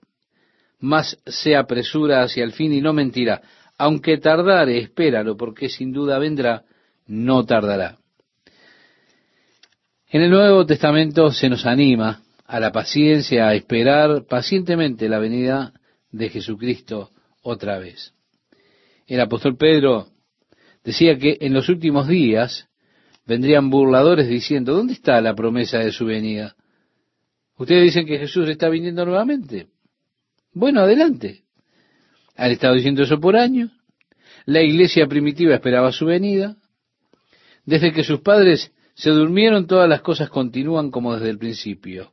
mas 0.79 1.19
se 1.27 1.57
apresura 1.57 2.23
hacia 2.23 2.45
el 2.45 2.53
fin 2.53 2.73
y 2.73 2.81
no 2.81 2.93
mentirá. 2.93 3.43
Aunque 3.81 4.19
tardare, 4.19 4.77
espéralo, 4.77 5.39
porque 5.39 5.71
sin 5.71 5.91
duda 5.91 6.19
vendrá, 6.19 6.65
no 7.07 7.47
tardará. 7.47 7.97
En 10.11 10.21
el 10.21 10.31
Nuevo 10.31 10.67
Testamento 10.67 11.31
se 11.31 11.49
nos 11.49 11.65
anima 11.65 12.21
a 12.45 12.61
la 12.61 12.73
paciencia, 12.73 13.49
a 13.49 13.55
esperar 13.55 14.27
pacientemente 14.27 15.09
la 15.09 15.19
venida 15.19 15.73
de 16.13 16.29
Jesucristo 16.29 17.09
otra 17.41 17.79
vez. 17.79 18.13
El 19.07 19.23
apóstol 19.23 19.57
Pedro 19.57 20.09
decía 20.85 21.17
que 21.17 21.39
en 21.41 21.55
los 21.55 21.71
últimos 21.71 22.07
días 22.07 22.69
vendrían 23.25 23.71
burladores 23.71 24.29
diciendo, 24.29 24.75
¿dónde 24.75 24.93
está 24.93 25.23
la 25.23 25.35
promesa 25.35 25.79
de 25.79 25.91
su 25.91 26.05
venida? 26.05 26.55
Ustedes 27.57 27.85
dicen 27.85 28.05
que 28.05 28.19
Jesús 28.19 28.47
está 28.51 28.69
viniendo 28.69 29.07
nuevamente. 29.07 29.69
Bueno, 30.53 30.83
adelante. 30.83 31.45
Han 32.41 32.53
estado 32.53 32.75
diciendo 32.75 33.03
eso 33.03 33.21
por 33.21 33.37
años. 33.37 33.71
La 34.47 34.63
iglesia 34.63 35.07
primitiva 35.07 35.55
esperaba 35.55 35.93
su 35.93 36.07
venida. 36.07 36.57
Desde 37.67 37.93
que 37.93 38.03
sus 38.03 38.21
padres 38.23 38.73
se 38.95 39.11
durmieron, 39.11 39.67
todas 39.67 39.87
las 39.87 40.01
cosas 40.01 40.31
continúan 40.31 40.91
como 40.91 41.13
desde 41.13 41.29
el 41.29 41.37
principio. 41.37 42.13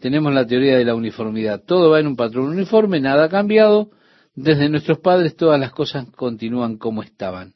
Tenemos 0.00 0.32
la 0.32 0.46
teoría 0.46 0.78
de 0.78 0.86
la 0.86 0.94
uniformidad. 0.94 1.64
Todo 1.64 1.90
va 1.90 2.00
en 2.00 2.06
un 2.06 2.16
patrón 2.16 2.46
uniforme, 2.46 2.98
nada 2.98 3.24
ha 3.24 3.28
cambiado. 3.28 3.90
Desde 4.34 4.70
nuestros 4.70 5.00
padres 5.00 5.36
todas 5.36 5.60
las 5.60 5.72
cosas 5.72 6.10
continúan 6.12 6.78
como 6.78 7.02
estaban. 7.02 7.52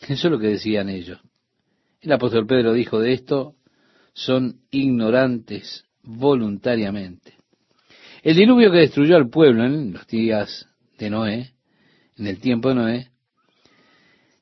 Eso 0.00 0.28
es 0.28 0.32
lo 0.32 0.38
que 0.38 0.46
decían 0.46 0.88
ellos. 0.88 1.20
El 2.00 2.12
apóstol 2.12 2.46
Pedro 2.46 2.72
dijo 2.72 3.00
de 3.00 3.12
esto, 3.12 3.54
son 4.14 4.62
ignorantes 4.70 5.84
voluntariamente. 6.02 7.39
El 8.22 8.36
diluvio 8.36 8.70
que 8.70 8.78
destruyó 8.78 9.16
al 9.16 9.30
pueblo 9.30 9.64
en 9.64 9.94
los 9.94 10.06
días 10.06 10.68
de 10.98 11.08
Noé, 11.08 11.54
en 12.18 12.26
el 12.26 12.38
tiempo 12.38 12.68
de 12.68 12.74
Noé, 12.74 13.10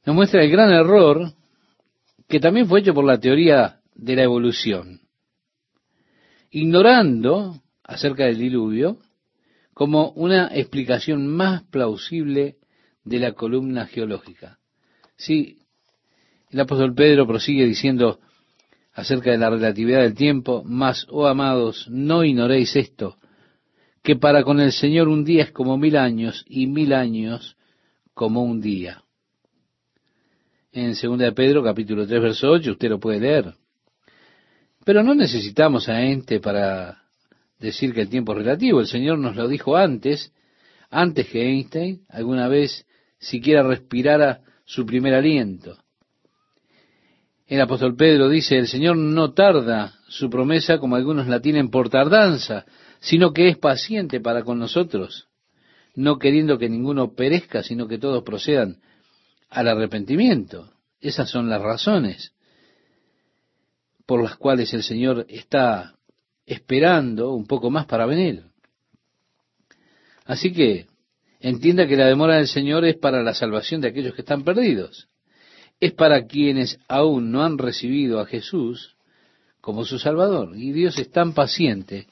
nos 0.04 0.16
muestra 0.16 0.42
el 0.42 0.50
gran 0.50 0.72
error 0.72 1.32
que 2.28 2.40
también 2.40 2.66
fue 2.66 2.80
hecho 2.80 2.92
por 2.92 3.04
la 3.04 3.20
teoría 3.20 3.80
de 3.94 4.16
la 4.16 4.24
evolución. 4.24 5.00
Ignorando 6.50 7.62
acerca 7.84 8.24
del 8.24 8.38
diluvio 8.38 8.98
como 9.74 10.10
una 10.10 10.48
explicación 10.52 11.28
más 11.28 11.62
plausible 11.64 12.56
de 13.04 13.18
la 13.20 13.32
columna 13.32 13.86
geológica. 13.86 14.58
Sí, 15.16 15.58
el 16.50 16.60
apóstol 16.60 16.94
Pedro 16.94 17.26
prosigue 17.26 17.64
diciendo 17.64 18.18
acerca 18.92 19.30
de 19.30 19.38
la 19.38 19.50
relatividad 19.50 20.00
del 20.00 20.14
tiempo, 20.14 20.64
mas, 20.64 21.06
oh 21.10 21.26
amados, 21.26 21.86
no 21.88 22.24
ignoréis 22.24 22.74
esto, 22.74 23.17
que 24.08 24.16
para 24.16 24.42
con 24.42 24.58
el 24.58 24.72
Señor 24.72 25.06
un 25.06 25.22
día 25.22 25.42
es 25.42 25.52
como 25.52 25.76
mil 25.76 25.94
años 25.94 26.42
y 26.48 26.66
mil 26.66 26.94
años 26.94 27.58
como 28.14 28.42
un 28.42 28.58
día. 28.58 29.02
En 30.72 30.94
2 30.94 31.18
de 31.18 31.32
Pedro, 31.32 31.62
capítulo 31.62 32.06
3, 32.06 32.22
verso 32.22 32.48
8, 32.48 32.70
usted 32.70 32.88
lo 32.88 32.98
puede 32.98 33.20
leer. 33.20 33.52
Pero 34.82 35.02
no 35.02 35.14
necesitamos 35.14 35.90
a 35.90 36.00
ente 36.00 36.40
para 36.40 37.02
decir 37.58 37.92
que 37.92 38.00
el 38.00 38.08
tiempo 38.08 38.32
es 38.32 38.38
relativo. 38.38 38.80
El 38.80 38.86
Señor 38.86 39.18
nos 39.18 39.36
lo 39.36 39.46
dijo 39.46 39.76
antes, 39.76 40.32
antes 40.88 41.28
que 41.28 41.42
Einstein 41.42 42.00
alguna 42.08 42.48
vez 42.48 42.86
siquiera 43.18 43.62
respirara 43.62 44.40
su 44.64 44.86
primer 44.86 45.12
aliento. 45.12 45.76
El 47.46 47.60
apóstol 47.60 47.94
Pedro 47.94 48.30
dice, 48.30 48.56
el 48.56 48.68
Señor 48.68 48.96
no 48.96 49.34
tarda 49.34 49.92
su 50.08 50.30
promesa 50.30 50.78
como 50.78 50.96
algunos 50.96 51.26
la 51.26 51.40
tienen 51.40 51.68
por 51.68 51.90
tardanza, 51.90 52.64
sino 53.00 53.32
que 53.32 53.48
es 53.48 53.58
paciente 53.58 54.20
para 54.20 54.42
con 54.42 54.58
nosotros, 54.58 55.28
no 55.94 56.18
queriendo 56.18 56.58
que 56.58 56.68
ninguno 56.68 57.14
perezca, 57.14 57.62
sino 57.62 57.88
que 57.88 57.98
todos 57.98 58.22
procedan 58.22 58.78
al 59.50 59.68
arrepentimiento. 59.68 60.72
Esas 61.00 61.30
son 61.30 61.48
las 61.48 61.62
razones 61.62 62.32
por 64.06 64.22
las 64.22 64.36
cuales 64.36 64.72
el 64.72 64.82
Señor 64.82 65.26
está 65.28 65.94
esperando 66.46 67.34
un 67.34 67.46
poco 67.46 67.70
más 67.70 67.86
para 67.86 68.06
venir. 68.06 68.44
Así 70.24 70.52
que 70.52 70.86
entienda 71.40 71.86
que 71.86 71.96
la 71.96 72.06
demora 72.06 72.36
del 72.36 72.48
Señor 72.48 72.84
es 72.84 72.96
para 72.96 73.22
la 73.22 73.34
salvación 73.34 73.80
de 73.80 73.88
aquellos 73.88 74.14
que 74.14 74.22
están 74.22 74.44
perdidos. 74.44 75.08
Es 75.78 75.92
para 75.92 76.26
quienes 76.26 76.78
aún 76.88 77.30
no 77.30 77.44
han 77.44 77.58
recibido 77.58 78.18
a 78.18 78.26
Jesús 78.26 78.96
como 79.60 79.84
su 79.84 79.98
Salvador. 79.98 80.56
Y 80.56 80.72
Dios 80.72 80.98
es 80.98 81.10
tan 81.10 81.34
paciente 81.34 82.06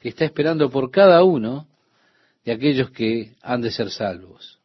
que 0.00 0.10
está 0.10 0.24
esperando 0.24 0.70
por 0.70 0.90
cada 0.90 1.22
uno 1.24 1.66
de 2.44 2.52
aquellos 2.52 2.90
que 2.90 3.34
han 3.42 3.60
de 3.60 3.70
ser 3.70 3.90
salvos. 3.90 4.58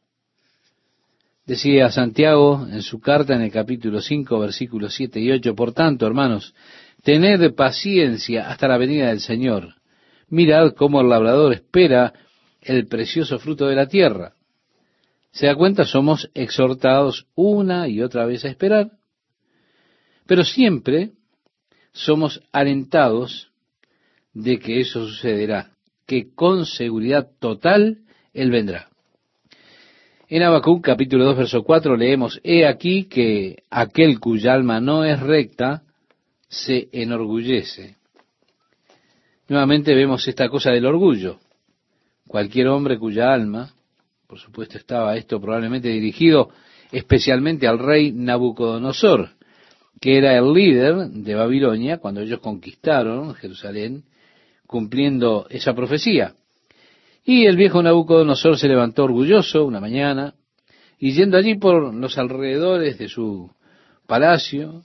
Decía 1.46 1.92
Santiago 1.92 2.66
en 2.72 2.82
su 2.82 3.02
carta 3.02 3.36
en 3.36 3.42
el 3.42 3.52
capítulo 3.52 4.00
5, 4.00 4.40
versículos 4.40 4.94
7 4.96 5.20
y 5.20 5.32
8, 5.32 5.54
por 5.56 5.74
tanto, 5.74 6.08
hermanos, 6.08 6.54
tened 7.04 7.54
paciencia 7.54 8.50
hasta 8.50 8.68
la 8.68 8.78
venida 8.78 9.08
del 9.08 9.20
Señor. 9.20 9.76
Mirad 10.30 10.74
cómo 10.74 11.02
el 11.02 11.10
labrador 11.10 11.54
espera 11.54 12.14
el 12.62 12.88
precioso 12.88 13.40
fruto 13.40 13.68
de 13.68 13.76
la 13.76 13.88
tierra. 13.88 14.36
¿Se 15.32 15.48
da 15.48 15.56
cuenta? 15.56 15.84
Somos 15.84 16.30
exhortados 16.34 17.28
una 17.36 17.90
y 17.90 18.02
otra 18.02 18.26
vez 18.26 18.46
a 18.46 18.50
esperar, 18.50 18.92
pero 20.26 20.46
siempre 20.46 21.12
somos 21.92 22.42
alentados 22.52 23.52
de 24.34 24.60
que 24.60 24.80
eso 24.80 25.08
sucederá, 25.08 25.72
que 26.06 26.34
con 26.34 26.66
seguridad 26.66 27.30
total 27.40 28.00
Él 28.34 28.52
vendrá. 28.52 28.90
En 30.28 30.42
Habacuc 30.42 30.84
capítulo 30.84 31.26
2 31.26 31.38
verso 31.38 31.64
4 31.64 31.96
leemos, 31.96 32.42
He 32.44 32.66
aquí 32.66 33.06
que 33.06 33.64
aquel 33.70 34.20
cuya 34.20 34.54
alma 34.54 34.80
no 34.80 35.06
es 35.06 35.20
recta 35.20 35.84
se 36.48 36.90
enorgullece. 36.92 37.98
Nuevamente 39.48 39.94
vemos 39.94 40.28
esta 40.28 40.50
cosa 40.50 40.72
del 40.72 40.86
orgullo. 40.86 41.40
Cualquier 42.28 42.70
hombre 42.70 42.98
cuya 42.98 43.34
alma, 43.34 43.74
por 44.26 44.40
supuesto 44.40 44.78
estaba 44.78 45.16
esto 45.16 45.40
probablemente 45.40 45.90
dirigido 45.90 46.50
especialmente 46.92 47.68
al 47.68 47.80
rey 47.80 48.12
Nabucodonosor, 48.12 49.32
que 50.00 50.18
era 50.18 50.38
el 50.38 50.54
líder 50.54 51.10
de 51.10 51.36
Babilonia 51.36 51.98
cuando 51.98 52.22
ellos 52.22 52.40
conquistaron 52.40 53.36
Jerusalén 53.36 54.04
cumpliendo 54.74 55.46
esa 55.52 55.76
profecía. 55.76 56.34
Y 57.24 57.46
el 57.46 57.58
viejo 57.58 57.84
Nabucodonosor 57.84 58.58
se 58.58 58.68
levantó 58.68 59.04
orgulloso 59.04 59.66
una 59.66 59.80
mañana 59.80 60.34
y 60.98 61.12
yendo 61.12 61.38
allí 61.38 61.54
por 61.54 61.94
los 61.94 62.18
alrededores 62.18 62.98
de 62.98 63.08
su 63.08 63.52
palacio, 64.08 64.82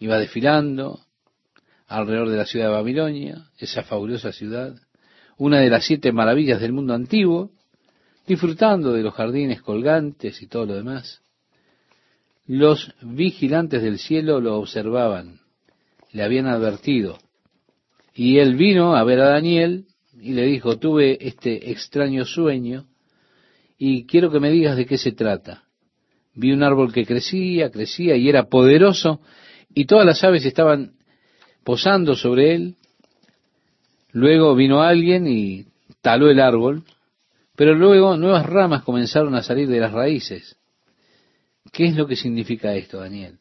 iba 0.00 0.18
desfilando 0.18 0.98
alrededor 1.86 2.28
de 2.30 2.38
la 2.38 2.44
ciudad 2.44 2.66
de 2.66 2.72
Babilonia, 2.72 3.44
esa 3.56 3.84
fabulosa 3.84 4.32
ciudad, 4.32 4.74
una 5.38 5.60
de 5.60 5.70
las 5.70 5.84
siete 5.84 6.10
maravillas 6.10 6.60
del 6.60 6.72
mundo 6.72 6.92
antiguo, 6.92 7.52
disfrutando 8.26 8.92
de 8.92 9.04
los 9.04 9.14
jardines 9.14 9.62
colgantes 9.62 10.42
y 10.42 10.48
todo 10.48 10.66
lo 10.66 10.74
demás. 10.74 11.22
Los 12.48 12.92
vigilantes 13.00 13.80
del 13.80 14.00
cielo 14.00 14.40
lo 14.40 14.56
observaban, 14.58 15.38
le 16.10 16.24
habían 16.24 16.48
advertido, 16.48 17.18
y 18.14 18.38
él 18.38 18.56
vino 18.56 18.96
a 18.96 19.04
ver 19.04 19.20
a 19.20 19.30
Daniel 19.30 19.86
y 20.20 20.32
le 20.32 20.46
dijo, 20.46 20.78
tuve 20.78 21.18
este 21.26 21.70
extraño 21.70 22.24
sueño 22.24 22.86
y 23.78 24.06
quiero 24.06 24.30
que 24.30 24.40
me 24.40 24.50
digas 24.50 24.76
de 24.76 24.86
qué 24.86 24.98
se 24.98 25.12
trata. 25.12 25.64
Vi 26.34 26.52
un 26.52 26.62
árbol 26.62 26.92
que 26.92 27.06
crecía, 27.06 27.70
crecía 27.70 28.16
y 28.16 28.28
era 28.28 28.44
poderoso 28.44 29.20
y 29.74 29.86
todas 29.86 30.06
las 30.06 30.22
aves 30.22 30.44
estaban 30.44 30.92
posando 31.64 32.14
sobre 32.14 32.54
él. 32.54 32.74
Luego 34.12 34.54
vino 34.54 34.82
alguien 34.82 35.26
y 35.26 35.66
taló 36.02 36.28
el 36.30 36.40
árbol, 36.40 36.84
pero 37.56 37.74
luego 37.74 38.16
nuevas 38.16 38.46
ramas 38.46 38.82
comenzaron 38.82 39.34
a 39.34 39.42
salir 39.42 39.68
de 39.68 39.80
las 39.80 39.92
raíces. 39.92 40.56
¿Qué 41.72 41.86
es 41.86 41.96
lo 41.96 42.06
que 42.06 42.16
significa 42.16 42.74
esto, 42.74 42.98
Daniel? 42.98 43.38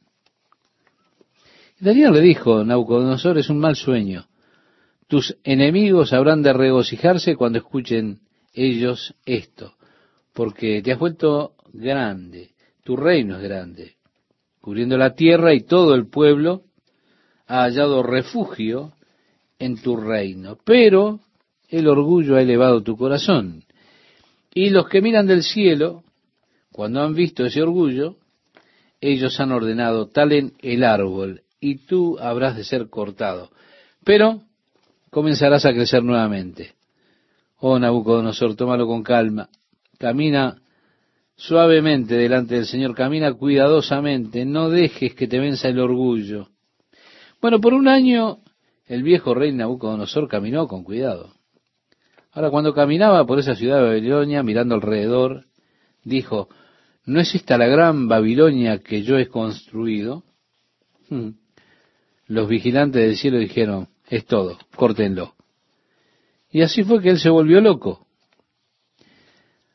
Daniel 1.79 2.13
le 2.13 2.21
dijo, 2.21 2.63
Naucodonosor, 2.63 3.37
es 3.37 3.49
un 3.49 3.59
mal 3.59 3.75
sueño. 3.75 4.28
Tus 5.09 5.35
enemigos 5.43 6.13
habrán 6.13 6.43
de 6.43 6.53
regocijarse 6.53 7.35
cuando 7.35 7.57
escuchen 7.57 8.19
ellos 8.53 9.15
esto, 9.25 9.73
porque 10.33 10.83
te 10.83 10.91
has 10.91 10.99
vuelto 10.99 11.53
grande, 11.73 12.51
tu 12.83 12.95
reino 12.95 13.37
es 13.37 13.41
grande, 13.41 13.95
cubriendo 14.61 14.99
la 14.99 15.15
tierra 15.15 15.55
y 15.55 15.61
todo 15.61 15.95
el 15.95 16.07
pueblo 16.07 16.61
ha 17.47 17.63
hallado 17.63 18.03
refugio 18.03 18.93
en 19.57 19.81
tu 19.81 19.97
reino. 19.97 20.59
Pero 20.63 21.21
el 21.69 21.87
orgullo 21.87 22.35
ha 22.35 22.43
elevado 22.43 22.83
tu 22.83 22.95
corazón. 22.95 23.63
Y 24.53 24.69
los 24.69 24.87
que 24.89 25.01
miran 25.01 25.25
del 25.25 25.41
cielo, 25.41 26.03
cuando 26.71 27.01
han 27.01 27.15
visto 27.15 27.47
ese 27.47 27.63
orgullo, 27.63 28.17
ellos 29.01 29.39
han 29.39 29.53
ordenado, 29.53 30.09
talen 30.09 30.53
el 30.59 30.83
árbol, 30.83 31.41
y 31.59 31.87
tú 31.87 32.19
habrás 32.19 32.55
de 32.55 32.63
ser 32.63 32.89
cortado. 32.89 33.49
Pero 34.03 34.43
comenzarás 35.09 35.65
a 35.65 35.73
crecer 35.73 36.03
nuevamente. 36.03 36.75
Oh 37.57 37.77
Nabucodonosor, 37.77 38.55
tómalo 38.55 38.87
con 38.87 39.03
calma. 39.03 39.49
Camina 39.97 40.61
suavemente 41.35 42.15
delante 42.15 42.55
del 42.55 42.65
Señor, 42.65 42.95
camina 42.95 43.33
cuidadosamente, 43.33 44.45
no 44.45 44.69
dejes 44.69 45.13
que 45.13 45.27
te 45.27 45.39
venza 45.39 45.69
el 45.69 45.79
orgullo. 45.79 46.49
Bueno, 47.41 47.59
por 47.61 47.73
un 47.73 47.87
año 47.87 48.39
el 48.85 49.03
viejo 49.03 49.33
rey 49.33 49.51
Nabucodonosor 49.51 50.27
caminó 50.27 50.67
con 50.67 50.83
cuidado. 50.83 51.33
Ahora, 52.31 52.49
cuando 52.51 52.73
caminaba 52.73 53.25
por 53.25 53.39
esa 53.39 53.55
ciudad 53.55 53.77
de 53.77 53.87
Babilonia, 53.87 54.43
mirando 54.43 54.75
alrededor, 54.75 55.45
dijo, 56.03 56.49
¿no 57.05 57.19
es 57.19 57.33
esta 57.35 57.57
la 57.57 57.67
gran 57.67 58.07
Babilonia 58.07 58.79
que 58.79 59.03
yo 59.03 59.17
he 59.17 59.27
construido? 59.27 60.23
Hmm. 61.09 61.31
Los 62.27 62.47
vigilantes 62.47 63.01
del 63.01 63.17
cielo 63.17 63.39
dijeron, 63.39 63.88
es 64.09 64.25
todo, 64.25 64.57
córtenlo. 64.75 65.35
Y 66.51 66.61
así 66.61 66.83
fue 66.83 67.01
que 67.01 67.09
él 67.09 67.19
se 67.19 67.29
volvió 67.29 67.61
loco. 67.61 68.07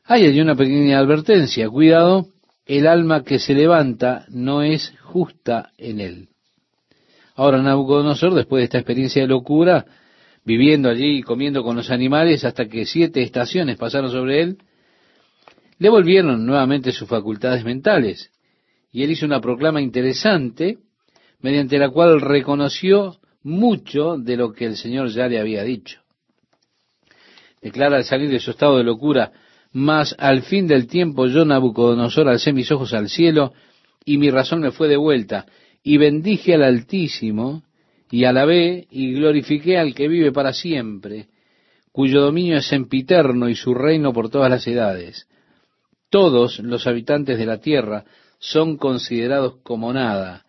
Hay 0.03 0.39
una 0.39 0.55
pequeña 0.55 0.99
advertencia, 0.99 1.69
cuidado, 1.69 2.27
el 2.65 2.85
alma 2.85 3.23
que 3.23 3.39
se 3.39 3.53
levanta 3.53 4.25
no 4.29 4.61
es 4.61 4.93
justa 5.01 5.71
en 5.77 5.99
él. 5.99 6.29
Ahora 7.35 7.61
Nabucodonosor, 7.61 8.33
después 8.33 8.61
de 8.61 8.65
esta 8.65 8.77
experiencia 8.77 9.21
de 9.21 9.27
locura, 9.27 9.85
viviendo 10.43 10.89
allí 10.89 11.17
y 11.17 11.23
comiendo 11.23 11.63
con 11.63 11.75
los 11.75 11.89
animales 11.89 12.45
hasta 12.45 12.67
que 12.67 12.85
siete 12.85 13.23
estaciones 13.23 13.77
pasaron 13.77 14.11
sobre 14.11 14.41
él, 14.41 14.57
le 15.79 15.89
volvieron 15.89 16.45
nuevamente 16.45 16.91
sus 16.91 17.09
facultades 17.09 17.65
mentales. 17.65 18.31
Y 18.91 19.03
él 19.03 19.11
hizo 19.11 19.25
una 19.25 19.41
proclama 19.41 19.81
interesante, 19.81 20.77
mediante 21.39 21.77
la 21.77 21.89
cual 21.89 22.21
reconoció 22.21 23.17
mucho 23.45 24.17
de 24.17 24.37
lo 24.37 24.53
que 24.53 24.65
el 24.65 24.75
Señor 24.75 25.09
ya 25.09 25.27
le 25.27 25.39
había 25.39 25.63
dicho. 25.63 26.01
Declara 27.61 27.97
al 27.97 28.03
salir 28.03 28.29
de 28.29 28.39
su 28.39 28.51
estado 28.51 28.77
de 28.77 28.83
locura, 28.83 29.31
mas 29.71 30.15
al 30.17 30.41
fin 30.41 30.67
del 30.67 30.87
tiempo 30.87 31.27
yo, 31.27 31.45
Nabucodonosor, 31.45 32.27
alcé 32.27 32.53
mis 32.53 32.71
ojos 32.71 32.93
al 32.93 33.07
cielo 33.07 33.53
y 34.03 34.17
mi 34.17 34.31
razón 34.31 34.61
me 34.61 34.71
fue 34.71 34.87
de 34.87 34.97
vuelta 34.97 35.45
y 35.83 35.97
bendije 35.97 36.55
al 36.55 36.63
Altísimo 36.63 37.63
y 38.09 38.23
alabé 38.23 38.87
y 38.89 39.13
glorifiqué 39.13 39.77
al 39.77 39.93
que 39.93 40.07
vive 40.07 40.31
para 40.31 40.51
siempre, 40.51 41.27
cuyo 41.91 42.21
dominio 42.21 42.57
es 42.57 42.67
sempiterno 42.67 43.47
y 43.47 43.55
su 43.55 43.75
reino 43.75 44.11
por 44.11 44.29
todas 44.29 44.49
las 44.49 44.65
edades. 44.65 45.27
Todos 46.09 46.59
los 46.59 46.87
habitantes 46.87 47.37
de 47.37 47.45
la 47.45 47.59
tierra 47.59 48.05
son 48.39 48.77
considerados 48.77 49.57
como 49.61 49.93
nada, 49.93 50.45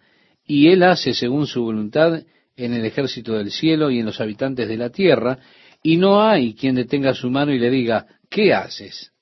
y 0.46 0.68
él 0.68 0.82
hace 0.82 1.12
según 1.12 1.46
su 1.46 1.62
voluntad 1.62 2.22
en 2.56 2.72
el 2.72 2.84
ejército 2.84 3.34
del 3.34 3.50
cielo 3.50 3.90
y 3.90 3.98
en 3.98 4.06
los 4.06 4.20
habitantes 4.20 4.68
de 4.68 4.76
la 4.76 4.90
tierra, 4.90 5.38
y 5.82 5.98
no 5.98 6.22
hay 6.22 6.54
quien 6.54 6.74
detenga 6.74 7.14
su 7.14 7.30
mano 7.30 7.52
y 7.52 7.58
le 7.58 7.70
diga, 7.70 8.06
¿qué 8.30 8.54
haces? 8.54 9.12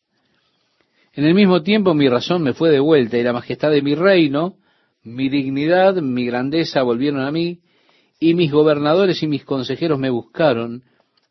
En 1.12 1.24
el 1.24 1.34
mismo 1.34 1.62
tiempo 1.62 1.94
mi 1.94 2.08
razón 2.08 2.42
me 2.42 2.54
fue 2.54 2.70
de 2.70 2.80
vuelta 2.80 3.18
y 3.18 3.22
la 3.22 3.32
majestad 3.32 3.70
de 3.70 3.82
mi 3.82 3.94
reino, 3.94 4.56
mi 5.02 5.28
dignidad, 5.28 5.96
mi 5.96 6.26
grandeza 6.26 6.82
volvieron 6.82 7.20
a 7.20 7.30
mí 7.30 7.60
y 8.18 8.34
mis 8.34 8.50
gobernadores 8.50 9.22
y 9.22 9.26
mis 9.26 9.44
consejeros 9.44 9.98
me 9.98 10.10
buscaron 10.10 10.82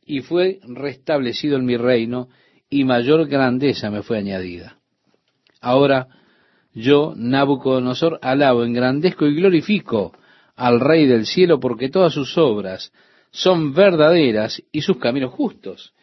y 0.06 0.22
fue 0.22 0.60
restablecido 0.64 1.58
en 1.58 1.66
mi 1.66 1.78
reino 1.78 2.30
y 2.70 2.84
mayor 2.84 3.28
grandeza 3.28 3.90
me 3.90 4.04
fue 4.04 4.18
añadida. 4.18 4.78
Ahora 5.60 6.08
yo, 6.74 7.14
Nabucodonosor, 7.16 8.20
alabo, 8.22 8.64
engrandezco 8.64 9.26
y 9.26 9.36
glorifico 9.36 10.14
al 10.56 10.80
Rey 10.80 11.06
del 11.06 11.26
cielo 11.26 11.60
porque 11.60 11.90
todas 11.90 12.14
sus 12.14 12.38
obras 12.38 12.92
son 13.32 13.74
verdaderas 13.74 14.62
y 14.72 14.82
sus 14.82 14.98
caminos 14.98 15.34
justos. 15.34 15.94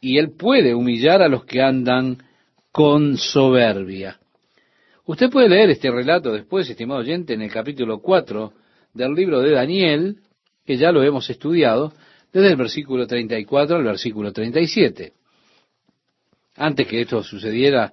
Y 0.00 0.18
él 0.18 0.32
puede 0.36 0.74
humillar 0.74 1.22
a 1.22 1.28
los 1.28 1.44
que 1.44 1.60
andan 1.60 2.18
con 2.72 3.16
soberbia. 3.16 4.18
Usted 5.04 5.30
puede 5.30 5.48
leer 5.48 5.70
este 5.70 5.90
relato 5.90 6.32
después, 6.32 6.68
estimado 6.68 7.00
oyente, 7.00 7.34
en 7.34 7.42
el 7.42 7.50
capítulo 7.50 8.00
4 8.00 8.52
del 8.94 9.14
libro 9.14 9.40
de 9.40 9.52
Daniel, 9.52 10.18
que 10.66 10.76
ya 10.76 10.92
lo 10.92 11.02
hemos 11.02 11.28
estudiado, 11.30 11.92
desde 12.32 12.50
el 12.50 12.56
versículo 12.56 13.06
34 13.06 13.76
al 13.76 13.84
versículo 13.84 14.32
37. 14.32 15.12
Antes 16.56 16.86
que 16.86 17.00
esto 17.00 17.22
sucediera 17.22 17.92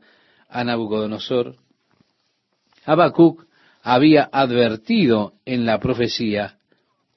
a 0.49 0.63
Nabucodonosor, 0.63 1.56
Habacuc 2.86 3.45
había 3.86 4.28
advertido 4.32 5.34
en 5.45 5.67
la 5.67 5.80
profecía, 5.80 6.58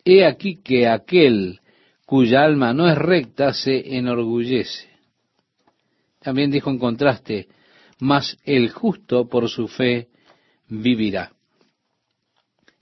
he 0.04 0.26
aquí 0.26 0.60
que 0.62 0.86
aquel 0.86 1.60
cuya 2.04 2.44
alma 2.44 2.74
no 2.74 2.86
es 2.90 2.98
recta 2.98 3.54
se 3.54 3.96
enorgullece. 3.96 4.86
También 6.20 6.50
dijo 6.50 6.68
en 6.68 6.78
contraste, 6.78 7.48
mas 8.00 8.36
el 8.44 8.68
justo 8.68 9.26
por 9.30 9.48
su 9.48 9.66
fe 9.66 10.08
vivirá. 10.68 11.32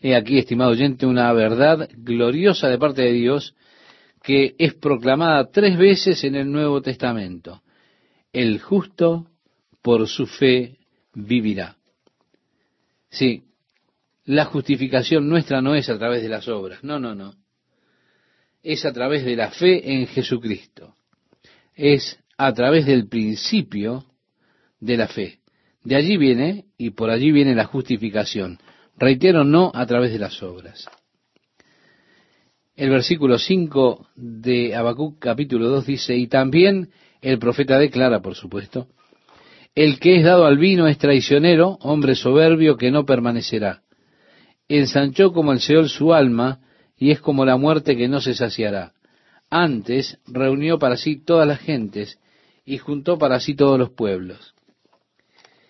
He 0.01 0.17
aquí, 0.17 0.39
estimado 0.39 0.73
oyente, 0.73 1.07
una 1.07 1.33
verdad 1.33 1.89
gloriosa 1.97 2.69
de 2.69 2.79
parte 2.79 3.03
de 3.03 3.13
Dios 3.13 3.55
que 4.21 4.57
es 4.59 4.75
proclamada 4.75 5.49
tres 5.53 5.79
veces 5.79 6.25
en 6.25 6.35
el 6.35 6.51
Nuevo 6.51 6.83
Testamento. 6.83 7.63
El 8.33 8.61
justo 8.61 9.29
por 9.81 10.09
su 10.09 10.27
fe 10.27 10.79
vivirá. 11.15 11.77
Sí, 13.09 13.46
la 14.27 14.45
justificación 14.45 15.29
nuestra 15.29 15.63
no 15.63 15.75
es 15.75 15.89
a 15.89 15.99
través 15.99 16.23
de 16.23 16.29
las 16.29 16.47
obras, 16.49 16.83
no, 16.83 16.99
no, 16.99 17.15
no. 17.15 17.35
Es 18.63 18.85
a 18.85 18.93
través 18.93 19.25
de 19.25 19.37
la 19.37 19.53
fe 19.53 19.93
en 19.95 20.09
Jesucristo. 20.09 20.97
Es 21.75 22.19
a 22.37 22.53
través 22.53 22.87
del 22.87 23.09
principio 23.09 24.05
de 24.81 24.97
la 24.97 25.07
fe. 25.07 25.39
De 25.85 25.95
allí 25.95 26.17
viene, 26.17 26.65
y 26.77 26.91
por 26.91 27.11
allí 27.11 27.31
viene 27.31 27.55
la 27.55 27.67
justificación. 27.67 28.59
Reitero, 28.99 29.45
no 29.45 29.71
a 29.73 29.87
través 29.87 30.13
de 30.13 30.19
las 30.19 30.43
obras. 30.43 30.89
El 32.75 32.91
versículo 32.91 33.39
5 33.39 34.09
de 34.17 34.75
Habacuc 34.75 35.21
capítulo 35.21 35.69
2 35.69 35.87
dice, 35.87 36.17
y 36.17 36.27
también 36.27 36.91
el 37.23 37.39
profeta 37.39 37.79
declara, 37.79 38.21
por 38.21 38.35
supuesto, 38.35 38.89
el 39.77 40.01
que 40.01 40.17
es 40.17 40.25
dado 40.25 40.47
al 40.47 40.59
vino 40.59 40.89
es 40.89 40.99
traicionero, 40.99 41.79
hombre 41.83 42.17
soberbio 42.17 42.77
que 42.77 42.91
no 42.91 43.05
permanecerá. 43.05 43.83
Ensanchó 44.69 45.33
como 45.33 45.53
el 45.53 45.61
Seol 45.61 45.89
su 45.89 46.13
alma, 46.13 46.61
y 46.97 47.11
es 47.11 47.21
como 47.21 47.45
la 47.45 47.57
muerte 47.57 47.97
que 47.97 48.09
no 48.09 48.21
se 48.21 48.35
saciará. 48.35 48.93
Antes 49.51 50.19
reunió 50.27 50.79
para 50.79 50.97
sí 50.97 51.17
todas 51.17 51.47
las 51.47 51.61
gentes, 51.61 52.19
y 52.65 52.79
juntó 52.79 53.17
para 53.19 53.39
sí 53.39 53.55
todos 53.55 53.79
los 53.79 53.91
pueblos. 53.91 54.55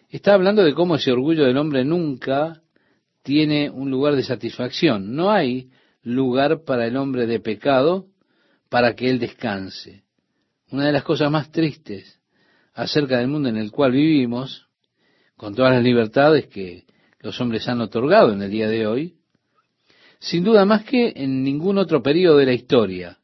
Está 0.09 0.35
hablando 0.35 0.65
de 0.65 0.73
cómo 0.73 0.97
ese 0.97 1.13
orgullo 1.13 1.45
del 1.45 1.59
hombre 1.59 1.85
nunca 1.85 2.63
tiene 3.23 3.69
un 3.71 3.91
lugar 3.91 4.17
de 4.17 4.23
satisfacción. 4.23 5.15
No 5.15 5.31
hay 5.31 5.69
lugar 6.03 6.63
para 6.65 6.87
el 6.87 6.97
hombre 6.97 7.27
de 7.27 7.41
pecado 7.41 8.07
para 8.69 8.95
que 8.95 9.11
él 9.11 9.19
descanse. 9.19 10.05
Una 10.71 10.87
de 10.87 10.93
las 10.93 11.03
cosas 11.03 11.31
más 11.31 11.51
tristes 11.51 12.21
acerca 12.73 13.19
del 13.19 13.29
mundo 13.29 13.49
en 13.49 13.57
el 13.57 13.71
cual 13.71 13.93
vivimos, 13.93 14.69
con 15.37 15.55
todas 15.55 15.75
las 15.75 15.83
libertades 15.83 16.47
que 16.47 16.85
los 17.21 17.41
hombres 17.41 17.69
han 17.69 17.81
otorgado 17.81 18.33
en 18.33 18.43
el 18.43 18.51
día 18.51 18.69
de 18.69 18.87
hoy, 18.87 19.17
sin 20.19 20.45
duda 20.45 20.65
más 20.65 20.85
que 20.85 21.13
en 21.17 21.43
ningún 21.43 21.79
otro 21.79 22.03
periodo 22.03 22.39
de 22.39 22.47
la 22.47 22.53
historia, 22.53 23.19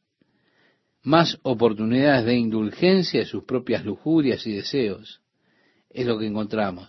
más 1.03 1.37
oportunidades 1.43 2.25
de 2.25 2.35
indulgencia 2.35 3.21
de 3.21 3.25
sus 3.25 3.43
propias 3.43 3.83
lujurias 3.83 4.45
y 4.47 4.53
deseos, 4.53 5.21
es 5.89 6.05
lo 6.05 6.17
que 6.17 6.27
encontramos. 6.27 6.87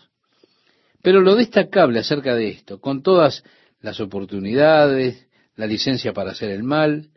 Pero 1.03 1.21
lo 1.21 1.35
destacable 1.35 1.99
acerca 1.99 2.35
de 2.35 2.49
esto, 2.49 2.81
con 2.81 3.03
todas 3.03 3.45
las 3.81 4.01
oportunidades, 4.01 5.27
la 5.57 5.67
licencia 5.67 6.13
para 6.13 6.31
hacer 6.31 6.51
el 6.51 6.63
mal, 6.63 7.11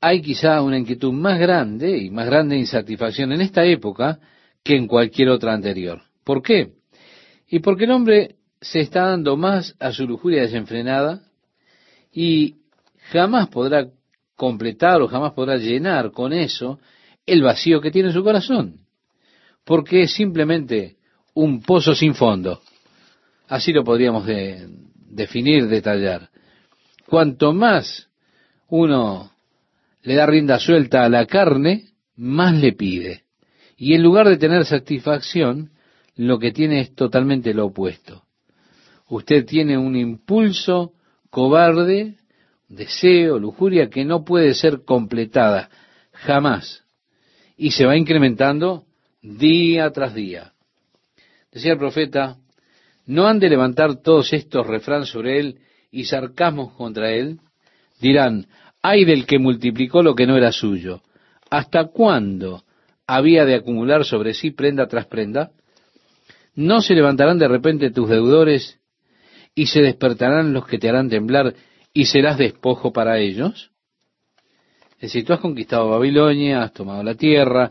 hay 0.00 0.20
quizá 0.20 0.60
una 0.60 0.76
inquietud 0.76 1.12
más 1.12 1.38
grande 1.38 1.96
y 1.96 2.10
más 2.10 2.26
grande 2.26 2.58
insatisfacción 2.58 3.32
en 3.32 3.40
esta 3.40 3.64
época 3.64 4.18
que 4.62 4.76
en 4.76 4.86
cualquier 4.86 5.30
otra 5.30 5.54
anterior. 5.54 6.02
¿Por 6.24 6.42
qué? 6.42 6.72
Y 7.48 7.60
porque 7.60 7.84
el 7.84 7.92
hombre 7.92 8.36
se 8.64 8.80
está 8.80 9.08
dando 9.08 9.36
más 9.36 9.76
a 9.78 9.92
su 9.92 10.06
lujuria 10.06 10.42
desenfrenada 10.42 11.20
y 12.10 12.56
jamás 13.12 13.48
podrá 13.48 13.88
completar 14.36 15.02
o 15.02 15.08
jamás 15.08 15.34
podrá 15.34 15.56
llenar 15.56 16.12
con 16.12 16.32
eso 16.32 16.80
el 17.26 17.42
vacío 17.42 17.80
que 17.80 17.90
tiene 17.90 18.08
en 18.08 18.14
su 18.14 18.24
corazón. 18.24 18.80
Porque 19.64 20.02
es 20.02 20.14
simplemente 20.14 20.96
un 21.34 21.60
pozo 21.60 21.94
sin 21.94 22.14
fondo. 22.14 22.62
Así 23.48 23.72
lo 23.72 23.84
podríamos 23.84 24.26
definir, 24.96 25.68
detallar. 25.68 26.30
Cuanto 27.06 27.52
más 27.52 28.08
uno 28.68 29.30
le 30.02 30.14
da 30.14 30.26
rienda 30.26 30.58
suelta 30.58 31.04
a 31.04 31.10
la 31.10 31.26
carne, 31.26 31.90
más 32.16 32.54
le 32.54 32.72
pide. 32.72 33.24
Y 33.76 33.94
en 33.94 34.02
lugar 34.02 34.26
de 34.28 34.38
tener 34.38 34.64
satisfacción, 34.64 35.70
lo 36.16 36.38
que 36.38 36.52
tiene 36.52 36.80
es 36.80 36.94
totalmente 36.94 37.52
lo 37.52 37.66
opuesto. 37.66 38.24
Usted 39.14 39.46
tiene 39.46 39.78
un 39.78 39.94
impulso 39.94 40.92
cobarde, 41.30 42.16
deseo, 42.68 43.38
lujuria 43.38 43.88
que 43.88 44.04
no 44.04 44.24
puede 44.24 44.54
ser 44.54 44.82
completada 44.84 45.70
jamás. 46.10 46.82
Y 47.56 47.70
se 47.70 47.86
va 47.86 47.96
incrementando 47.96 48.86
día 49.22 49.88
tras 49.92 50.14
día. 50.14 50.54
Decía 51.52 51.74
el 51.74 51.78
profeta, 51.78 52.38
no 53.06 53.28
han 53.28 53.38
de 53.38 53.50
levantar 53.50 54.02
todos 54.02 54.32
estos 54.32 54.66
refranes 54.66 55.10
sobre 55.10 55.38
él 55.38 55.60
y 55.92 56.06
sarcasmos 56.06 56.72
contra 56.72 57.12
él. 57.12 57.38
Dirán, 58.00 58.48
ay 58.82 59.04
del 59.04 59.26
que 59.26 59.38
multiplicó 59.38 60.02
lo 60.02 60.16
que 60.16 60.26
no 60.26 60.36
era 60.36 60.50
suyo. 60.50 61.02
¿Hasta 61.50 61.84
cuándo 61.84 62.64
había 63.06 63.44
de 63.44 63.54
acumular 63.54 64.04
sobre 64.04 64.34
sí 64.34 64.50
prenda 64.50 64.88
tras 64.88 65.06
prenda? 65.06 65.52
¿No 66.56 66.82
se 66.82 66.94
levantarán 66.94 67.38
de 67.38 67.46
repente 67.46 67.92
tus 67.92 68.08
deudores 68.08 68.80
y 69.54 69.66
se 69.66 69.80
despertarán 69.80 70.52
los 70.52 70.66
que 70.66 70.78
te 70.78 70.88
harán 70.88 71.08
temblar 71.08 71.54
y 71.92 72.06
serás 72.06 72.38
despojo 72.38 72.92
para 72.92 73.18
ellos? 73.18 73.70
Es 74.96 75.12
decir, 75.12 75.24
tú 75.24 75.32
has 75.32 75.40
conquistado 75.40 75.90
Babilonia, 75.90 76.62
has 76.62 76.72
tomado 76.72 77.02
la 77.02 77.14
tierra, 77.14 77.70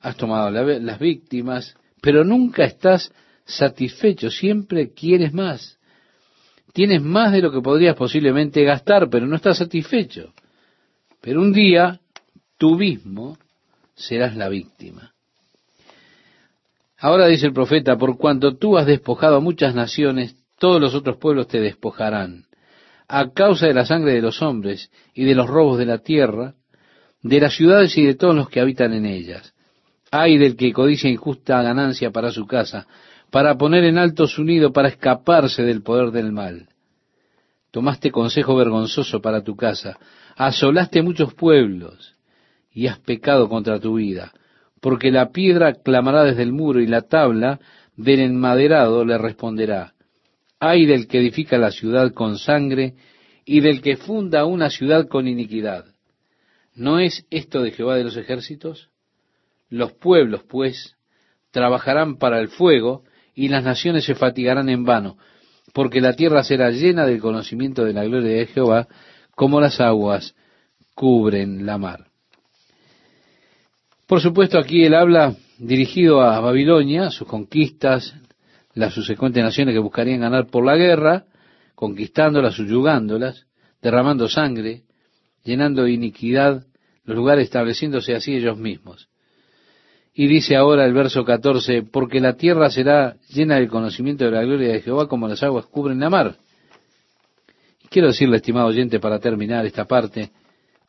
has 0.00 0.16
tomado 0.16 0.50
las 0.50 0.98
víctimas, 0.98 1.76
pero 2.00 2.24
nunca 2.24 2.64
estás 2.64 3.12
satisfecho, 3.44 4.30
siempre 4.30 4.92
quieres 4.92 5.32
más. 5.32 5.78
Tienes 6.72 7.02
más 7.02 7.32
de 7.32 7.40
lo 7.40 7.50
que 7.50 7.60
podrías 7.60 7.96
posiblemente 7.96 8.62
gastar, 8.62 9.08
pero 9.10 9.26
no 9.26 9.36
estás 9.36 9.58
satisfecho. 9.58 10.32
Pero 11.20 11.40
un 11.40 11.52
día 11.52 12.00
tú 12.58 12.76
mismo 12.76 13.36
serás 13.94 14.36
la 14.36 14.48
víctima. 14.48 15.12
Ahora 16.98 17.26
dice 17.26 17.46
el 17.46 17.52
profeta, 17.52 17.96
por 17.96 18.18
cuanto 18.18 18.56
tú 18.56 18.76
has 18.76 18.86
despojado 18.86 19.36
a 19.36 19.40
muchas 19.40 19.74
naciones, 19.74 20.36
todos 20.58 20.80
los 20.80 20.94
otros 20.94 21.16
pueblos 21.16 21.48
te 21.48 21.60
despojarán. 21.60 22.44
A 23.08 23.30
causa 23.32 23.66
de 23.66 23.74
la 23.74 23.86
sangre 23.86 24.12
de 24.12 24.20
los 24.20 24.42
hombres 24.42 24.90
y 25.14 25.24
de 25.24 25.34
los 25.34 25.48
robos 25.48 25.78
de 25.78 25.86
la 25.86 25.98
tierra, 25.98 26.54
de 27.22 27.40
las 27.40 27.54
ciudades 27.54 27.96
y 27.96 28.04
de 28.04 28.14
todos 28.14 28.34
los 28.34 28.48
que 28.48 28.60
habitan 28.60 28.92
en 28.92 29.06
ellas. 29.06 29.54
Ay 30.10 30.38
del 30.38 30.56
que 30.56 30.72
codicia 30.72 31.10
injusta 31.10 31.62
ganancia 31.62 32.10
para 32.10 32.30
su 32.30 32.46
casa, 32.46 32.86
para 33.30 33.56
poner 33.56 33.84
en 33.84 33.98
alto 33.98 34.26
su 34.26 34.44
nido, 34.44 34.72
para 34.72 34.88
escaparse 34.88 35.62
del 35.62 35.82
poder 35.82 36.10
del 36.10 36.32
mal. 36.32 36.68
Tomaste 37.70 38.10
consejo 38.10 38.56
vergonzoso 38.56 39.20
para 39.20 39.42
tu 39.42 39.54
casa, 39.54 39.98
asolaste 40.36 41.02
muchos 41.02 41.34
pueblos 41.34 42.14
y 42.72 42.86
has 42.86 42.98
pecado 42.98 43.48
contra 43.48 43.78
tu 43.78 43.96
vida, 43.96 44.32
porque 44.80 45.10
la 45.10 45.30
piedra 45.30 45.74
clamará 45.74 46.24
desde 46.24 46.42
el 46.42 46.52
muro 46.52 46.80
y 46.80 46.86
la 46.86 47.02
tabla 47.02 47.60
del 47.96 48.20
enmaderado 48.20 49.04
le 49.04 49.18
responderá. 49.18 49.92
Ay 50.60 50.86
del 50.86 51.06
que 51.06 51.18
edifica 51.18 51.58
la 51.58 51.70
ciudad 51.70 52.12
con 52.12 52.38
sangre 52.38 52.94
y 53.44 53.60
del 53.60 53.80
que 53.80 53.96
funda 53.96 54.44
una 54.44 54.70
ciudad 54.70 55.08
con 55.08 55.28
iniquidad. 55.28 55.86
¿No 56.74 56.98
es 56.98 57.26
esto 57.30 57.62
de 57.62 57.70
Jehová 57.70 57.96
de 57.96 58.04
los 58.04 58.16
ejércitos? 58.16 58.90
Los 59.70 59.92
pueblos, 59.92 60.42
pues, 60.48 60.96
trabajarán 61.50 62.18
para 62.18 62.40
el 62.40 62.48
fuego 62.48 63.04
y 63.34 63.48
las 63.48 63.64
naciones 63.64 64.04
se 64.04 64.14
fatigarán 64.14 64.68
en 64.68 64.84
vano, 64.84 65.16
porque 65.72 66.00
la 66.00 66.14
tierra 66.14 66.42
será 66.42 66.70
llena 66.70 67.06
del 67.06 67.20
conocimiento 67.20 67.84
de 67.84 67.92
la 67.92 68.04
gloria 68.04 68.36
de 68.36 68.46
Jehová, 68.46 68.88
como 69.34 69.60
las 69.60 69.80
aguas 69.80 70.34
cubren 70.94 71.64
la 71.64 71.78
mar. 71.78 72.06
Por 74.06 74.20
supuesto, 74.20 74.58
aquí 74.58 74.84
él 74.84 74.94
habla 74.94 75.36
dirigido 75.58 76.20
a 76.20 76.40
Babilonia, 76.40 77.10
sus 77.10 77.28
conquistas, 77.28 78.14
las 78.78 78.94
subsecuentes 78.94 79.42
naciones 79.42 79.74
que 79.74 79.80
buscarían 79.80 80.20
ganar 80.20 80.46
por 80.46 80.64
la 80.64 80.76
guerra, 80.76 81.24
conquistándolas, 81.74 82.54
subyugándolas, 82.54 83.46
derramando 83.82 84.28
sangre, 84.28 84.82
llenando 85.42 85.82
de 85.82 85.92
iniquidad 85.92 86.64
los 87.04 87.16
lugares, 87.16 87.44
estableciéndose 87.44 88.14
así 88.14 88.36
ellos 88.36 88.56
mismos. 88.56 89.08
Y 90.14 90.28
dice 90.28 90.54
ahora 90.56 90.84
el 90.84 90.92
verso 90.92 91.24
14, 91.24 91.82
porque 91.82 92.20
la 92.20 92.36
tierra 92.36 92.70
será 92.70 93.16
llena 93.28 93.56
del 93.56 93.68
conocimiento 93.68 94.24
de 94.24 94.30
la 94.30 94.42
gloria 94.42 94.72
de 94.72 94.80
Jehová 94.80 95.08
como 95.08 95.26
las 95.26 95.42
aguas 95.42 95.66
cubren 95.66 95.98
la 95.98 96.10
mar. 96.10 96.36
Y 97.82 97.88
quiero 97.88 98.08
decirle, 98.08 98.36
estimado 98.36 98.66
oyente, 98.66 99.00
para 99.00 99.18
terminar 99.18 99.66
esta 99.66 99.86
parte, 99.86 100.30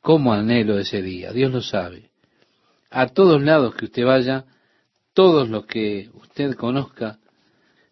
cómo 0.01 0.33
anhelo 0.33 0.77
ese 0.77 1.01
día. 1.01 1.31
Dios 1.31 1.51
lo 1.51 1.61
sabe. 1.61 2.09
A 2.91 3.07
todos 3.07 3.41
lados 3.41 3.73
que 3.75 3.85
usted 3.85 4.05
vaya, 4.05 4.45
todos 5.13 5.49
los 5.49 5.65
que 5.65 6.09
usted 6.13 6.55
conozca, 6.55 7.18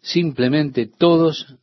simplemente 0.08 0.86
todos 0.86 1.54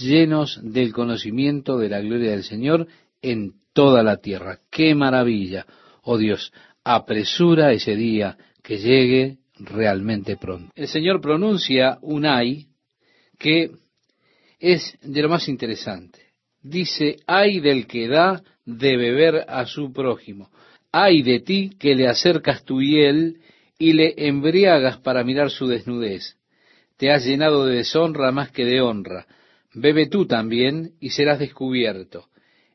llenos 0.00 0.58
del 0.62 0.92
conocimiento 0.92 1.76
de 1.76 1.90
la 1.90 2.00
gloria 2.00 2.30
del 2.30 2.42
Señor 2.42 2.88
en 3.20 3.52
toda 3.72 4.02
la 4.02 4.16
tierra. 4.16 4.60
¡Qué 4.70 4.94
maravilla! 4.94 5.66
Oh 6.02 6.16
Dios, 6.16 6.52
apresura 6.84 7.72
ese 7.72 7.94
día 7.94 8.36
que 8.62 8.78
llegue 8.78 9.38
realmente 9.56 10.36
pronto. 10.36 10.72
El 10.74 10.88
Señor 10.88 11.20
pronuncia 11.20 11.98
un 12.00 12.26
ay 12.26 12.66
que 13.38 13.70
es 14.58 14.96
de 15.02 15.22
lo 15.22 15.28
más 15.28 15.48
interesante. 15.48 16.20
Dice, 16.62 17.16
ay 17.26 17.60
del 17.60 17.86
que 17.86 18.08
da 18.08 18.42
de 18.64 18.96
beber 18.96 19.44
a 19.48 19.66
su 19.66 19.92
prójimo. 19.92 20.50
Ay 20.92 21.22
de 21.22 21.40
ti 21.40 21.70
que 21.78 21.94
le 21.94 22.08
acercas 22.08 22.64
tu 22.64 22.80
hiel 22.80 23.40
y 23.78 23.92
le 23.92 24.14
embriagas 24.16 24.98
para 24.98 25.24
mirar 25.24 25.50
su 25.50 25.66
desnudez. 25.66 26.36
Te 27.02 27.10
has 27.10 27.24
llenado 27.24 27.66
de 27.66 27.78
deshonra 27.78 28.30
más 28.30 28.52
que 28.52 28.64
de 28.64 28.80
honra. 28.80 29.26
Bebe 29.74 30.06
tú 30.06 30.24
también 30.24 30.92
y 31.00 31.10
serás 31.10 31.40
descubierto. 31.40 32.28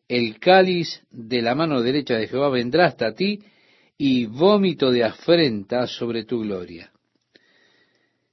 El 0.10 0.38
cáliz 0.38 1.02
de 1.12 1.42
la 1.42 1.56
mano 1.56 1.82
derecha 1.82 2.16
de 2.16 2.28
Jehová 2.28 2.50
vendrá 2.50 2.88
hasta 2.88 3.14
ti 3.14 3.40
y 3.98 4.26
vómito 4.26 4.92
de 4.92 5.06
afrenta 5.06 5.88
sobre 5.88 6.26
tu 6.26 6.42
gloria. 6.42 6.92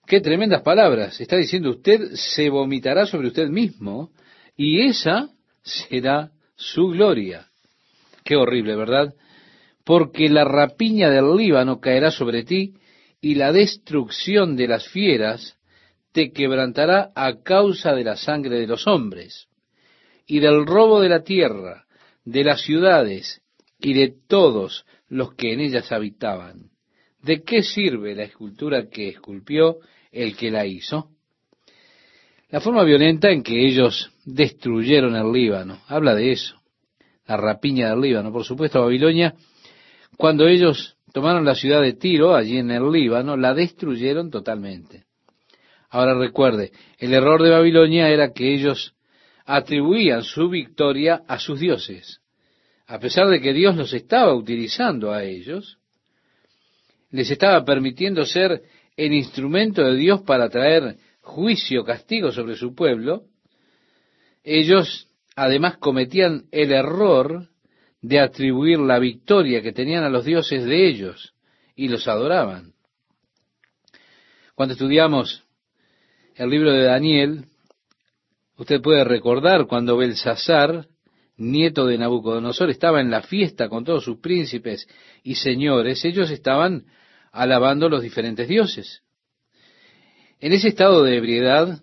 Qué 0.04 0.20
tremendas 0.20 0.62
palabras. 0.62 1.20
Está 1.20 1.36
diciendo 1.36 1.70
usted 1.70 2.14
se 2.14 2.50
vomitará 2.50 3.06
sobre 3.06 3.28
usted 3.28 3.46
mismo 3.46 4.10
y 4.56 4.80
esa 4.80 5.30
será 5.62 6.32
su 6.56 6.88
gloria. 6.88 7.46
Qué 8.24 8.34
horrible, 8.34 8.74
¿verdad? 8.74 9.14
Porque 9.84 10.28
la 10.28 10.42
rapiña 10.42 11.08
del 11.08 11.36
Líbano 11.36 11.78
caerá 11.78 12.10
sobre 12.10 12.42
ti 12.42 12.74
y 13.20 13.36
la 13.36 13.52
destrucción 13.52 14.56
de 14.56 14.66
las 14.66 14.88
fieras 14.88 15.56
te 16.14 16.30
quebrantará 16.30 17.10
a 17.16 17.42
causa 17.42 17.92
de 17.92 18.04
la 18.04 18.14
sangre 18.16 18.60
de 18.60 18.68
los 18.68 18.86
hombres 18.86 19.48
y 20.28 20.38
del 20.38 20.64
robo 20.64 21.00
de 21.00 21.08
la 21.08 21.24
tierra, 21.24 21.86
de 22.24 22.44
las 22.44 22.62
ciudades 22.62 23.42
y 23.80 23.94
de 23.94 24.14
todos 24.28 24.86
los 25.08 25.34
que 25.34 25.52
en 25.52 25.60
ellas 25.60 25.90
habitaban. 25.90 26.70
¿De 27.20 27.42
qué 27.42 27.64
sirve 27.64 28.14
la 28.14 28.22
escultura 28.22 28.88
que 28.88 29.08
esculpió 29.08 29.78
el 30.12 30.36
que 30.36 30.52
la 30.52 30.64
hizo? 30.64 31.10
La 32.48 32.60
forma 32.60 32.84
violenta 32.84 33.32
en 33.32 33.42
que 33.42 33.66
ellos 33.66 34.12
destruyeron 34.24 35.16
el 35.16 35.32
Líbano, 35.32 35.80
habla 35.88 36.14
de 36.14 36.30
eso, 36.30 36.62
la 37.26 37.36
rapiña 37.36 37.90
del 37.90 38.00
Líbano. 38.00 38.30
Por 38.30 38.44
supuesto, 38.44 38.82
Babilonia, 38.82 39.34
cuando 40.16 40.46
ellos 40.46 40.96
tomaron 41.12 41.44
la 41.44 41.56
ciudad 41.56 41.82
de 41.82 41.94
Tiro, 41.94 42.36
allí 42.36 42.58
en 42.58 42.70
el 42.70 42.88
Líbano, 42.92 43.36
la 43.36 43.52
destruyeron 43.52 44.30
totalmente. 44.30 45.06
Ahora 45.94 46.14
recuerde, 46.18 46.72
el 46.98 47.14
error 47.14 47.42
de 47.42 47.50
Babilonia 47.50 48.08
era 48.08 48.32
que 48.32 48.52
ellos 48.52 48.94
atribuían 49.44 50.22
su 50.22 50.48
victoria 50.48 51.22
a 51.28 51.38
sus 51.38 51.60
dioses 51.60 52.20
a 52.86 52.98
pesar 52.98 53.28
de 53.28 53.40
que 53.40 53.52
Dios 53.52 53.76
los 53.76 53.92
estaba 53.92 54.34
utilizando 54.34 55.12
a 55.12 55.24
ellos, 55.24 55.78
les 57.10 57.30
estaba 57.30 57.64
permitiendo 57.64 58.26
ser 58.26 58.62
el 58.96 59.12
instrumento 59.12 59.82
de 59.82 59.96
Dios 59.96 60.22
para 60.22 60.48
traer 60.48 60.96
juicio, 61.20 61.84
castigo 61.84 62.30
sobre 62.30 62.56
su 62.56 62.74
pueblo, 62.74 63.24
ellos 64.42 65.08
además 65.34 65.78
cometían 65.78 66.44
el 66.52 66.72
error 66.72 67.48
de 68.02 68.20
atribuir 68.20 68.78
la 68.78 68.98
victoria 68.98 69.62
que 69.62 69.72
tenían 69.72 70.04
a 70.04 70.10
los 70.10 70.26
dioses 70.26 70.64
de 70.64 70.86
ellos 70.86 71.34
y 71.74 71.88
los 71.88 72.06
adoraban. 72.06 72.74
Cuando 74.54 74.74
estudiamos 74.74 75.43
el 76.36 76.50
libro 76.50 76.72
de 76.72 76.84
Daniel, 76.84 77.46
usted 78.56 78.80
puede 78.80 79.04
recordar 79.04 79.66
cuando 79.66 79.96
Belsasar 79.96 80.86
nieto 81.36 81.86
de 81.86 81.98
Nabucodonosor, 81.98 82.70
estaba 82.70 83.00
en 83.00 83.10
la 83.10 83.22
fiesta 83.22 83.68
con 83.68 83.84
todos 83.84 84.04
sus 84.04 84.18
príncipes 84.18 84.88
y 85.22 85.34
señores, 85.36 86.04
ellos 86.04 86.30
estaban 86.30 86.86
alabando 87.32 87.88
los 87.88 88.02
diferentes 88.02 88.48
dioses. 88.48 89.02
En 90.40 90.52
ese 90.52 90.68
estado 90.68 91.02
de 91.02 91.16
ebriedad, 91.16 91.80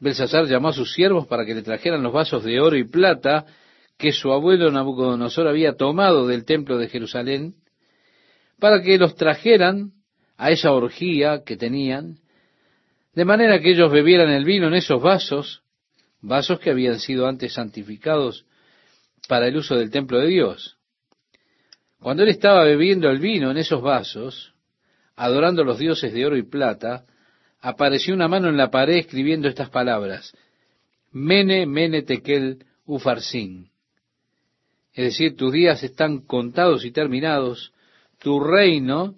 Belsasar 0.00 0.46
llamó 0.46 0.68
a 0.68 0.72
sus 0.72 0.92
siervos 0.92 1.26
para 1.26 1.46
que 1.46 1.54
le 1.54 1.62
trajeran 1.62 2.02
los 2.02 2.12
vasos 2.12 2.44
de 2.44 2.60
oro 2.60 2.76
y 2.76 2.84
plata 2.84 3.46
que 3.96 4.12
su 4.12 4.32
abuelo 4.32 4.70
Nabucodonosor 4.70 5.46
había 5.46 5.76
tomado 5.76 6.26
del 6.26 6.44
templo 6.44 6.76
de 6.76 6.88
Jerusalén, 6.88 7.54
para 8.58 8.82
que 8.82 8.98
los 8.98 9.14
trajeran 9.14 9.92
a 10.36 10.50
esa 10.50 10.72
orgía 10.72 11.42
que 11.44 11.56
tenían, 11.56 12.18
de 13.14 13.24
manera 13.24 13.60
que 13.60 13.72
ellos 13.72 13.92
bebieran 13.92 14.30
el 14.30 14.44
vino 14.44 14.68
en 14.68 14.74
esos 14.74 15.02
vasos, 15.02 15.62
vasos 16.20 16.58
que 16.60 16.70
habían 16.70 16.98
sido 16.98 17.26
antes 17.26 17.54
santificados 17.54 18.46
para 19.28 19.48
el 19.48 19.56
uso 19.56 19.76
del 19.76 19.90
templo 19.90 20.18
de 20.18 20.28
Dios. 20.28 20.78
Cuando 22.00 22.22
él 22.22 22.30
estaba 22.30 22.64
bebiendo 22.64 23.10
el 23.10 23.18
vino 23.18 23.50
en 23.50 23.58
esos 23.58 23.82
vasos, 23.82 24.54
adorando 25.14 25.62
a 25.62 25.64
los 25.64 25.78
dioses 25.78 26.12
de 26.12 26.26
oro 26.26 26.36
y 26.36 26.42
plata, 26.42 27.04
apareció 27.60 28.14
una 28.14 28.28
mano 28.28 28.48
en 28.48 28.56
la 28.56 28.70
pared 28.70 28.96
escribiendo 28.96 29.48
estas 29.48 29.70
palabras, 29.70 30.36
Mene, 31.12 31.66
Mene, 31.66 32.02
Tekel, 32.02 32.64
Ufarsin. 32.86 33.70
Es 34.94 35.04
decir, 35.04 35.36
tus 35.36 35.52
días 35.52 35.82
están 35.82 36.20
contados 36.20 36.84
y 36.84 36.90
terminados, 36.90 37.72
tu 38.18 38.40
reino 38.40 39.14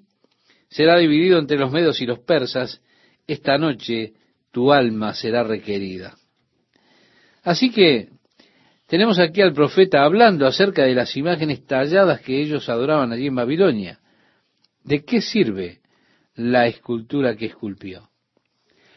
será 0.68 0.98
dividido 0.98 1.38
entre 1.38 1.58
los 1.58 1.72
medos 1.72 2.00
y 2.00 2.06
los 2.06 2.18
persas, 2.18 2.82
esta 3.26 3.58
noche 3.58 4.12
tu 4.50 4.72
alma 4.72 5.14
será 5.14 5.42
requerida. 5.42 6.16
Así 7.42 7.70
que 7.70 8.08
tenemos 8.86 9.18
aquí 9.18 9.40
al 9.40 9.52
profeta 9.52 10.04
hablando 10.04 10.46
acerca 10.46 10.84
de 10.84 10.94
las 10.94 11.16
imágenes 11.16 11.66
talladas 11.66 12.20
que 12.20 12.40
ellos 12.40 12.68
adoraban 12.68 13.12
allí 13.12 13.26
en 13.26 13.34
Babilonia. 13.34 14.00
¿De 14.82 15.04
qué 15.04 15.20
sirve 15.20 15.80
la 16.34 16.66
escultura 16.66 17.36
que 17.36 17.46
esculpió? 17.46 18.10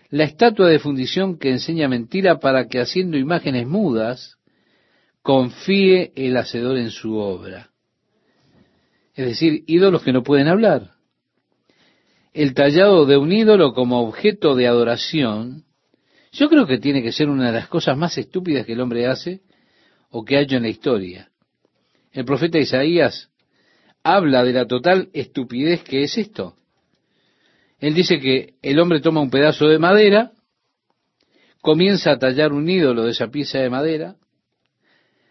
La 0.09 0.23
estatua 0.23 0.69
de 0.69 0.79
fundición 0.79 1.37
que 1.37 1.49
enseña 1.49 1.87
mentira 1.87 2.39
para 2.39 2.67
que 2.67 2.79
haciendo 2.79 3.17
imágenes 3.17 3.67
mudas, 3.67 4.37
confíe 5.21 6.13
el 6.15 6.37
hacedor 6.37 6.77
en 6.77 6.89
su 6.89 7.17
obra. 7.17 7.71
Es 9.13 9.25
decir, 9.25 9.63
ídolos 9.67 10.03
que 10.03 10.13
no 10.13 10.23
pueden 10.23 10.47
hablar. 10.47 10.91
El 12.37 12.53
tallado 12.53 13.07
de 13.07 13.17
un 13.17 13.31
ídolo 13.31 13.73
como 13.73 13.99
objeto 13.99 14.53
de 14.53 14.67
adoración, 14.67 15.63
yo 16.31 16.49
creo 16.49 16.67
que 16.67 16.77
tiene 16.77 17.01
que 17.01 17.11
ser 17.11 17.29
una 17.29 17.47
de 17.47 17.53
las 17.53 17.67
cosas 17.67 17.97
más 17.97 18.15
estúpidas 18.15 18.63
que 18.63 18.73
el 18.73 18.79
hombre 18.79 19.07
hace 19.07 19.41
o 20.11 20.23
que 20.23 20.37
ha 20.37 20.41
hecho 20.41 20.57
en 20.57 20.61
la 20.61 20.69
historia. 20.69 21.31
El 22.11 22.25
profeta 22.25 22.59
Isaías 22.59 23.31
habla 24.03 24.43
de 24.43 24.53
la 24.53 24.67
total 24.67 25.09
estupidez 25.13 25.81
que 25.81 26.03
es 26.03 26.15
esto. 26.15 26.53
Él 27.79 27.95
dice 27.95 28.19
que 28.19 28.53
el 28.61 28.77
hombre 28.77 29.01
toma 29.01 29.19
un 29.19 29.31
pedazo 29.31 29.67
de 29.67 29.79
madera, 29.79 30.31
comienza 31.61 32.11
a 32.11 32.19
tallar 32.19 32.53
un 32.53 32.69
ídolo 32.69 33.05
de 33.05 33.13
esa 33.13 33.29
pieza 33.29 33.57
de 33.57 33.71
madera. 33.71 34.15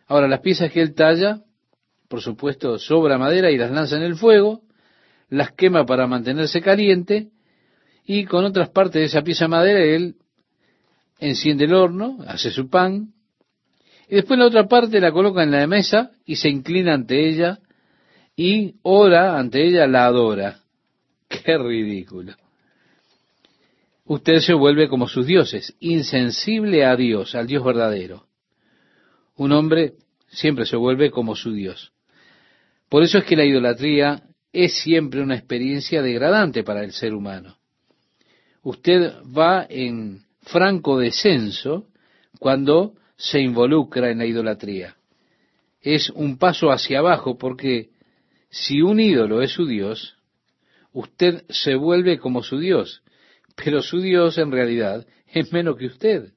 Ahora, 0.08 0.26
las 0.26 0.40
piezas 0.40 0.72
que 0.72 0.82
él 0.82 0.96
talla, 0.96 1.44
por 2.08 2.20
supuesto, 2.20 2.80
sobra 2.80 3.16
madera 3.16 3.52
y 3.52 3.58
las 3.58 3.70
lanza 3.70 3.96
en 3.96 4.02
el 4.02 4.16
fuego, 4.16 4.65
las 5.28 5.52
quema 5.52 5.84
para 5.84 6.06
mantenerse 6.06 6.60
caliente, 6.60 7.28
y 8.04 8.24
con 8.24 8.44
otras 8.44 8.68
partes 8.70 9.00
de 9.00 9.04
esa 9.04 9.22
pieza 9.22 9.44
de 9.44 9.48
madera 9.48 9.80
él 9.82 10.16
enciende 11.18 11.64
el 11.64 11.74
horno, 11.74 12.18
hace 12.26 12.50
su 12.50 12.68
pan, 12.68 13.12
y 14.08 14.16
después 14.16 14.38
la 14.38 14.46
otra 14.46 14.68
parte 14.68 15.00
la 15.00 15.10
coloca 15.10 15.42
en 15.42 15.50
la 15.50 15.66
mesa 15.66 16.12
y 16.24 16.36
se 16.36 16.48
inclina 16.48 16.94
ante 16.94 17.28
ella 17.28 17.58
y 18.36 18.76
ora 18.82 19.38
ante 19.38 19.66
ella, 19.66 19.86
la 19.86 20.06
adora. 20.06 20.60
Qué 21.28 21.58
ridículo. 21.58 22.34
Usted 24.04 24.38
se 24.38 24.54
vuelve 24.54 24.88
como 24.88 25.08
sus 25.08 25.26
dioses, 25.26 25.74
insensible 25.80 26.84
a 26.84 26.94
Dios, 26.94 27.34
al 27.34 27.48
Dios 27.48 27.64
verdadero. 27.64 28.26
Un 29.34 29.50
hombre 29.52 29.94
siempre 30.28 30.64
se 30.66 30.76
vuelve 30.76 31.10
como 31.10 31.34
su 31.34 31.52
Dios. 31.52 31.92
Por 32.88 33.02
eso 33.02 33.18
es 33.18 33.24
que 33.24 33.34
la 33.34 33.44
idolatría 33.44 34.22
es 34.64 34.78
siempre 34.78 35.20
una 35.20 35.36
experiencia 35.36 36.00
degradante 36.00 36.64
para 36.64 36.82
el 36.82 36.92
ser 36.92 37.12
humano. 37.12 37.58
Usted 38.62 39.12
va 39.36 39.66
en 39.68 40.22
franco 40.40 40.98
descenso 40.98 41.88
cuando 42.38 42.94
se 43.16 43.40
involucra 43.40 44.10
en 44.10 44.18
la 44.18 44.24
idolatría. 44.24 44.96
Es 45.82 46.08
un 46.08 46.38
paso 46.38 46.70
hacia 46.70 47.00
abajo 47.00 47.36
porque 47.36 47.90
si 48.48 48.80
un 48.80 48.98
ídolo 48.98 49.42
es 49.42 49.50
su 49.50 49.66
Dios, 49.66 50.16
usted 50.92 51.44
se 51.50 51.74
vuelve 51.74 52.18
como 52.18 52.42
su 52.42 52.58
Dios, 52.58 53.02
pero 53.62 53.82
su 53.82 54.00
Dios 54.00 54.38
en 54.38 54.50
realidad 54.50 55.06
es 55.26 55.52
menos 55.52 55.76
que 55.76 55.86
usted. 55.86 56.32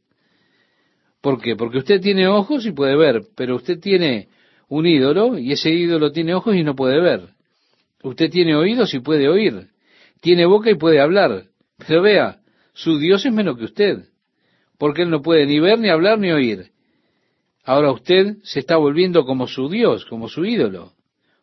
¿Por 1.21 1.41
qué? 1.41 1.55
Porque 1.55 1.77
usted 1.77 2.01
tiene 2.01 2.27
ojos 2.27 2.65
y 2.65 2.73
puede 2.73 2.97
ver, 2.97 3.21
pero 3.35 3.55
usted 3.55 3.79
tiene 3.79 4.27
un 4.67 4.85
ídolo 4.85 5.37
y 5.37 5.53
ese 5.53 5.71
ídolo 5.71 6.11
tiene 6.11 6.33
ojos 6.33 6.55
y 6.55 6.63
no 6.63 6.75
puede 6.75 6.99
ver. 6.99 7.38
Usted 8.03 8.29
tiene 8.29 8.55
oídos 8.55 8.93
y 8.93 8.99
puede 8.99 9.27
oír. 9.27 9.69
Tiene 10.21 10.45
boca 10.45 10.69
y 10.69 10.75
puede 10.75 10.99
hablar. 10.99 11.45
Pero 11.87 12.01
vea, 12.01 12.41
su 12.73 12.97
Dios 12.97 13.25
es 13.25 13.33
menos 13.33 13.57
que 13.57 13.65
usted 13.65 14.09
porque 14.79 15.03
él 15.03 15.11
no 15.11 15.21
puede 15.21 15.45
ni 15.45 15.59
ver, 15.59 15.77
ni 15.77 15.89
hablar, 15.89 16.17
ni 16.17 16.31
oír. 16.31 16.71
Ahora 17.63 17.91
usted 17.91 18.37
se 18.43 18.61
está 18.61 18.77
volviendo 18.77 19.25
como 19.25 19.45
su 19.45 19.69
Dios, 19.69 20.05
como 20.05 20.29
su 20.29 20.45
ídolo. 20.45 20.93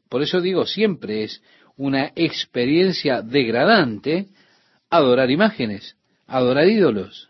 Por 0.08 0.22
eso 0.22 0.40
digo, 0.40 0.64
siempre 0.64 1.22
es 1.22 1.42
una 1.76 2.12
experiencia 2.16 3.20
degradante 3.20 4.28
adorar 4.88 5.30
imágenes, 5.30 5.96
adorar 6.26 6.66
ídolos. 6.66 7.28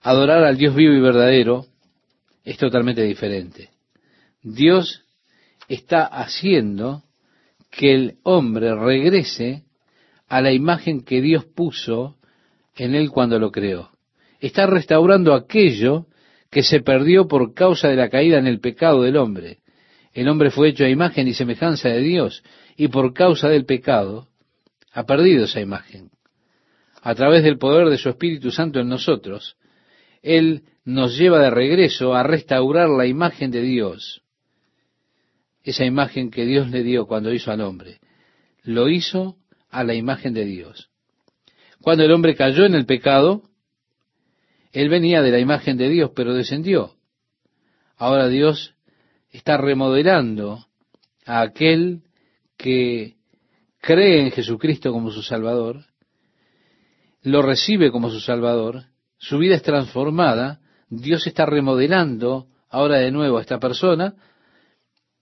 Adorar 0.00 0.44
al 0.44 0.56
Dios 0.56 0.74
vivo 0.74 0.94
y 0.94 1.00
verdadero 1.00 1.66
es 2.42 2.56
totalmente 2.56 3.02
diferente. 3.02 3.68
Dios 4.42 5.04
está 5.68 6.06
haciendo 6.06 7.02
que 7.70 7.94
el 7.94 8.14
hombre 8.22 8.74
regrese 8.74 9.64
a 10.28 10.40
la 10.40 10.52
imagen 10.52 11.02
que 11.02 11.20
Dios 11.20 11.44
puso 11.44 12.16
en 12.76 12.94
él 12.94 13.10
cuando 13.10 13.38
lo 13.38 13.50
creó. 13.50 13.90
Está 14.40 14.66
restaurando 14.66 15.34
aquello 15.34 16.06
que 16.50 16.62
se 16.62 16.80
perdió 16.80 17.28
por 17.28 17.54
causa 17.54 17.88
de 17.88 17.96
la 17.96 18.08
caída 18.08 18.38
en 18.38 18.46
el 18.46 18.60
pecado 18.60 19.02
del 19.02 19.16
hombre. 19.16 19.58
El 20.12 20.28
hombre 20.28 20.50
fue 20.50 20.68
hecho 20.68 20.84
a 20.84 20.88
imagen 20.88 21.28
y 21.28 21.34
semejanza 21.34 21.88
de 21.88 22.00
Dios 22.00 22.42
y 22.76 22.88
por 22.88 23.12
causa 23.12 23.48
del 23.48 23.64
pecado 23.64 24.28
ha 24.92 25.04
perdido 25.04 25.44
esa 25.44 25.60
imagen. 25.60 26.10
A 27.02 27.14
través 27.14 27.42
del 27.44 27.58
poder 27.58 27.88
de 27.88 27.98
su 27.98 28.08
Espíritu 28.08 28.50
Santo 28.50 28.80
en 28.80 28.88
nosotros, 28.88 29.56
Él 30.22 30.64
nos 30.84 31.16
lleva 31.16 31.38
de 31.38 31.50
regreso 31.50 32.14
a 32.14 32.22
restaurar 32.22 32.88
la 32.88 33.06
imagen 33.06 33.50
de 33.50 33.62
Dios. 33.62 34.22
Esa 35.62 35.84
imagen 35.84 36.30
que 36.30 36.44
Dios 36.44 36.70
le 36.70 36.82
dio 36.82 37.06
cuando 37.06 37.32
hizo 37.32 37.50
al 37.50 37.60
hombre. 37.60 38.00
Lo 38.62 38.88
hizo 38.88 39.36
a 39.70 39.84
la 39.84 39.94
imagen 39.94 40.34
de 40.34 40.44
Dios. 40.44 40.90
Cuando 41.80 42.04
el 42.04 42.12
hombre 42.12 42.34
cayó 42.34 42.64
en 42.64 42.74
el 42.74 42.86
pecado, 42.86 43.42
él 44.72 44.88
venía 44.88 45.22
de 45.22 45.30
la 45.30 45.38
imagen 45.38 45.76
de 45.76 45.88
Dios, 45.88 46.10
pero 46.14 46.34
descendió. 46.34 46.94
Ahora 47.96 48.28
Dios 48.28 48.74
está 49.30 49.56
remodelando 49.56 50.66
a 51.26 51.40
aquel 51.40 52.02
que 52.56 53.16
cree 53.80 54.22
en 54.22 54.30
Jesucristo 54.30 54.92
como 54.92 55.10
su 55.10 55.22
Salvador, 55.22 55.84
lo 57.22 57.42
recibe 57.42 57.90
como 57.90 58.10
su 58.10 58.20
Salvador, 58.20 58.84
su 59.18 59.38
vida 59.38 59.54
es 59.54 59.62
transformada, 59.62 60.60
Dios 60.88 61.26
está 61.26 61.46
remodelando 61.46 62.46
ahora 62.68 62.98
de 62.98 63.10
nuevo 63.10 63.38
a 63.38 63.42
esta 63.42 63.58
persona 63.58 64.14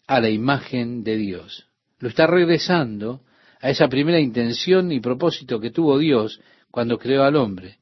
a 0.08 0.20
la 0.20 0.30
imagen 0.30 1.04
de 1.04 1.16
Dios. 1.16 1.68
Lo 2.00 2.08
está 2.08 2.26
regresando 2.26 3.20
a 3.60 3.70
esa 3.70 3.88
primera 3.88 4.18
intención 4.18 4.90
y 4.90 5.00
propósito 5.00 5.60
que 5.60 5.70
tuvo 5.70 5.98
Dios 5.98 6.40
cuando 6.70 6.98
creó 6.98 7.24
al 7.24 7.36
hombre. 7.36 7.76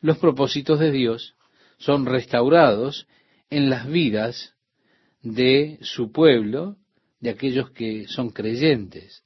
Los 0.00 0.18
propósitos 0.18 0.78
de 0.78 0.92
Dios 0.92 1.34
son 1.78 2.06
restaurados 2.06 3.08
en 3.50 3.70
las 3.70 3.88
vidas 3.88 4.54
de 5.22 5.78
su 5.80 6.12
pueblo, 6.12 6.76
de 7.20 7.30
aquellos 7.30 7.70
que 7.70 8.06
son 8.06 8.30
creyentes. 8.30 9.24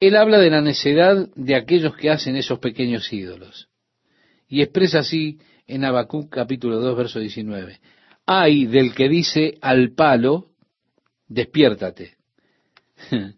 Él 0.00 0.16
habla 0.16 0.38
de 0.38 0.50
la 0.50 0.60
necedad 0.60 1.28
de 1.36 1.54
aquellos 1.54 1.96
que 1.96 2.10
hacen 2.10 2.36
esos 2.36 2.58
pequeños 2.58 3.12
ídolos. 3.12 3.68
Y 4.48 4.62
expresa 4.62 5.00
así 5.00 5.38
en 5.66 5.84
Habacuc 5.84 6.30
capítulo 6.30 6.80
2, 6.80 6.96
verso 6.96 7.20
19. 7.20 7.78
Ay 8.26 8.66
del 8.66 8.94
que 8.94 9.08
dice 9.08 9.58
al 9.60 9.92
palo, 9.92 10.55
despiértate. 11.28 12.14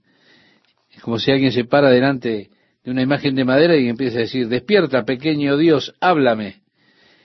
Es 0.91 1.05
como 1.05 1.20
si 1.20 1.30
alguien 1.30 1.53
se 1.53 1.62
para 1.64 1.91
delante 1.91 2.51
de 2.82 2.91
una 2.91 3.03
imagen 3.03 3.36
de 3.36 3.45
madera 3.45 3.76
y 3.76 3.89
empieza 3.89 4.18
a 4.18 4.22
decir, 4.22 4.49
despierta, 4.49 5.05
pequeño 5.05 5.57
Dios, 5.57 5.95
háblame. 6.01 6.62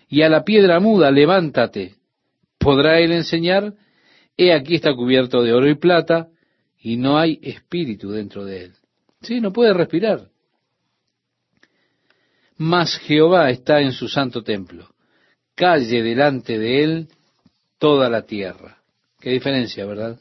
Y 0.07 0.21
a 0.21 0.29
la 0.29 0.43
piedra 0.43 0.79
muda, 0.79 1.09
levántate. 1.09 1.95
¿Podrá 2.59 2.99
él 2.99 3.11
enseñar? 3.11 3.73
He 4.37 4.53
aquí 4.53 4.75
está 4.75 4.93
cubierto 4.93 5.41
de 5.41 5.53
oro 5.53 5.67
y 5.67 5.73
plata, 5.73 6.27
y 6.79 6.97
no 6.97 7.17
hay 7.17 7.39
espíritu 7.41 8.11
dentro 8.11 8.45
de 8.45 8.65
él. 8.65 8.73
Sí, 9.21 9.41
no 9.41 9.51
puede 9.51 9.73
respirar. 9.73 10.27
Mas 12.57 12.97
Jehová 12.99 13.49
está 13.49 13.81
en 13.81 13.91
su 13.91 14.07
santo 14.07 14.43
templo. 14.43 14.93
Calle 15.55 16.03
delante 16.03 16.59
de 16.59 16.83
él 16.83 17.07
toda 17.79 18.09
la 18.09 18.23
tierra. 18.23 18.77
Qué 19.19 19.31
diferencia, 19.31 19.85
¿verdad? 19.85 20.19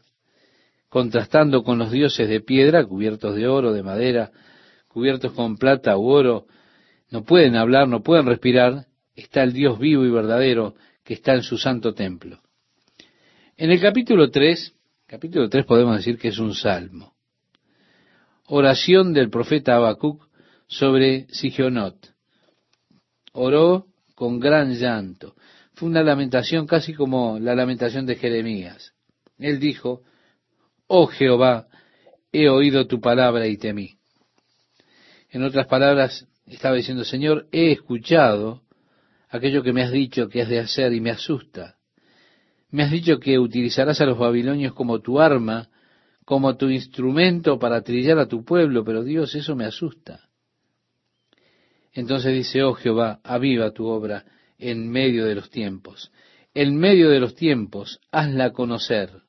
Contrastando 0.93 1.65
con 1.65 1.79
los 1.79 1.91
dioses 1.91 2.29
de 2.29 2.43
piedra, 2.43 2.85
cubiertos 2.85 3.35
de 3.35 3.49
oro, 3.49 3.73
de 3.73 3.83
madera, 3.83 4.31
cubiertos 4.89 5.33
con 5.33 5.57
plata 5.57 5.97
u 5.97 6.07
oro, 6.07 6.45
no 7.11 7.25
pueden 7.25 7.57
hablar, 7.57 7.89
no 7.89 8.03
pueden 8.03 8.27
respirar, 8.27 8.89
está 9.17 9.43
el 9.43 9.55
Dios 9.55 9.79
vivo 9.79 10.05
y 10.05 10.11
verdadero 10.11 10.75
que 11.03 11.15
está 11.15 11.33
en 11.33 11.45
su 11.45 11.57
santo 11.57 11.95
templo. 11.95 12.43
En 13.57 13.71
el 13.71 13.81
capítulo 13.81 14.31
3, 14.31 14.75
capítulo 15.07 15.49
3 15.49 15.65
podemos 15.65 15.97
decir 15.97 16.19
que 16.19 16.29
es 16.29 16.39
un 16.39 16.55
salmo. 16.55 17.15
Oración 18.49 19.15
del 19.15 19.31
profeta 19.31 19.77
Habacuc 19.77 20.29
sobre 20.67 21.27
Sigionot. 21.31 21.97
Oró 23.33 23.87
con 24.15 24.39
gran 24.39 24.75
llanto. 24.75 25.37
Fue 25.73 25.89
una 25.89 26.03
lamentación 26.03 26.67
casi 26.67 26.93
como 26.93 27.39
la 27.39 27.55
lamentación 27.55 28.05
de 28.05 28.17
Jeremías. 28.17 28.93
Él 29.39 29.59
dijo, 29.59 30.03
Oh 30.95 31.07
Jehová, 31.07 31.69
he 32.33 32.51
oído 32.51 32.87
tu 32.87 33.01
palabra 33.01 33.47
y 33.47 33.57
temí. 33.57 33.95
En 35.31 35.43
otras 35.43 35.67
palabras, 35.67 36.29
estaba 36.47 36.77
diciendo, 36.77 37.03
Señor, 37.03 37.47
he 37.51 37.73
escuchado 37.73 38.61
aquello 39.31 39.63
que 39.63 39.73
me 39.73 39.83
has 39.83 39.91
dicho 39.91 40.29
que 40.29 40.43
has 40.43 40.51
de 40.51 40.59
hacer 40.59 40.93
y 40.93 41.01
me 41.01 41.11
asusta. 41.11 41.77
Me 42.69 42.83
has 42.83 42.91
dicho 42.91 43.19
que 43.21 43.39
utilizarás 43.39 44.03
a 44.03 44.05
los 44.05 44.19
babilonios 44.19 44.75
como 44.75 45.01
tu 45.01 45.19
arma, 45.19 45.71
como 46.27 46.59
tu 46.59 46.69
instrumento 46.69 47.59
para 47.59 47.81
trillar 47.81 48.19
a 48.19 48.29
tu 48.29 48.45
pueblo, 48.45 48.85
pero 48.85 49.03
Dios, 49.03 49.35
eso 49.35 49.57
me 49.57 49.65
asusta. 49.65 50.29
Entonces 51.95 52.35
dice, 52.35 52.65
oh 52.65 52.75
Jehová, 52.75 53.19
aviva 53.25 53.71
tu 53.71 53.87
obra 53.87 54.27
en 54.59 54.91
medio 54.91 55.25
de 55.25 55.37
los 55.37 55.49
tiempos. 55.49 56.13
En 56.53 56.77
medio 56.77 57.09
de 57.09 57.19
los 57.19 57.35
tiempos, 57.35 57.99
hazla 58.11 58.53
conocer. 58.53 59.23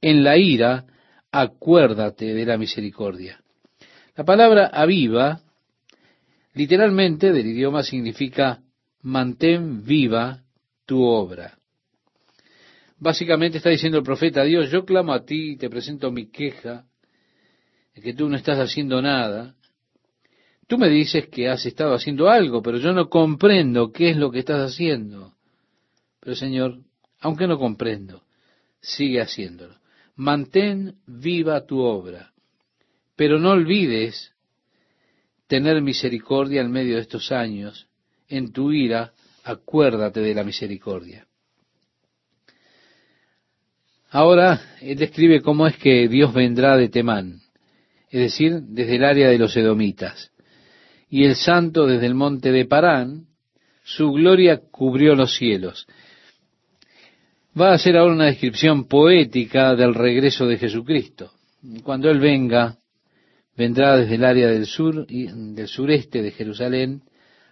En 0.00 0.22
la 0.22 0.36
ira, 0.36 0.84
acuérdate 1.32 2.34
de 2.34 2.46
la 2.46 2.56
misericordia. 2.56 3.40
La 4.16 4.24
palabra 4.24 4.66
aviva, 4.66 5.40
literalmente 6.54 7.32
del 7.32 7.46
idioma 7.46 7.82
significa 7.82 8.62
mantén 9.02 9.84
viva 9.84 10.42
tu 10.86 11.02
obra. 11.02 11.58
Básicamente 12.98 13.58
está 13.58 13.70
diciendo 13.70 13.98
el 13.98 14.04
profeta, 14.04 14.42
Dios, 14.42 14.70
yo 14.70 14.84
clamo 14.84 15.12
a 15.12 15.24
ti, 15.24 15.56
te 15.56 15.70
presento 15.70 16.10
mi 16.10 16.30
queja, 16.30 16.84
de 17.94 18.02
que 18.02 18.12
tú 18.12 18.28
no 18.28 18.36
estás 18.36 18.58
haciendo 18.58 19.00
nada. 19.00 19.54
Tú 20.66 20.78
me 20.78 20.88
dices 20.88 21.28
que 21.28 21.48
has 21.48 21.64
estado 21.64 21.94
haciendo 21.94 22.28
algo, 22.28 22.60
pero 22.60 22.78
yo 22.78 22.92
no 22.92 23.08
comprendo 23.08 23.92
qué 23.92 24.10
es 24.10 24.16
lo 24.16 24.30
que 24.30 24.40
estás 24.40 24.72
haciendo. 24.72 25.34
Pero 26.20 26.34
Señor, 26.34 26.80
aunque 27.20 27.46
no 27.46 27.58
comprendo, 27.58 28.24
sigue 28.80 29.20
haciéndolo. 29.20 29.74
Mantén 30.18 30.98
viva 31.06 31.64
tu 31.64 31.78
obra, 31.78 32.32
pero 33.14 33.38
no 33.38 33.52
olvides 33.52 34.34
tener 35.46 35.80
misericordia 35.80 36.60
en 36.60 36.70
medio 36.70 36.96
de 36.96 37.02
estos 37.02 37.30
años. 37.30 37.86
En 38.28 38.52
tu 38.52 38.72
ira, 38.72 39.12
acuérdate 39.44 40.20
de 40.20 40.34
la 40.34 40.44
misericordia. 40.44 41.26
Ahora, 44.10 44.60
él 44.80 44.98
describe 44.98 45.40
cómo 45.40 45.66
es 45.66 45.76
que 45.76 46.08
Dios 46.08 46.34
vendrá 46.34 46.76
de 46.76 46.88
Temán, 46.88 47.40
es 48.10 48.20
decir, 48.20 48.60
desde 48.62 48.96
el 48.96 49.04
área 49.04 49.28
de 49.28 49.38
los 49.38 49.56
edomitas. 49.56 50.32
Y 51.08 51.24
el 51.24 51.36
santo 51.36 51.86
desde 51.86 52.06
el 52.06 52.14
monte 52.14 52.50
de 52.50 52.64
Parán, 52.64 53.26
su 53.84 54.10
gloria 54.12 54.60
cubrió 54.70 55.14
los 55.14 55.36
cielos. 55.36 55.86
Va 57.58 57.70
a 57.70 57.74
hacer 57.74 57.96
ahora 57.96 58.14
una 58.14 58.26
descripción 58.26 58.86
poética 58.86 59.74
del 59.74 59.94
regreso 59.94 60.46
de 60.46 60.58
Jesucristo. 60.58 61.32
Cuando 61.82 62.10
Él 62.10 62.20
venga, 62.20 62.76
vendrá 63.56 63.96
desde 63.96 64.14
el 64.14 64.24
área 64.24 64.48
del 64.48 64.66
sur 64.66 65.06
del 65.06 65.68
sureste 65.68 66.22
de 66.22 66.30
Jerusalén 66.30 67.02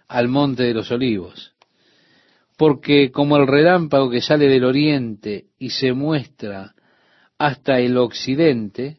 al 0.07 0.27
monte 0.27 0.63
de 0.63 0.73
los 0.73 0.91
olivos 0.91 1.53
porque 2.57 3.11
como 3.11 3.37
el 3.37 3.47
relámpago 3.47 4.09
que 4.09 4.21
sale 4.21 4.49
del 4.49 4.65
oriente 4.65 5.45
y 5.59 5.69
se 5.69 5.93
muestra 5.93 6.73
hasta 7.37 7.79
el 7.79 7.97
occidente, 7.97 8.97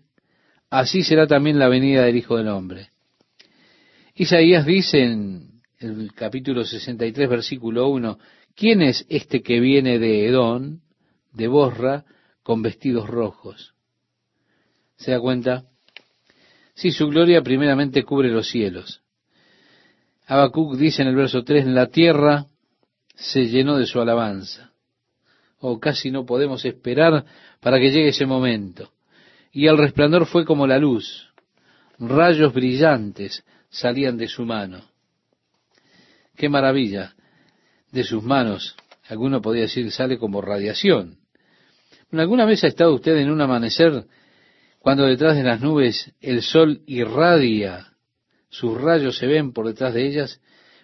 así 0.71 1.03
será 1.03 1.27
también 1.27 1.59
la 1.59 1.69
venida 1.69 2.05
del 2.05 2.17
Hijo 2.17 2.37
del 2.37 2.49
Hombre. 2.49 2.91
Isaías 4.15 4.65
dice 4.65 5.03
en 5.03 5.61
el 5.81 6.13
capítulo 6.15 6.65
63, 6.65 7.29
versículo 7.29 7.89
1, 7.89 8.19
¿quién 8.55 8.81
es 8.81 9.05
este 9.09 9.43
que 9.43 9.59
viene 9.59 9.99
de 9.99 10.27
Edón, 10.27 10.83
de 11.39 11.47
Borra, 11.47 12.05
con 12.43 12.63
vestidos 12.63 13.09
rojos? 13.09 13.75
¿Se 14.97 15.13
da 15.13 15.21
cuenta? 15.21 15.65
Sí, 16.75 16.91
su 16.91 17.07
gloria 17.07 17.43
primeramente 17.43 18.03
cubre 18.03 18.29
los 18.29 18.49
cielos. 18.49 19.03
Habacuc 20.27 20.77
dice 20.77 21.03
en 21.03 21.09
el 21.09 21.15
verso 21.17 21.45
3, 21.45 21.65
en 21.65 21.75
la 21.77 21.87
tierra 21.87 22.47
se 23.15 23.47
llenó 23.47 23.79
de 23.79 23.87
su 23.87 24.01
alabanza. 24.01 24.73
O 25.61 25.71
oh, 25.71 25.81
casi 25.81 26.11
no 26.11 26.27
podemos 26.27 26.65
esperar 26.65 27.25
para 27.61 27.79
que 27.79 27.91
llegue 27.91 28.09
ese 28.09 28.27
momento. 28.27 28.91
Y 29.53 29.67
el 29.67 29.79
resplandor 29.79 30.27
fue 30.27 30.45
como 30.45 30.67
la 30.67 30.79
luz. 30.79 31.33
Rayos 31.99 32.53
brillantes 32.53 33.45
salían 33.71 34.17
de 34.17 34.27
su 34.27 34.45
mano. 34.45 34.83
Qué 36.37 36.49
maravilla. 36.49 37.15
De 37.91 38.05
sus 38.05 38.23
manos, 38.23 38.77
alguno 39.09 39.41
podría 39.41 39.63
decir, 39.63 39.91
sale 39.91 40.19
como 40.19 40.43
radiación. 40.43 41.19
¿Alguna 42.13 42.47
vez 42.47 42.65
ha 42.65 42.69
estado 42.69 42.95
usted 42.95 43.17
en 43.19 43.31
un 43.31 43.41
amanecer 43.41 44.05
cuando 44.79 45.05
detrás 45.05 45.37
de 45.37 45.43
las 45.43 45.61
nubes 45.61 46.13
el 46.21 46.43
sol 46.43 46.81
irradia, 46.87 47.93
sus 48.49 48.81
rayos 48.81 49.19
se 49.19 49.27
ven 49.27 49.53
por 49.53 49.67
detrás 49.67 49.93
de 49.93 50.07
ellas? 50.07 50.41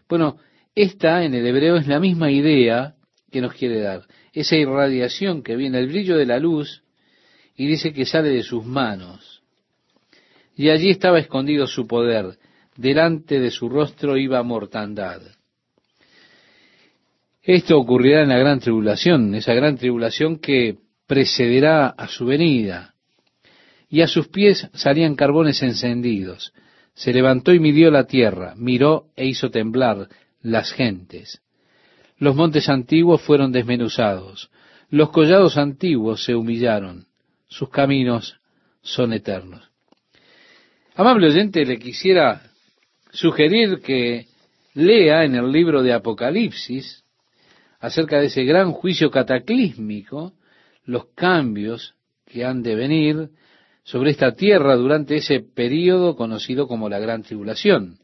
Bueno, 0.09 0.37
esta 0.75 1.25
en 1.25 1.35
el 1.35 1.47
hebreo 1.47 1.77
es 1.77 1.87
la 1.87 1.99
misma 1.99 2.31
idea 2.31 2.95
que 3.31 3.41
nos 3.41 3.55
quiere 3.55 3.81
dar. 3.81 4.03
Esa 4.33 4.57
irradiación 4.57 5.43
que 5.43 5.57
viene, 5.57 5.79
el 5.79 5.89
brillo 5.89 6.17
de 6.17 6.27
la 6.27 6.39
luz, 6.39 6.83
y 7.57 7.67
dice 7.67 7.93
que 7.93 8.05
sale 8.05 8.29
de 8.29 8.43
sus 8.43 8.65
manos. 8.65 9.43
Y 10.57 10.69
allí 10.69 10.91
estaba 10.91 11.19
escondido 11.19 11.67
su 11.67 11.87
poder. 11.87 12.37
Delante 12.77 13.41
de 13.41 13.51
su 13.51 13.69
rostro 13.69 14.17
iba 14.17 14.43
mortandad. 14.43 15.23
Esto 17.43 17.79
ocurrirá 17.79 18.23
en 18.23 18.31
la 18.31 18.39
gran 18.39 18.59
tribulación, 18.59 19.35
esa 19.35 19.55
gran 19.55 19.77
tribulación 19.77 20.39
que 20.39 20.79
precederá 21.07 21.89
a 21.89 22.09
su 22.09 22.27
venida. 22.27 22.95
Y 23.89 24.03
a 24.03 24.09
sus 24.09 24.29
pies 24.29 24.69
salían 24.75 25.15
carbones 25.15 25.63
encendidos. 25.63 26.53
Se 26.95 27.13
levantó 27.13 27.53
y 27.53 27.61
midió 27.61 27.91
la 27.91 28.05
tierra, 28.05 28.55
miró 28.57 29.07
e 29.17 29.27
hizo 29.27 29.51
temblar 29.51 30.09
las 30.43 30.73
gentes. 30.73 31.41
Los 32.19 32.37
montes 32.37 32.69
antiguos 32.69 33.23
fueron 33.23 33.51
desmenuzados, 33.51 34.51
los 34.91 35.11
collados 35.11 35.57
antiguos 35.57 36.23
se 36.25 36.37
humillaron, 36.37 37.07
sus 37.49 37.69
caminos 37.71 38.39
son 38.83 39.13
eternos. 39.13 39.69
Amable 40.95 41.29
oyente, 41.29 41.65
le 41.65 41.79
quisiera 41.79 42.43
sugerir 43.11 43.81
que 43.81 44.27
lea 44.75 45.25
en 45.25 45.35
el 45.35 45.51
libro 45.51 45.83
de 45.83 45.93
Apocalipsis 45.93 47.05
acerca 47.81 48.21
de 48.21 48.27
ese 48.27 48.45
gran 48.45 48.71
juicio 48.71 49.11
cataclísmico, 49.11 50.35
los 50.85 51.07
cambios 51.15 51.95
que 52.27 52.45
han 52.45 52.63
de 52.63 52.75
venir 52.75 53.31
sobre 53.83 54.11
esta 54.11 54.35
tierra 54.35 54.77
durante 54.77 55.17
ese 55.17 55.41
período 55.41 56.17
conocido 56.17 56.67
como 56.67 56.89
la 56.89 56.99
Gran 56.99 57.23
Tribulación 57.23 57.99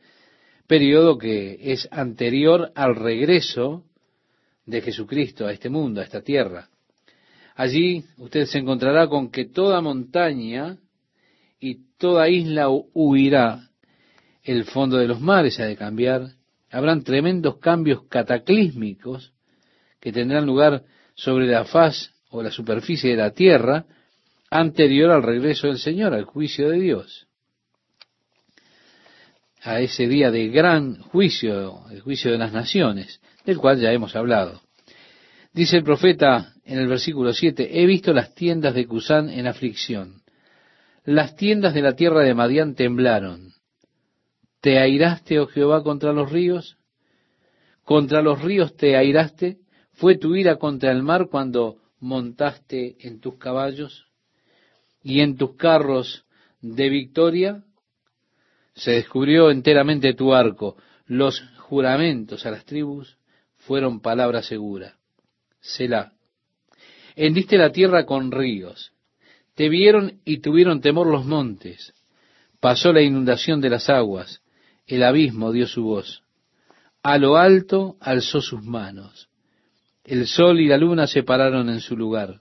periodo 0.70 1.18
que 1.18 1.58
es 1.72 1.88
anterior 1.90 2.70
al 2.76 2.94
regreso 2.94 3.82
de 4.66 4.80
Jesucristo 4.80 5.44
a 5.44 5.52
este 5.52 5.68
mundo, 5.68 6.00
a 6.00 6.04
esta 6.04 6.22
tierra. 6.22 6.68
Allí 7.56 8.04
usted 8.18 8.44
se 8.44 8.58
encontrará 8.58 9.08
con 9.08 9.32
que 9.32 9.46
toda 9.46 9.80
montaña 9.80 10.78
y 11.58 11.88
toda 11.98 12.28
isla 12.28 12.68
huirá, 12.68 13.68
el 14.44 14.62
fondo 14.62 14.96
de 14.98 15.08
los 15.08 15.20
mares 15.20 15.58
ha 15.58 15.64
de 15.64 15.74
cambiar, 15.74 16.28
habrán 16.70 17.02
tremendos 17.02 17.58
cambios 17.58 18.04
cataclísmicos 18.04 19.32
que 19.98 20.12
tendrán 20.12 20.46
lugar 20.46 20.84
sobre 21.16 21.48
la 21.48 21.64
faz 21.64 22.14
o 22.30 22.42
la 22.42 22.50
superficie 22.50 23.10
de 23.10 23.16
la 23.16 23.30
tierra 23.30 23.84
anterior 24.50 25.10
al 25.10 25.22
regreso 25.22 25.66
del 25.66 25.78
Señor, 25.78 26.14
al 26.14 26.24
juicio 26.24 26.70
de 26.70 26.80
Dios 26.80 27.28
a 29.62 29.80
ese 29.80 30.06
día 30.08 30.30
de 30.30 30.48
gran 30.48 31.00
juicio, 31.00 31.84
el 31.90 32.00
juicio 32.00 32.32
de 32.32 32.38
las 32.38 32.52
naciones, 32.52 33.20
del 33.44 33.58
cual 33.58 33.78
ya 33.78 33.92
hemos 33.92 34.16
hablado. 34.16 34.60
Dice 35.52 35.76
el 35.76 35.84
profeta 35.84 36.54
en 36.64 36.78
el 36.78 36.88
versículo 36.88 37.32
7, 37.32 37.80
he 37.80 37.86
visto 37.86 38.12
las 38.12 38.34
tiendas 38.34 38.74
de 38.74 38.86
Cusán 38.86 39.28
en 39.28 39.46
aflicción. 39.46 40.22
Las 41.04 41.36
tiendas 41.36 41.74
de 41.74 41.82
la 41.82 41.94
tierra 41.94 42.20
de 42.20 42.34
Madián 42.34 42.74
temblaron. 42.74 43.52
¿Te 44.60 44.78
airaste, 44.78 45.40
oh 45.40 45.46
Jehová, 45.46 45.82
contra 45.82 46.12
los 46.12 46.30
ríos? 46.30 46.76
¿Contra 47.84 48.22
los 48.22 48.40
ríos 48.40 48.76
te 48.76 48.96
airaste? 48.96 49.58
¿Fue 49.92 50.16
tu 50.16 50.36
ira 50.36 50.56
contra 50.56 50.92
el 50.92 51.02
mar 51.02 51.28
cuando 51.30 51.78
montaste 52.00 52.96
en 53.06 53.20
tus 53.20 53.36
caballos? 53.36 54.10
y 55.02 55.20
en 55.20 55.36
tus 55.36 55.56
carros 55.56 56.24
de 56.60 56.88
victoria 56.88 57.64
se 58.74 58.92
descubrió 58.92 59.50
enteramente 59.50 60.14
tu 60.14 60.34
arco. 60.34 60.76
Los 61.06 61.40
juramentos 61.58 62.46
a 62.46 62.50
las 62.50 62.64
tribus 62.64 63.16
fueron 63.56 64.00
palabra 64.00 64.42
segura. 64.42 64.96
Selah. 65.60 66.12
Hendiste 67.16 67.58
la 67.58 67.72
tierra 67.72 68.06
con 68.06 68.30
ríos. 68.30 68.92
Te 69.54 69.68
vieron 69.68 70.20
y 70.24 70.38
tuvieron 70.38 70.80
temor 70.80 71.06
los 71.06 71.26
montes. 71.26 71.92
Pasó 72.60 72.92
la 72.92 73.02
inundación 73.02 73.60
de 73.60 73.70
las 73.70 73.90
aguas. 73.90 74.42
El 74.86 75.02
abismo 75.02 75.52
dio 75.52 75.66
su 75.66 75.82
voz. 75.82 76.22
A 77.02 77.18
lo 77.18 77.36
alto 77.36 77.96
alzó 78.00 78.40
sus 78.40 78.62
manos. 78.62 79.29
El 80.10 80.26
sol 80.26 80.58
y 80.58 80.66
la 80.66 80.76
luna 80.76 81.06
se 81.06 81.22
pararon 81.22 81.68
en 81.68 81.78
su 81.78 81.96
lugar. 81.96 82.40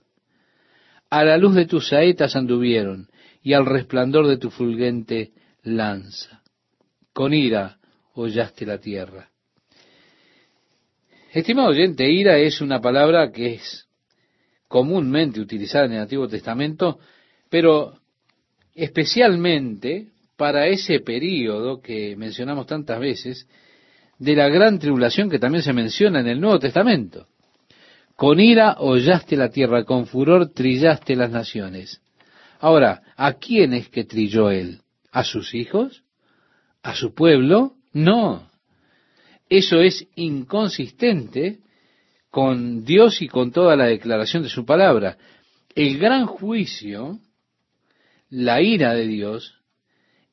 A 1.08 1.22
la 1.22 1.38
luz 1.38 1.54
de 1.54 1.66
tus 1.66 1.86
saetas 1.86 2.34
anduvieron, 2.34 3.08
y 3.44 3.52
al 3.52 3.64
resplandor 3.64 4.26
de 4.26 4.38
tu 4.38 4.50
fulgente 4.50 5.30
lanza. 5.62 6.42
Con 7.12 7.32
ira 7.32 7.78
hollaste 8.14 8.66
la 8.66 8.78
tierra. 8.78 9.28
Estimado 11.32 11.68
oyente, 11.68 12.10
ira 12.10 12.38
es 12.38 12.60
una 12.60 12.80
palabra 12.80 13.30
que 13.30 13.54
es 13.54 13.86
comúnmente 14.66 15.40
utilizada 15.40 15.84
en 15.84 15.92
el 15.92 16.00
Antiguo 16.00 16.26
Testamento, 16.26 16.98
pero 17.48 18.00
especialmente 18.74 20.08
para 20.36 20.66
ese 20.66 20.98
período 20.98 21.80
que 21.80 22.16
mencionamos 22.16 22.66
tantas 22.66 22.98
veces, 22.98 23.46
de 24.18 24.34
la 24.34 24.48
gran 24.48 24.80
tribulación 24.80 25.30
que 25.30 25.38
también 25.38 25.62
se 25.62 25.72
menciona 25.72 26.18
en 26.18 26.26
el 26.26 26.40
Nuevo 26.40 26.58
Testamento. 26.58 27.28
Con 28.20 28.38
ira 28.38 28.76
hollaste 28.78 29.34
la 29.34 29.48
tierra, 29.48 29.84
con 29.84 30.06
furor 30.06 30.50
trillaste 30.52 31.16
las 31.16 31.30
naciones. 31.30 32.02
Ahora, 32.58 33.00
¿a 33.16 33.32
quién 33.38 33.72
es 33.72 33.88
que 33.88 34.04
trilló 34.04 34.50
él? 34.50 34.82
¿A 35.10 35.24
sus 35.24 35.54
hijos? 35.54 36.02
¿A 36.82 36.94
su 36.94 37.14
pueblo? 37.14 37.76
No. 37.94 38.50
Eso 39.48 39.80
es 39.80 40.06
inconsistente 40.16 41.60
con 42.28 42.84
Dios 42.84 43.22
y 43.22 43.28
con 43.28 43.52
toda 43.52 43.74
la 43.74 43.86
declaración 43.86 44.42
de 44.42 44.50
su 44.50 44.66
palabra. 44.66 45.16
El 45.74 45.98
gran 45.98 46.26
juicio, 46.26 47.20
la 48.28 48.60
ira 48.60 48.92
de 48.92 49.06
Dios, 49.06 49.54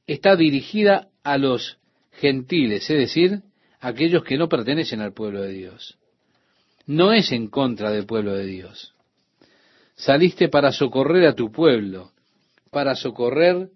está 0.08 0.36
dirigida 0.36 1.08
a 1.24 1.38
los 1.38 1.78
gentiles, 2.20 2.90
es 2.90 2.98
decir, 2.98 3.44
aquellos 3.80 4.26
que 4.26 4.38
no 4.38 4.50
pertenecen 4.50 5.00
al 5.00 5.14
pueblo 5.14 5.42
de 5.42 5.54
Dios. 5.54 5.98
No 6.88 7.12
es 7.12 7.32
en 7.34 7.50
contra 7.50 7.92
del 7.92 8.06
pueblo 8.06 8.34
de 8.34 8.46
Dios. 8.46 8.94
Saliste 9.96 10.48
para 10.48 10.72
socorrer 10.72 11.28
a 11.28 11.36
tu 11.36 11.52
pueblo, 11.52 12.12
para 12.72 12.96
socorrer 12.96 13.70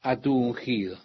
a 0.00 0.20
tu 0.20 0.34
ungido. 0.34 0.98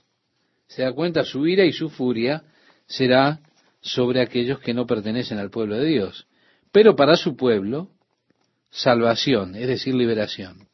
Se 0.67 0.83
da 0.83 0.93
cuenta, 0.93 1.23
su 1.23 1.45
ira 1.47 1.65
y 1.65 1.73
su 1.73 1.89
furia 1.89 2.43
será 2.85 3.41
sobre 3.81 4.21
aquellos 4.21 4.59
que 4.59 4.73
no 4.73 4.85
pertenecen 4.85 5.37
al 5.37 5.49
pueblo 5.49 5.75
de 5.75 5.85
Dios. 5.85 6.27
Pero 6.71 6.95
para 6.95 7.17
su 7.17 7.35
pueblo, 7.35 7.89
salvación, 8.69 9.55
es 9.55 9.67
decir, 9.67 9.95
liberación. 9.95 10.67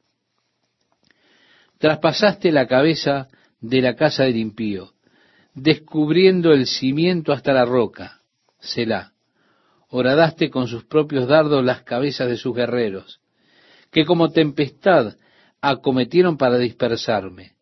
Traspasaste 1.80 2.52
la 2.52 2.68
cabeza 2.68 3.28
de 3.60 3.82
la 3.82 3.96
casa 3.96 4.24
del 4.24 4.38
impío, 4.38 4.94
descubriendo 5.54 6.52
el 6.52 6.68
cimiento 6.68 7.32
hasta 7.32 7.54
la 7.54 7.66
roca, 7.66 8.22
Selah. 8.60 9.15
Horadaste 9.98 10.50
con 10.50 10.68
sus 10.68 10.84
propios 10.84 11.28
dardos 11.28 11.64
las 11.64 11.84
cabezas 11.84 12.28
de 12.28 12.38
sus 12.38 12.56
guerreros, 12.56 13.22
que 13.92 14.06
como 14.06 14.32
tempestad 14.32 15.16
acometieron 15.62 16.38
para 16.38 16.58
dispersarme, 16.58 17.54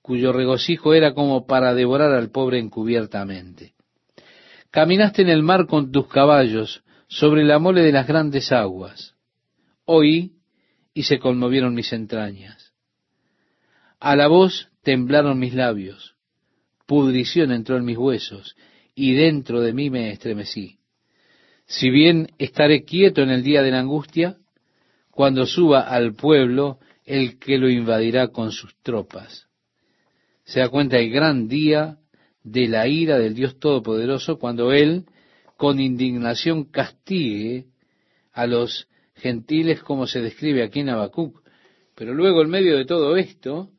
cuyo 0.00 0.32
regocijo 0.32 0.94
era 0.94 1.14
como 1.14 1.46
para 1.46 1.74
devorar 1.74 2.12
al 2.12 2.30
pobre 2.30 2.58
encubiertamente. 2.58 3.74
Caminaste 4.70 5.22
en 5.22 5.28
el 5.28 5.42
mar 5.42 5.66
con 5.66 5.90
tus 5.90 6.06
caballos 6.08 6.82
sobre 7.08 7.44
la 7.44 7.58
mole 7.58 7.82
de 7.82 7.92
las 7.92 8.06
grandes 8.06 8.52
aguas. 8.52 9.14
Oí 9.84 10.32
y 10.94 11.02
se 11.02 11.18
conmovieron 11.18 11.74
mis 11.74 11.92
entrañas. 11.92 12.72
A 13.98 14.16
la 14.16 14.28
voz 14.28 14.68
temblaron 14.82 15.38
mis 15.38 15.54
labios 15.54 16.12
pudrición 16.92 17.52
entró 17.52 17.78
en 17.78 17.86
mis 17.86 17.96
huesos, 17.96 18.54
y 18.94 19.14
dentro 19.14 19.62
de 19.62 19.72
mí 19.72 19.88
me 19.88 20.10
estremecí. 20.10 20.78
Si 21.72 21.88
bien 21.88 22.28
estaré 22.36 22.84
quieto 22.84 23.22
en 23.22 23.30
el 23.30 23.42
día 23.42 23.62
de 23.62 23.70
la 23.70 23.80
angustia, 23.80 24.36
cuando 25.10 25.46
suba 25.46 25.80
al 25.80 26.12
pueblo 26.12 26.78
el 27.06 27.38
que 27.38 27.56
lo 27.56 27.70
invadirá 27.70 28.28
con 28.28 28.52
sus 28.52 28.76
tropas. 28.82 29.46
Se 30.44 30.60
da 30.60 30.68
cuenta 30.68 30.98
el 30.98 31.10
gran 31.10 31.48
día 31.48 31.96
de 32.44 32.68
la 32.68 32.86
ira 32.88 33.18
del 33.18 33.34
Dios 33.34 33.58
Todopoderoso 33.58 34.38
cuando 34.38 34.70
Él, 34.70 35.06
con 35.56 35.80
indignación, 35.80 36.64
castigue 36.64 37.68
a 38.34 38.46
los 38.46 38.86
gentiles 39.14 39.82
como 39.82 40.06
se 40.06 40.20
describe 40.20 40.62
aquí 40.62 40.80
en 40.80 40.90
Habacuc. 40.90 41.40
Pero 41.94 42.12
luego, 42.12 42.42
en 42.42 42.50
medio 42.50 42.76
de 42.76 42.84
todo 42.84 43.16
esto, 43.16 43.70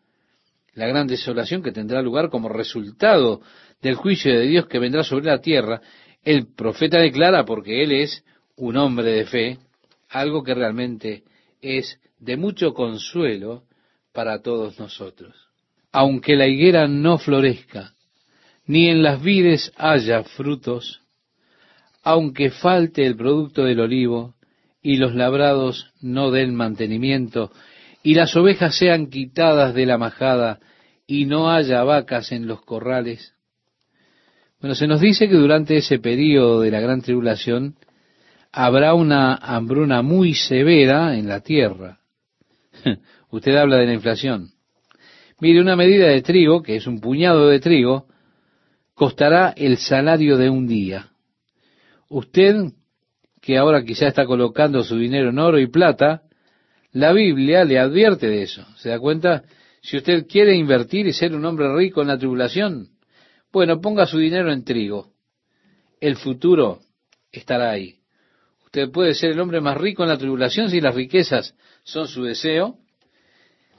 la 0.74 0.88
gran 0.88 1.06
desolación 1.06 1.62
que 1.62 1.72
tendrá 1.72 2.02
lugar 2.02 2.32
como 2.32 2.50
resultado 2.50 3.42
del 3.84 3.94
juicio 3.94 4.34
de 4.34 4.48
Dios 4.48 4.66
que 4.66 4.80
vendrá 4.80 5.04
sobre 5.04 5.26
la 5.26 5.42
tierra, 5.42 5.82
el 6.24 6.48
profeta 6.54 7.00
declara, 7.00 7.46
porque 7.46 7.84
él 7.84 7.92
es 7.92 8.24
un 8.56 8.78
hombre 8.78 9.12
de 9.12 9.26
fe, 9.26 9.58
algo 10.10 10.44
que 10.44 10.54
realmente 10.54 11.24
es 11.62 12.00
de 12.20 12.38
mucho 12.38 12.74
consuelo 12.74 13.64
para 14.14 14.42
todos 14.42 14.80
nosotros. 14.80 15.36
Aunque 15.92 16.36
la 16.36 16.48
higuera 16.48 16.88
no 16.88 17.18
florezca, 17.18 17.94
ni 18.66 18.90
en 18.90 19.04
las 19.04 19.22
vides 19.22 19.72
haya 19.76 20.24
frutos, 20.24 21.02
aunque 22.04 22.52
falte 22.52 23.06
el 23.06 23.16
producto 23.16 23.64
del 23.64 23.80
olivo, 23.80 24.36
y 24.82 24.98
los 24.98 25.16
labrados 25.16 25.92
no 26.02 26.32
den 26.32 26.54
mantenimiento, 26.56 27.52
y 28.04 28.16
las 28.16 28.36
ovejas 28.36 28.78
sean 28.78 29.08
quitadas 29.08 29.74
de 29.74 29.86
la 29.86 29.98
majada 29.98 30.60
y 31.08 31.26
no 31.26 31.50
haya 31.50 31.84
vacas 31.84 32.34
en 32.34 32.48
los 32.48 32.62
corrales. 32.64 33.34
Bueno, 34.64 34.76
se 34.76 34.88
nos 34.88 35.02
dice 35.02 35.28
que 35.28 35.36
durante 35.36 35.76
ese 35.76 36.00
periodo 36.00 36.62
de 36.62 36.72
la 36.72 36.80
gran 36.80 37.02
tribulación 37.02 37.76
habrá 38.50 38.94
una 38.94 39.36
hambruna 39.36 40.02
muy 40.02 40.36
severa 40.36 41.18
en 41.18 41.28
la 41.28 41.42
tierra. 41.42 42.00
Usted 43.30 43.58
habla 43.58 43.76
de 43.76 43.88
la 43.88 43.94
inflación. 43.94 44.52
Mire, 45.42 45.60
una 45.60 45.76
medida 45.76 46.08
de 46.08 46.22
trigo, 46.22 46.64
que 46.64 46.78
es 46.78 46.88
un 46.88 47.02
puñado 47.02 47.50
de 47.50 47.60
trigo, 47.60 48.06
costará 48.94 49.54
el 49.58 49.76
salario 49.76 50.38
de 50.38 50.50
un 50.50 50.66
día. 50.66 51.10
Usted, 52.08 52.72
que 53.42 53.58
ahora 53.58 53.84
quizá 53.84 54.08
está 54.08 54.26
colocando 54.26 54.82
su 54.86 54.96
dinero 54.96 55.32
en 55.32 55.40
oro 55.40 55.60
y 55.60 55.68
plata, 55.68 56.22
la 56.94 57.12
Biblia 57.12 57.66
le 57.66 57.80
advierte 57.80 58.28
de 58.28 58.44
eso. 58.44 58.66
¿Se 58.78 58.88
da 58.88 59.00
cuenta? 59.00 59.44
Si 59.82 59.98
usted 59.98 60.26
quiere 60.26 60.56
invertir 60.56 61.06
y 61.06 61.12
ser 61.12 61.36
un 61.36 61.44
hombre 61.44 61.76
rico 61.76 62.02
en 62.02 62.08
la 62.08 62.18
tribulación, 62.18 62.93
bueno, 63.54 63.80
ponga 63.80 64.08
su 64.08 64.18
dinero 64.18 64.52
en 64.52 64.64
trigo. 64.64 65.14
El 66.02 66.18
futuro 66.18 66.80
estará 67.32 67.70
ahí. 67.70 68.00
Usted 68.66 68.90
puede 68.90 69.14
ser 69.14 69.32
el 69.32 69.40
hombre 69.40 69.62
más 69.62 69.78
rico 69.78 70.02
en 70.02 70.10
la 70.10 70.18
tribulación 70.18 70.70
si 70.72 70.82
las 70.82 70.96
riquezas 70.96 71.56
son 71.84 72.08
su 72.08 72.24
deseo, 72.24 72.80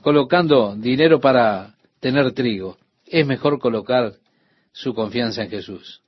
colocando 0.01 0.77
dinero 0.77 1.21
para 1.21 1.75
tener 1.99 2.33
trigo. 2.33 2.79
Es 3.05 3.27
mejor 3.27 3.59
colocar 3.59 4.15
su 4.71 4.95
confianza 4.95 5.43
en 5.43 5.51
Jesús. 5.51 6.03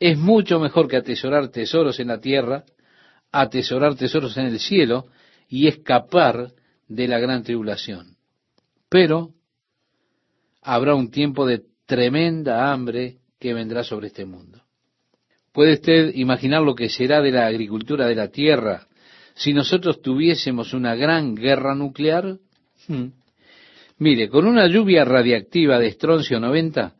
Es 0.00 0.16
mucho 0.18 0.58
mejor 0.58 0.88
que 0.88 0.96
atesorar 0.96 1.48
tesoros 1.48 2.00
en 2.00 2.08
la 2.08 2.18
tierra, 2.18 2.64
atesorar 3.30 3.94
tesoros 3.94 4.36
en 4.38 4.46
el 4.46 4.58
cielo, 4.58 5.06
y 5.48 5.68
escapar 5.68 6.52
de 6.88 7.08
la 7.08 7.18
gran 7.18 7.42
tribulación. 7.42 8.16
Pero 8.88 9.34
habrá 10.62 10.94
un 10.94 11.10
tiempo 11.10 11.44
de 11.44 11.62
tremenda 11.94 12.72
hambre 12.72 13.16
que 13.38 13.52
vendrá 13.52 13.84
sobre 13.84 14.06
este 14.06 14.24
mundo. 14.24 14.62
¿Puede 15.52 15.74
usted 15.74 16.14
imaginar 16.14 16.62
lo 16.62 16.74
que 16.74 16.88
será 16.88 17.20
de 17.20 17.30
la 17.30 17.46
agricultura 17.46 18.06
de 18.06 18.14
la 18.14 18.28
tierra 18.28 18.86
si 19.34 19.52
nosotros 19.52 20.00
tuviésemos 20.00 20.72
una 20.72 20.94
gran 20.94 21.34
guerra 21.34 21.74
nuclear? 21.74 22.38
Hmm. 22.88 23.08
Mire, 23.98 24.30
con 24.30 24.46
una 24.46 24.66
lluvia 24.68 25.04
radiactiva 25.04 25.78
de 25.78 25.88
estroncio 25.88 26.40
90, 26.40 26.94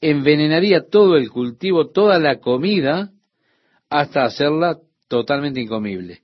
envenenaría 0.00 0.88
todo 0.90 1.16
el 1.16 1.30
cultivo, 1.30 1.90
toda 1.90 2.18
la 2.18 2.40
comida, 2.40 3.12
hasta 3.88 4.24
hacerla 4.24 4.78
totalmente 5.06 5.60
incomible 5.60 6.20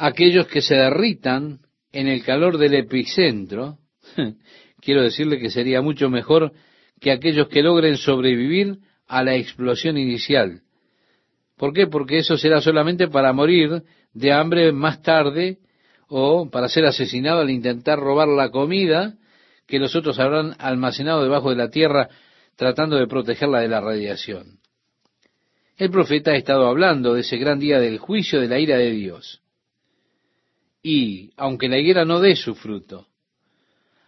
aquellos 0.00 0.46
que 0.46 0.62
se 0.62 0.74
derritan 0.74 1.60
en 1.92 2.08
el 2.08 2.24
calor 2.24 2.56
del 2.56 2.74
epicentro, 2.74 3.78
quiero 4.80 5.02
decirle 5.02 5.38
que 5.38 5.50
sería 5.50 5.82
mucho 5.82 6.08
mejor 6.08 6.52
que 7.00 7.10
aquellos 7.10 7.48
que 7.48 7.62
logren 7.62 7.96
sobrevivir 7.96 8.78
a 9.06 9.24
la 9.24 9.34
explosión 9.34 9.96
inicial. 9.98 10.62
¿Por 11.56 11.72
qué? 11.72 11.86
Porque 11.86 12.18
eso 12.18 12.36
será 12.38 12.60
solamente 12.60 13.08
para 13.08 13.32
morir 13.32 13.82
de 14.12 14.32
hambre 14.32 14.72
más 14.72 15.02
tarde 15.02 15.58
o 16.08 16.50
para 16.50 16.68
ser 16.68 16.84
asesinado 16.84 17.40
al 17.40 17.50
intentar 17.50 17.98
robar 17.98 18.28
la 18.28 18.50
comida 18.50 19.14
que 19.66 19.78
los 19.78 19.94
otros 19.94 20.18
habrán 20.18 20.54
almacenado 20.58 21.22
debajo 21.22 21.50
de 21.50 21.56
la 21.56 21.70
tierra 21.70 22.08
tratando 22.56 22.96
de 22.96 23.06
protegerla 23.06 23.60
de 23.60 23.68
la 23.68 23.80
radiación. 23.80 24.58
El 25.76 25.90
profeta 25.90 26.32
ha 26.32 26.36
estado 26.36 26.66
hablando 26.66 27.14
de 27.14 27.22
ese 27.22 27.38
gran 27.38 27.58
día 27.58 27.80
del 27.80 27.98
juicio 27.98 28.40
de 28.40 28.48
la 28.48 28.58
ira 28.58 28.76
de 28.76 28.90
Dios. 28.90 29.40
Y 30.82 31.30
aunque 31.36 31.68
la 31.68 31.78
higuera 31.78 32.04
no 32.04 32.20
dé 32.20 32.36
su 32.36 32.54
fruto, 32.54 33.06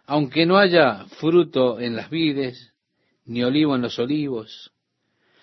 aunque 0.05 0.45
no 0.45 0.57
haya 0.57 1.05
fruto 1.19 1.79
en 1.79 1.95
las 1.95 2.09
vides, 2.09 2.72
ni 3.25 3.43
olivo 3.43 3.75
en 3.75 3.81
los 3.81 3.97
olivos, 3.99 4.71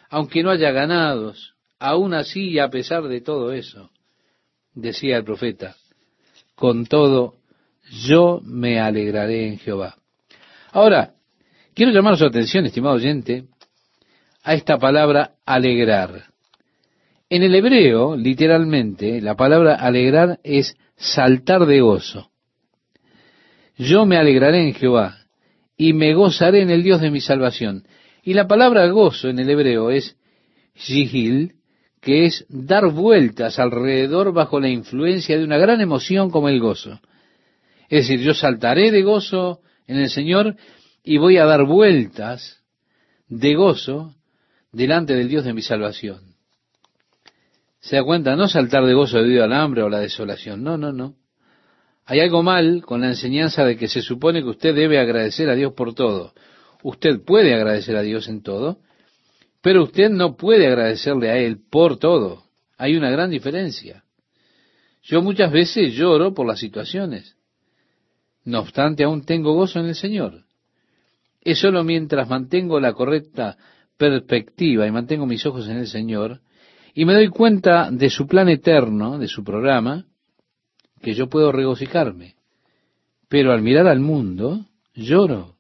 aunque 0.09 0.43
no 0.43 0.51
haya 0.51 0.71
ganados, 0.71 1.55
aún 1.79 2.15
así 2.15 2.51
y 2.51 2.59
a 2.59 2.69
pesar 2.69 3.05
de 3.05 3.21
todo 3.21 3.53
eso, 3.53 3.91
decía 4.75 5.17
el 5.17 5.25
profeta, 5.25 5.77
con 6.55 6.87
todo 6.87 7.37
yo 7.91 8.41
me 8.45 8.81
alegraré 8.81 9.49
en 9.49 9.59
Jehová. 9.59 9.97
Ahora, 10.73 11.15
quiero 11.75 11.93
llamar 11.93 12.17
su 12.17 12.25
atención, 12.25 12.67
estimado 12.67 12.97
oyente, 12.97 13.47
a 14.43 14.55
esta 14.55 14.79
palabra 14.79 15.33
alegrar. 15.45 16.25
En 17.29 17.43
el 17.43 17.55
hebreo, 17.55 18.17
literalmente, 18.17 19.21
la 19.21 19.37
palabra 19.37 19.75
alegrar 19.77 20.41
es 20.43 20.77
saltar 20.97 21.67
de 21.67 21.81
gozo. 21.81 22.31
Yo 23.77 24.05
me 24.05 24.17
alegraré 24.17 24.63
en 24.67 24.75
Jehová 24.75 25.20
y 25.81 25.95
me 25.95 26.13
gozaré 26.13 26.61
en 26.61 26.69
el 26.69 26.83
Dios 26.83 27.01
de 27.01 27.11
mi 27.11 27.23
salvación. 27.23 27.85
Y 28.23 28.35
la 28.35 28.47
palabra 28.47 28.87
gozo 28.89 29.31
en 29.31 29.39
el 29.39 29.49
hebreo 29.49 29.91
es 29.91 30.15
yihil, 30.75 31.55
que 32.03 32.27
es 32.27 32.45
dar 32.51 32.93
vueltas 32.93 33.59
alrededor 33.59 34.35
bajo 34.35 34.61
la 34.61 34.69
influencia 34.69 35.39
de 35.39 35.45
una 35.45 35.57
gran 35.57 35.81
emoción 35.81 36.31
como 36.31 36.51
el 36.51 36.61
gozo. 36.61 37.01
Es 37.89 38.07
decir, 38.07 38.21
yo 38.21 38.35
saltaré 38.35 38.91
de 38.91 39.01
gozo 39.01 39.61
en 39.87 39.97
el 39.97 40.11
Señor 40.11 40.55
y 41.03 41.17
voy 41.17 41.39
a 41.39 41.47
dar 41.47 41.65
vueltas 41.65 42.63
de 43.29 43.55
gozo 43.55 44.15
delante 44.73 45.15
del 45.15 45.31
Dios 45.31 45.45
de 45.45 45.55
mi 45.55 45.63
salvación. 45.63 46.35
¿Se 47.79 47.97
da 47.97 48.05
cuenta? 48.05 48.37
No 48.37 48.49
saltar 48.49 48.85
de 48.85 48.93
gozo 48.93 49.17
debido 49.17 49.45
al 49.45 49.55
hambre 49.55 49.83
o 49.83 49.89
la 49.89 50.01
desolación. 50.01 50.63
No, 50.63 50.77
no, 50.77 50.93
no. 50.93 51.15
Hay 52.11 52.19
algo 52.19 52.43
mal 52.43 52.83
con 52.83 53.03
la 53.03 53.07
enseñanza 53.07 53.65
de 53.65 53.77
que 53.77 53.87
se 53.87 54.03
supone 54.03 54.43
que 54.43 54.49
usted 54.49 54.75
debe 54.75 54.99
agradecer 54.99 55.49
a 55.49 55.55
Dios 55.55 55.75
por 55.75 55.95
todo. 55.95 56.33
Usted 56.83 57.21
puede 57.25 57.55
agradecer 57.55 57.95
a 57.95 58.03
Dios 58.03 58.27
en 58.27 58.43
todo, 58.43 58.81
pero 59.63 59.85
usted 59.85 60.11
no 60.11 60.37
puede 60.37 60.67
agradecerle 60.67 61.31
a 61.31 61.37
Él 61.37 61.61
por 61.71 62.01
todo. 62.01 62.43
Hay 62.77 62.97
una 62.97 63.11
gran 63.11 63.31
diferencia. 63.31 64.03
Yo 65.05 65.23
muchas 65.23 65.53
veces 65.53 65.95
lloro 65.95 66.35
por 66.35 66.49
las 66.49 66.59
situaciones. 66.59 67.37
No 68.45 68.59
obstante, 68.59 69.05
aún 69.05 69.25
tengo 69.25 69.55
gozo 69.55 69.79
en 69.79 69.87
el 69.87 69.95
Señor. 69.95 70.47
Es 71.41 71.61
solo 71.61 71.85
mientras 71.85 72.29
mantengo 72.29 72.81
la 72.81 72.93
correcta 72.93 73.57
perspectiva 73.97 74.85
y 74.85 74.91
mantengo 74.91 75.27
mis 75.27 75.47
ojos 75.47 75.69
en 75.69 75.77
el 75.77 75.87
Señor 75.87 76.41
y 76.93 77.05
me 77.05 77.15
doy 77.15 77.29
cuenta 77.29 77.89
de 77.93 78.11
su 78.11 78.27
plan 78.27 78.49
eterno, 78.49 79.17
de 79.17 79.29
su 79.29 79.45
programa, 79.45 80.07
que 81.01 81.15
yo 81.15 81.29
puedo 81.29 81.53
regocijarme. 81.53 82.37
Pero 83.29 83.53
al 83.53 83.63
mirar 83.63 83.87
al 83.87 84.01
mundo, 84.01 84.67
lloro. 84.95 85.57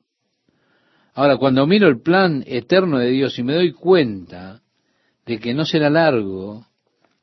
Ahora, 1.14 1.36
cuando 1.36 1.66
miro 1.66 1.88
el 1.88 2.00
plan 2.00 2.44
eterno 2.46 2.98
de 2.98 3.10
Dios 3.10 3.38
y 3.38 3.42
me 3.42 3.54
doy 3.54 3.72
cuenta 3.72 4.62
de 5.26 5.38
que 5.38 5.54
no 5.54 5.64
será 5.64 5.90
largo 5.90 6.66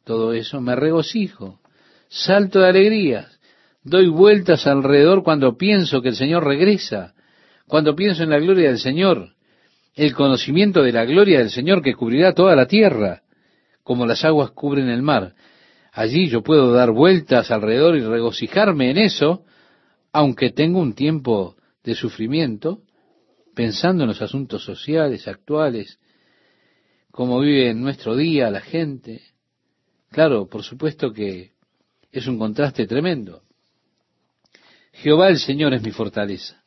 todo 0.04 0.34
eso, 0.34 0.62
me 0.62 0.76
regocijo, 0.76 1.60
salto 2.08 2.60
de 2.60 2.70
alegrías 2.70 3.38
Doy 3.88 4.10
vueltas 4.10 4.68
alrededor 4.68 5.24
cuando 5.24 5.56
pienso 5.56 6.02
que 6.02 6.10
el 6.10 6.16
Señor 6.16 6.44
regresa, 6.44 7.14
cuando 7.68 7.96
pienso 7.96 8.22
en 8.22 8.32
la 8.32 8.38
gloria 8.38 8.68
del 8.68 8.80
Señor, 8.80 9.30
el 9.96 10.14
conocimiento 10.14 10.84
de 10.84 10.92
la 10.92 11.06
gloria 11.06 11.40
del 11.40 11.50
Señor 11.50 11.82
que 11.82 11.96
cubrirá 11.96 12.34
toda 12.34 12.54
la 12.54 12.68
tierra, 12.68 13.22
como 13.84 14.06
las 14.06 14.26
aguas 14.26 14.52
cubren 14.52 14.90
el 14.90 15.02
mar. 15.02 15.36
Allí 15.98 16.30
yo 16.30 16.44
puedo 16.44 16.74
dar 16.74 16.92
vueltas 16.92 17.50
alrededor 17.50 17.98
y 17.98 18.02
regocijarme 18.02 18.92
en 18.92 19.00
eso, 19.00 19.46
aunque 20.12 20.52
tengo 20.52 20.80
un 20.80 20.94
tiempo 20.94 21.56
de 21.84 21.96
sufrimiento, 21.96 22.84
pensando 23.56 24.04
en 24.04 24.10
los 24.10 24.22
asuntos 24.22 24.64
sociales 24.64 25.28
actuales, 25.28 25.98
cómo 27.10 27.40
vive 27.40 27.72
en 27.72 27.82
nuestro 27.82 28.16
día 28.16 28.52
la 28.52 28.62
gente. 28.62 29.24
Claro, 30.12 30.48
por 30.48 30.62
supuesto 30.62 31.12
que 31.12 31.54
es 32.12 32.28
un 32.28 32.38
contraste 32.38 32.86
tremendo. 32.86 33.42
Jehová 34.94 35.30
el 35.30 35.40
Señor 35.40 35.74
es 35.74 35.82
mi 35.82 35.90
fortaleza. 35.90 36.64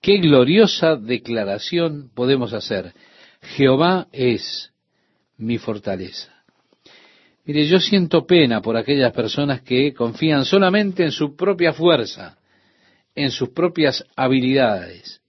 Qué 0.00 0.16
gloriosa 0.16 0.96
declaración 0.96 2.10
podemos 2.14 2.54
hacer. 2.54 2.94
Jehová 3.42 4.08
es 4.10 4.72
mi 5.36 5.58
fortaleza. 5.58 6.39
Mire, 7.44 7.66
yo 7.66 7.80
siento 7.80 8.26
pena 8.26 8.60
por 8.60 8.76
aquellas 8.76 9.12
personas 9.12 9.62
que 9.62 9.94
confían 9.94 10.44
solamente 10.44 11.04
en 11.04 11.10
su 11.10 11.36
propia 11.36 11.72
fuerza, 11.72 12.38
en 13.14 13.30
sus 13.30 13.50
propias 13.50 14.04
habilidades, 14.14 15.20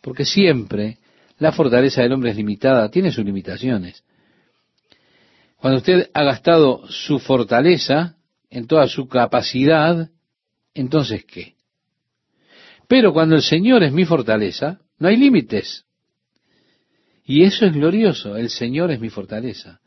porque 0.00 0.24
siempre 0.24 0.98
la 1.38 1.52
fortaleza 1.52 2.02
del 2.02 2.12
hombre 2.12 2.30
es 2.30 2.36
limitada, 2.36 2.90
tiene 2.90 3.12
sus 3.12 3.24
limitaciones. 3.24 4.04
Cuando 5.56 5.78
usted 5.78 6.10
ha 6.12 6.24
gastado 6.24 6.86
su 6.88 7.18
fortaleza 7.18 8.16
en 8.50 8.66
toda 8.66 8.86
su 8.86 9.08
capacidad, 9.08 10.10
entonces 10.74 11.24
¿qué? 11.24 11.54
Pero 12.88 13.12
cuando 13.12 13.34
el 13.36 13.42
Señor 13.42 13.82
es 13.82 13.92
mi 13.92 14.04
fortaleza, 14.04 14.80
no 14.98 15.08
hay 15.08 15.16
límites. 15.16 15.84
Y 17.24 17.44
eso 17.44 17.64
es 17.64 17.72
glorioso, 17.72 18.36
el 18.36 18.50
Señor 18.50 18.90
es 18.90 19.00
mi 19.00 19.08
fortaleza, 19.08 19.80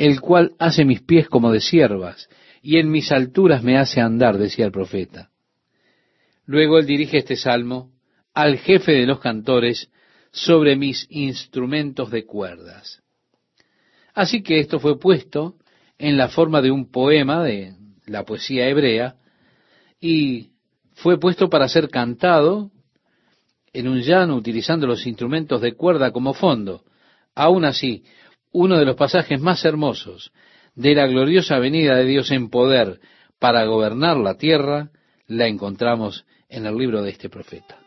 el 0.00 0.22
cual 0.22 0.54
hace 0.58 0.86
mis 0.86 1.02
pies 1.02 1.28
como 1.28 1.52
de 1.52 1.60
siervas, 1.60 2.30
y 2.62 2.78
en 2.78 2.90
mis 2.90 3.12
alturas 3.12 3.62
me 3.62 3.76
hace 3.76 4.00
andar, 4.00 4.38
decía 4.38 4.64
el 4.64 4.72
profeta. 4.72 5.28
Luego 6.46 6.78
él 6.78 6.86
dirige 6.86 7.18
este 7.18 7.36
salmo 7.36 7.90
al 8.32 8.56
jefe 8.56 8.92
de 8.92 9.04
los 9.04 9.20
cantores 9.20 9.90
sobre 10.32 10.74
mis 10.74 11.06
instrumentos 11.10 12.10
de 12.10 12.24
cuerdas. 12.24 13.02
Así 14.14 14.42
que 14.42 14.60
esto 14.60 14.80
fue 14.80 14.98
puesto 14.98 15.56
en 15.98 16.16
la 16.16 16.30
forma 16.30 16.62
de 16.62 16.70
un 16.70 16.90
poema 16.90 17.44
de 17.44 17.74
la 18.06 18.24
poesía 18.24 18.70
hebrea, 18.70 19.16
y 20.00 20.52
fue 20.94 21.20
puesto 21.20 21.50
para 21.50 21.68
ser 21.68 21.90
cantado 21.90 22.70
en 23.74 23.86
un 23.86 24.00
llano 24.00 24.34
utilizando 24.34 24.86
los 24.86 25.06
instrumentos 25.06 25.60
de 25.60 25.74
cuerda 25.74 26.10
como 26.10 26.32
fondo. 26.32 26.84
Aún 27.34 27.66
así, 27.66 28.02
uno 28.52 28.78
de 28.78 28.84
los 28.84 28.96
pasajes 28.96 29.40
más 29.40 29.64
hermosos 29.64 30.32
de 30.74 30.94
la 30.94 31.06
gloriosa 31.06 31.58
venida 31.58 31.96
de 31.96 32.04
Dios 32.04 32.30
en 32.30 32.48
poder 32.50 33.00
para 33.38 33.64
gobernar 33.64 34.16
la 34.16 34.36
tierra, 34.36 34.90
la 35.26 35.46
encontramos 35.46 36.24
en 36.48 36.66
el 36.66 36.76
libro 36.76 37.02
de 37.02 37.10
este 37.10 37.28
profeta. 37.28 37.79